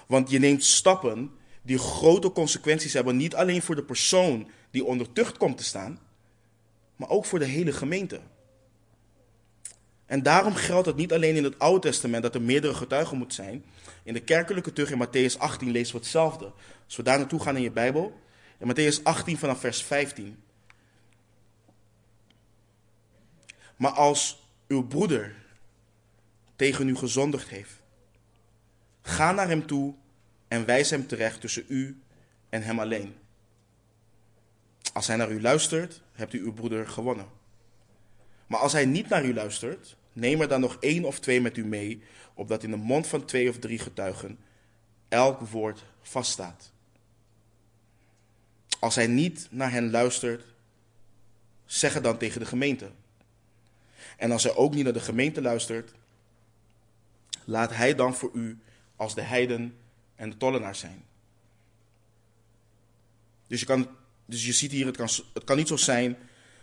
Want 0.06 0.30
je 0.30 0.38
neemt 0.38 0.64
stappen 0.64 1.30
die 1.62 1.78
grote 1.78 2.32
consequenties 2.32 2.92
hebben, 2.92 3.16
niet 3.16 3.34
alleen 3.34 3.62
voor 3.62 3.74
de 3.74 3.84
persoon 3.84 4.48
die 4.70 4.84
onder 4.84 5.12
tucht 5.12 5.36
komt 5.36 5.56
te 5.56 5.64
staan, 5.64 5.98
maar 6.96 7.08
ook 7.08 7.24
voor 7.24 7.38
de 7.38 7.44
hele 7.44 7.72
gemeente. 7.72 8.20
En 10.06 10.22
daarom 10.22 10.54
geldt 10.54 10.86
het 10.86 10.96
niet 10.96 11.12
alleen 11.12 11.36
in 11.36 11.44
het 11.44 11.58
Oude 11.58 11.80
Testament 11.80 12.22
dat 12.22 12.34
er 12.34 12.42
meerdere 12.42 12.74
getuigen 12.74 13.18
moeten 13.18 13.36
zijn. 13.36 13.64
In 14.02 14.12
de 14.12 14.20
kerkelijke 14.20 14.72
tucht 14.72 14.90
in 14.90 15.06
Matthäus 15.06 15.38
18 15.38 15.70
lezen 15.70 15.94
we 15.94 16.00
hetzelfde. 16.00 16.52
Als 16.84 16.96
we 16.96 17.02
daar 17.02 17.18
naartoe 17.18 17.40
gaan 17.40 17.56
in 17.56 17.62
je 17.62 17.70
Bijbel, 17.70 18.20
in 18.58 18.72
Matthäus 18.72 19.02
18 19.02 19.38
vanaf 19.38 19.60
vers 19.60 19.82
15. 19.82 20.42
Maar 23.76 23.90
als 23.90 24.48
uw 24.68 24.86
broeder 24.86 25.34
tegen 26.56 26.88
u 26.88 26.96
gezondigd 26.96 27.48
heeft, 27.48 27.80
ga 29.02 29.32
naar 29.32 29.48
hem 29.48 29.66
toe 29.66 29.94
en 30.48 30.66
wijs 30.66 30.90
hem 30.90 31.06
terecht 31.06 31.40
tussen 31.40 31.64
u 31.68 32.00
en 32.48 32.62
hem 32.62 32.80
alleen. 32.80 33.14
Als 34.92 35.06
hij 35.06 35.16
naar 35.16 35.30
u 35.30 35.40
luistert, 35.40 36.02
hebt 36.12 36.32
u 36.32 36.40
uw 36.40 36.52
broeder 36.52 36.88
gewonnen. 36.88 37.26
Maar 38.46 38.60
als 38.60 38.72
hij 38.72 38.86
niet 38.86 39.08
naar 39.08 39.24
u 39.24 39.34
luistert, 39.34 39.96
neem 40.12 40.40
er 40.40 40.48
dan 40.48 40.60
nog 40.60 40.76
één 40.80 41.04
of 41.04 41.20
twee 41.20 41.40
met 41.40 41.56
u 41.56 41.64
mee, 41.64 42.02
opdat 42.34 42.62
in 42.62 42.70
de 42.70 42.76
mond 42.76 43.06
van 43.06 43.24
twee 43.24 43.48
of 43.48 43.58
drie 43.58 43.78
getuigen 43.78 44.38
elk 45.08 45.40
woord 45.40 45.84
vaststaat. 46.02 46.72
Als 48.80 48.94
hij 48.94 49.06
niet 49.06 49.48
naar 49.50 49.70
hen 49.70 49.90
luistert, 49.90 50.44
zeg 51.64 51.94
het 51.94 52.04
dan 52.04 52.18
tegen 52.18 52.40
de 52.40 52.46
gemeente. 52.46 52.90
En 54.16 54.30
als 54.30 54.42
hij 54.42 54.54
ook 54.54 54.74
niet 54.74 54.84
naar 54.84 54.92
de 54.92 55.00
gemeente 55.00 55.40
luistert, 55.42 55.92
laat 57.44 57.74
hij 57.74 57.94
dan 57.94 58.14
voor 58.14 58.30
u 58.34 58.58
als 58.96 59.14
de 59.14 59.20
heiden 59.20 59.76
en 60.14 60.30
de 60.30 60.36
tollenaar 60.36 60.76
zijn. 60.76 61.04
Dus 63.46 63.60
je, 63.60 63.66
kan, 63.66 63.88
dus 64.24 64.46
je 64.46 64.52
ziet 64.52 64.70
hier, 64.70 64.86
het 64.86 64.96
kan, 64.96 65.08
het 65.32 65.44
kan 65.44 65.56
niet 65.56 65.68
zo 65.68 65.76
zijn 65.76 66.16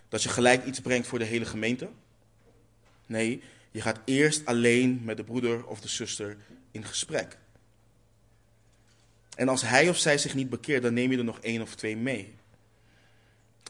dat 0.10 0.24
je 0.24 0.30
gelijk 0.30 0.66
iets 0.66 0.80
brengt 0.80 1.08
voor 1.08 1.20
de 1.20 1.26
hele 1.26 1.46
gemeente. 1.46 1.90
Nee, 3.06 3.42
je 3.72 3.82
gaat 3.82 4.00
eerst 4.06 4.46
alleen 4.46 5.02
met 5.04 5.18
de 5.18 5.24
broeder 5.24 5.66
of 5.66 5.82
de 5.82 5.88
zuster 5.88 6.38
in 6.72 6.86
gesprek. 6.86 7.38
En 9.36 9.50
als 9.50 9.62
hij 9.62 9.90
of 9.90 9.98
zij 9.98 10.18
zich 10.18 10.36
niet 10.36 10.50
bekeert, 10.50 10.84
dan 10.84 10.94
neem 10.94 11.12
je 11.12 11.18
er 11.18 11.24
nog 11.24 11.40
één 11.40 11.62
of 11.62 11.76
twee 11.76 11.98
mee. 11.98 12.34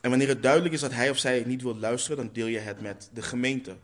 En 0.04 0.10
wanneer 0.10 0.28
het 0.28 0.44
duidelijk 0.44 0.74
is 0.74 0.80
dat 0.80 0.92
hij 0.92 1.10
of 1.10 1.18
zij 1.18 1.44
niet 1.46 1.62
wil 1.62 1.76
luisteren, 1.76 2.18
dan 2.18 2.30
deel 2.34 2.46
je 2.46 2.60
het 2.60 2.82
met 2.82 3.10
de 3.14 3.22
gemeente. 3.22 3.76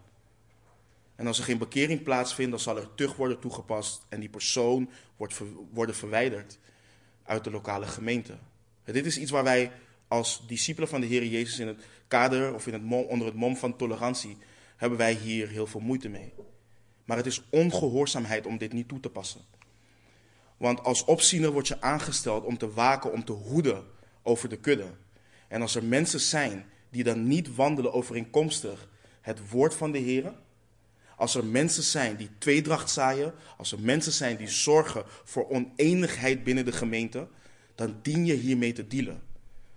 En 1.16 1.28
als 1.28 1.38
er 1.38 1.44
geen 1.44 1.58
bekering 1.58 2.04
plaatsvindt, 2.04 2.52
dan 2.52 2.60
zal 2.60 2.78
er 2.78 2.96
tucht 2.96 3.16
worden 3.16 3.40
toegepast 3.40 4.06
en 4.10 4.20
die 4.20 4.30
persoon 4.30 4.90
wordt 5.18 5.42
worden 5.72 5.96
verwijderd 5.96 6.58
uit 7.24 7.44
de 7.44 7.52
lokale 7.52 7.86
gemeente. 7.86 8.38
En 8.84 8.94
dit 8.94 9.06
is 9.06 9.18
iets 9.18 9.32
waar 9.32 9.44
wij 9.44 9.72
als 10.08 10.48
discipelen 10.48 10.90
van 10.90 11.02
de 11.02 11.08
Heer 11.08 11.26
Jezus 11.26 11.60
in 11.60 11.68
het 11.68 11.84
kader 12.08 12.54
of 12.54 12.68
in 12.68 12.74
het 12.74 12.84
mom, 12.84 13.06
onder 13.06 13.28
het 13.28 13.36
mom 13.36 13.58
van 13.58 13.76
tolerantie 13.76 14.38
hebben 14.76 14.98
wij 14.98 15.14
hier 15.14 15.48
heel 15.48 15.68
veel 15.68 15.80
moeite 15.80 16.10
mee. 16.10 16.34
Maar 17.06 17.18
het 17.18 17.26
is 17.26 17.44
ongehoorzaamheid 17.50 18.46
om 18.46 18.58
dit 18.58 18.74
niet 18.74 18.88
toe 18.88 19.00
te 19.00 19.10
passen. 19.10 19.42
Want 20.58 20.84
als 20.84 21.06
opziener 21.06 21.52
word 21.52 21.68
je 21.68 21.82
aangesteld 21.82 22.44
om 22.46 22.58
te 22.58 22.74
waken, 22.74 23.12
om 23.12 23.26
te 23.26 23.32
hoeden 23.32 23.84
over 24.24 24.50
de 24.50 24.58
kudde. 24.58 24.88
En 25.50 25.62
als 25.62 25.76
er 25.76 25.84
mensen 25.84 26.20
zijn 26.20 26.66
die 26.90 27.04
dan 27.04 27.28
niet 27.28 27.56
wandelen 27.56 27.94
overeenkomstig 27.94 28.90
het 29.22 29.50
woord 29.50 29.76
van 29.76 29.92
de 29.92 29.98
Heer, 29.98 30.34
als 31.16 31.36
er 31.36 31.46
mensen 31.46 31.84
zijn 31.84 32.16
die 32.16 32.30
tweedracht 32.38 32.90
zaaien, 32.90 33.34
als 33.58 33.72
er 33.72 33.80
mensen 33.80 34.12
zijn 34.12 34.38
die 34.38 34.48
zorgen 34.48 35.04
voor 35.24 35.50
oneenigheid 35.50 36.44
binnen 36.44 36.66
de 36.66 36.72
gemeente, 36.72 37.28
dan 37.76 38.00
dien 38.02 38.26
je 38.26 38.34
hiermee 38.34 38.74
te 38.74 38.88
dealen. 38.88 39.22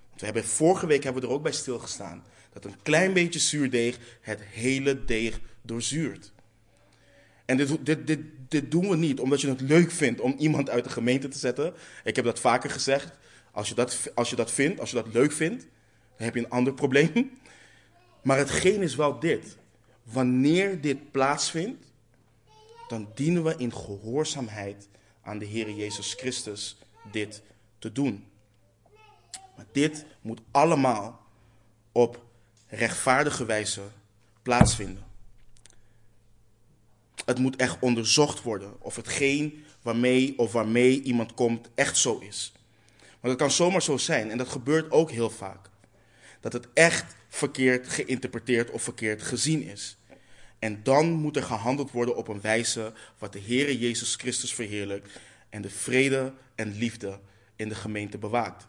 Want 0.09 0.21
we 0.21 0.25
hebben, 0.25 0.45
vorige 0.45 0.87
week 0.87 1.05
hebben 1.05 1.23
we 1.23 1.29
er 1.29 1.35
ook 1.35 1.43
bij 1.43 1.53
stilgestaan 1.53 2.25
dat 2.53 2.65
een 2.65 2.83
klein 2.83 3.13
beetje 3.13 3.39
zuurdeeg 3.39 3.99
het 4.21 4.41
hele 4.41 5.05
deeg 5.05 5.41
doorzuurt. 5.63 6.33
En 7.45 7.57
dit, 7.57 7.87
dit, 7.87 8.07
dit, 8.07 8.21
dit 8.49 8.71
doen 8.71 8.89
we 8.89 8.97
niet 8.97 9.21
omdat 9.21 9.41
je 9.41 9.49
het 9.49 9.61
leuk 9.61 9.91
vindt 9.91 10.21
om 10.21 10.35
iemand 10.39 10.71
uit 10.71 10.85
de 10.85 10.91
gemeente 10.91 11.29
te 11.29 11.39
zetten. 11.39 11.75
Ik 12.05 12.17
heb 12.17 12.25
dat 12.25 12.41
vaker 12.41 12.71
gezegd. 12.71 13.19
Als 13.53 13.69
je 13.69 13.75
dat, 13.75 14.11
als 14.15 14.31
je 14.31 14.37
dat 14.37 14.51
vindt, 14.51 14.81
als 14.81 14.91
je 14.91 14.97
dat 14.97 15.13
leuk 15.13 15.33
vindt, 15.33 15.63
dan 16.17 16.27
heb 16.27 16.35
je 16.35 16.41
een 16.41 16.51
ander 16.51 16.75
probleem. 16.75 17.31
Maar 18.23 18.39
hetgeen 18.39 18.83
is 18.83 18.95
wel 18.95 19.19
dit. 19.19 19.57
Wanneer 20.03 20.81
dit 20.81 21.11
plaatsvindt, 21.11 21.87
dan 22.89 23.09
dienen 23.15 23.45
we 23.45 23.55
in 23.57 23.73
gehoorzaamheid 23.73 24.89
aan 25.23 25.39
de 25.39 25.45
Heer 25.45 25.71
Jezus 25.71 26.15
Christus 26.15 26.79
dit 27.11 27.43
te 27.79 27.93
doen. 27.93 28.25
Maar 29.57 29.67
dit 29.73 30.05
moet 30.21 30.41
allemaal 30.51 31.27
op 31.93 32.25
rechtvaardige 32.67 33.45
wijze 33.45 33.83
plaatsvinden. 34.43 35.05
Het 37.25 37.39
moet 37.39 37.57
echt 37.57 37.77
onderzocht 37.81 38.43
worden 38.43 38.83
of 38.83 38.97
hetgeen 38.97 39.65
waarmee 39.83 40.39
of 40.39 40.53
waarmee 40.53 41.03
iemand 41.03 41.35
komt 41.35 41.69
echt 41.75 41.97
zo 41.97 42.19
is. 42.19 42.53
Want 43.23 43.35
het 43.35 43.43
kan 43.43 43.51
zomaar 43.51 43.83
zo 43.83 43.97
zijn, 43.97 44.31
en 44.31 44.39
dat 44.39 44.49
gebeurt 44.49 44.91
ook 44.91 45.11
heel 45.11 45.31
vaak, 45.31 45.71
dat 46.41 46.53
het 46.53 46.69
echt 46.75 47.15
verkeerd 47.29 47.89
geïnterpreteerd 47.89 48.71
of 48.71 48.83
verkeerd 48.83 49.23
gezien 49.23 49.63
is. 49.63 49.97
En 50.59 50.83
dan 50.83 51.13
moet 51.13 51.37
er 51.37 51.43
gehandeld 51.43 51.91
worden 51.91 52.17
op 52.17 52.29
een 52.29 52.41
wijze 52.41 52.93
wat 53.19 53.33
de 53.33 53.41
Heere 53.41 53.79
Jezus 53.79 54.15
Christus 54.15 54.55
verheerlijkt 54.55 55.21
en 55.49 55.63
de 55.63 55.71
vrede 55.71 56.33
en 56.55 56.73
liefde 56.73 57.21
in 57.57 57.69
de 57.69 57.75
gemeente 57.75 58.19
bewaakt. 58.19 58.67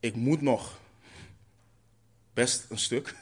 Ik 0.00 0.14
moet 0.14 0.40
nog 0.40 0.78
best 2.34 2.66
een 2.68 2.78
stuk. 2.78 3.14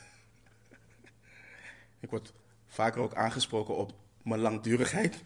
Ik 2.01 2.11
word 2.11 2.33
vaker 2.67 3.01
ook 3.01 3.15
aangesproken 3.15 3.77
op 3.77 3.93
mijn 4.23 4.41
langdurigheid. 4.41 5.23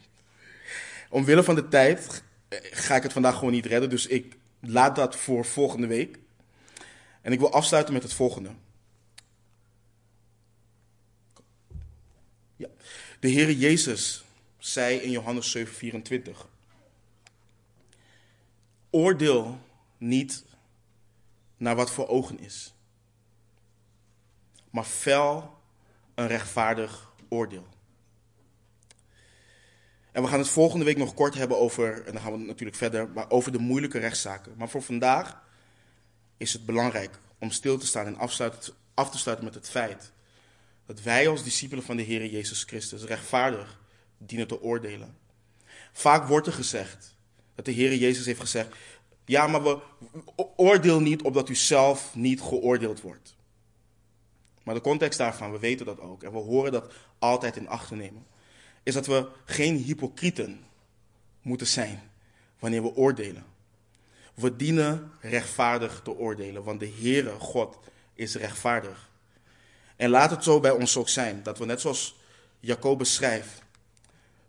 Omwille 1.09 1.43
van 1.43 1.55
de 1.55 1.68
tijd 1.68 2.22
ga 2.61 2.97
ik 2.97 3.03
het 3.03 3.13
vandaag 3.13 3.35
gewoon 3.35 3.53
niet 3.53 3.67
redden, 3.67 3.91
dus 3.91 4.07
ik 4.07 4.37
laat 4.61 4.97
dat 4.97 5.17
voor 5.17 5.45
volgende 5.45 5.87
week. 5.87 6.19
En 7.21 7.33
ik 7.33 7.39
wil 7.39 7.53
afsluiten 7.53 7.95
met 7.95 8.03
het 8.03 8.13
volgende. 8.13 8.51
Ja. 12.57 12.69
De 13.21 13.33
Heere 13.33 13.59
Jezus 13.59 14.25
zei 14.59 14.97
in 14.97 15.11
Johannes 15.11 15.57
7:24: 15.57 16.47
Oordeel 18.91 19.61
niet 19.99 20.45
naar 21.57 21.77
wat 21.77 21.91
voor 21.91 22.09
ogen 22.09 22.39
is, 22.39 22.75
maar 24.71 24.85
fel 24.85 25.59
een 26.15 26.27
rechtvaardig 26.27 27.13
oordeel. 27.29 27.72
En 30.13 30.23
we 30.23 30.29
gaan 30.29 30.39
het 30.39 30.49
volgende 30.49 30.85
week 30.85 30.97
nog 30.97 31.15
kort 31.15 31.35
hebben 31.35 31.59
over, 31.59 32.07
en 32.07 32.13
dan 32.13 32.23
gaan 32.23 32.33
we 32.33 32.39
natuurlijk 32.39 32.77
verder, 32.77 33.09
maar 33.09 33.31
over 33.31 33.53
de 33.53 33.59
moeilijke 33.59 33.99
rechtszaken. 33.99 34.55
Maar 34.57 34.69
voor 34.69 34.83
vandaag 34.83 35.43
is 36.37 36.53
het 36.53 36.67
belangrijk 36.67 37.19
om 37.39 37.51
stil 37.51 37.79
te 37.79 37.87
staan 37.87 38.07
en 38.07 38.19
af 38.95 39.11
te 39.11 39.19
sluiten 39.19 39.45
met 39.45 39.55
het 39.55 39.71
feit 39.71 40.13
dat 40.87 41.03
wij 41.03 41.29
als 41.29 41.43
discipelen 41.43 41.85
van 41.85 41.97
de 41.97 42.03
Heer 42.03 42.27
Jezus 42.27 42.63
Christus 42.63 43.03
rechtvaardig 43.03 43.81
dienen 44.19 44.47
te 44.47 44.63
oordelen. 44.63 45.17
Vaak 45.93 46.29
wordt 46.29 46.47
er 46.47 46.53
gezegd 46.53 47.17
dat 47.55 47.65
de 47.65 47.71
Heer 47.71 47.95
Jezus 47.95 48.27
heeft 48.27 48.41
gezegd: 48.41 48.77
Ja, 49.25 49.47
maar 49.47 49.63
we 49.63 49.79
oordeel 50.57 51.01
niet 51.01 51.23
opdat 51.23 51.49
u 51.49 51.55
zelf 51.55 52.15
niet 52.15 52.41
geoordeeld 52.41 53.01
wordt. 53.01 53.37
Maar 54.63 54.75
de 54.75 54.81
context 54.81 55.19
daarvan, 55.19 55.53
we 55.53 55.59
weten 55.59 55.87
dat 55.87 56.01
ook 56.01 56.23
en 56.23 56.33
we 56.33 56.39
horen 56.39 56.73
dat 56.73 56.93
altijd 57.19 57.57
in 57.57 57.69
acht 57.69 57.89
te 57.89 57.95
nemen, 57.95 58.27
is 58.83 58.95
dat 58.95 59.07
we 59.07 59.28
geen 59.45 59.76
hypocrieten 59.76 60.64
moeten 61.43 61.66
zijn 61.66 62.11
wanneer 62.59 62.83
we 62.83 62.95
oordelen. 62.95 63.45
We 64.35 64.57
dienen 64.57 65.11
rechtvaardig 65.20 66.01
te 66.05 66.11
oordelen, 66.11 66.64
want 66.64 66.80
de 66.80 66.93
Heere 66.99 67.30
God 67.30 67.78
is 68.14 68.35
rechtvaardig. 68.35 69.11
En 69.97 70.11
laat 70.11 70.30
het 70.30 70.45
zo 70.45 70.61
bij 70.61 70.70
ons 70.70 70.97
ook 70.97 71.09
zijn, 71.09 71.43
dat 71.43 71.59
we 71.59 71.64
net 71.64 71.80
zoals 71.80 72.16
Jacobus 72.61 73.14
schrijft, 73.14 73.62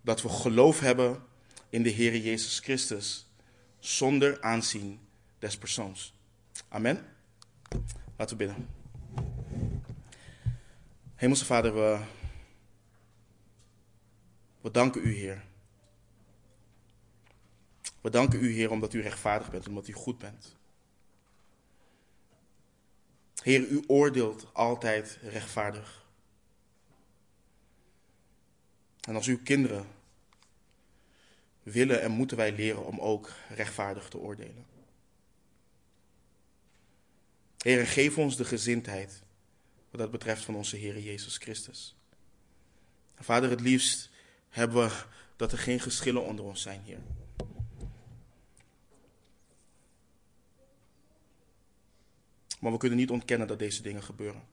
dat 0.02 0.22
we 0.22 0.30
geloof 0.30 0.80
hebben 0.80 1.24
in 1.70 1.84
de 1.84 1.92
Heere 1.94 2.22
Jezus 2.22 2.60
Christus, 2.60 3.28
zonder 3.80 4.42
aanzien 4.42 5.00
des 5.40 5.58
persoons. 5.58 6.14
Amen. 6.70 7.06
Laten 8.18 8.38
we 8.38 8.46
bidden. 8.46 8.70
Hemelse 11.16 11.46
Vader, 11.46 11.74
we, 11.74 11.98
we 14.64 14.72
danken 14.72 15.08
u, 15.08 15.14
Heer. 15.14 15.44
We 18.02 18.10
danken 18.10 18.44
u, 18.44 18.52
Heer, 18.52 18.72
omdat 18.72 18.94
u 18.94 19.02
rechtvaardig 19.02 19.52
bent, 19.52 19.68
omdat 19.68 19.88
u 19.88 19.94
goed 19.94 20.18
bent. 20.18 20.56
Heer, 23.42 23.68
u 23.68 23.84
oordeelt 23.88 24.54
altijd 24.54 25.20
rechtvaardig. 25.22 26.06
En 29.02 29.16
als 29.16 29.28
uw 29.28 29.40
kinderen 29.44 29.88
willen 31.64 32.02
en 32.02 32.12
moeten 32.12 32.38
wij 32.38 32.52
leren 32.52 32.86
om 32.86 33.00
ook 33.00 33.32
rechtvaardig 33.50 34.10
te 34.10 34.18
oordelen. 34.18 34.66
Heer, 37.58 37.88
geef 37.88 38.18
ons 38.18 38.38
de 38.38 38.46
gezindheid 38.46 39.22
wat 39.90 40.00
dat 40.00 40.12
betreft 40.12 40.44
van 40.44 40.56
onze 40.56 40.76
Heer 40.76 41.00
Jezus 41.00 41.38
Christus. 41.38 41.96
Vader, 43.16 43.50
het 43.50 43.62
liefst 43.62 44.12
hebben 44.54 44.88
we 44.88 45.04
dat 45.36 45.52
er 45.52 45.58
geen 45.58 45.80
geschillen 45.80 46.26
onder 46.26 46.46
ons 46.46 46.62
zijn, 46.62 46.82
Heer. 46.82 47.00
Maar 52.60 52.72
we 52.72 52.78
kunnen 52.78 52.98
niet 52.98 53.10
ontkennen 53.10 53.48
dat 53.48 53.60
deze 53.60 53.82
dingen 53.82 54.04
gebeuren. 54.04 54.44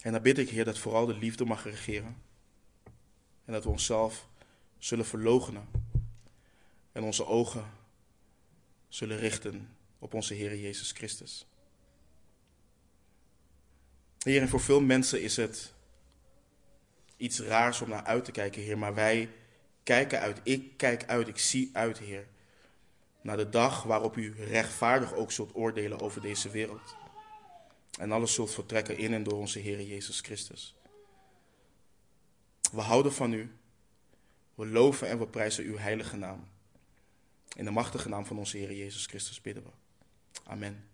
En 0.00 0.12
dan 0.12 0.22
bid 0.22 0.38
ik, 0.38 0.48
Heer, 0.48 0.64
dat 0.64 0.78
vooral 0.78 1.06
de 1.06 1.14
liefde 1.14 1.44
mag 1.44 1.64
regeren. 1.64 2.16
En 3.44 3.52
dat 3.52 3.64
we 3.64 3.70
onszelf 3.70 4.28
zullen 4.78 5.06
verloochenen. 5.06 5.68
En 6.92 7.02
onze 7.02 7.26
ogen 7.26 7.64
zullen 8.88 9.18
richten 9.18 9.76
op 9.98 10.14
onze 10.14 10.34
Heer 10.34 10.56
Jezus 10.56 10.92
Christus. 10.92 11.46
Heer, 14.18 14.40
en 14.40 14.48
voor 14.48 14.60
veel 14.60 14.80
mensen 14.80 15.22
is 15.22 15.36
het 15.36 15.74
iets 17.22 17.40
raars 17.40 17.80
om 17.80 17.88
naar 17.88 18.04
uit 18.04 18.24
te 18.24 18.32
kijken, 18.32 18.62
Heer. 18.62 18.78
Maar 18.78 18.94
wij 18.94 19.30
kijken 19.82 20.20
uit. 20.20 20.40
Ik 20.42 20.76
kijk 20.76 21.04
uit. 21.06 21.28
Ik 21.28 21.38
zie 21.38 21.70
uit, 21.72 21.98
Heer 21.98 22.26
naar 23.22 23.36
de 23.36 23.48
dag 23.48 23.82
waarop 23.82 24.16
u 24.16 24.34
rechtvaardig 24.36 25.14
ook 25.14 25.32
zult 25.32 25.54
oordelen 25.54 26.00
over 26.00 26.20
deze 26.20 26.50
wereld. 26.50 26.96
En 27.98 28.12
alles 28.12 28.34
zult 28.34 28.54
vertrekken 28.54 28.98
in 28.98 29.14
en 29.14 29.22
door 29.22 29.38
onze 29.38 29.58
Heer 29.58 29.82
Jezus 29.82 30.20
Christus. 30.20 30.74
We 32.72 32.80
houden 32.80 33.12
van 33.12 33.32
u. 33.32 33.56
We 34.54 34.66
loven 34.66 35.08
en 35.08 35.18
we 35.18 35.26
prijzen 35.26 35.64
uw 35.64 35.76
heilige 35.76 36.16
naam. 36.16 36.48
In 37.56 37.64
de 37.64 37.70
machtige 37.70 38.08
naam 38.08 38.26
van 38.26 38.38
onze 38.38 38.56
Heer 38.56 38.72
Jezus 38.72 39.06
Christus 39.06 39.40
bidden 39.40 39.62
we. 39.62 39.70
Amen. 40.44 40.84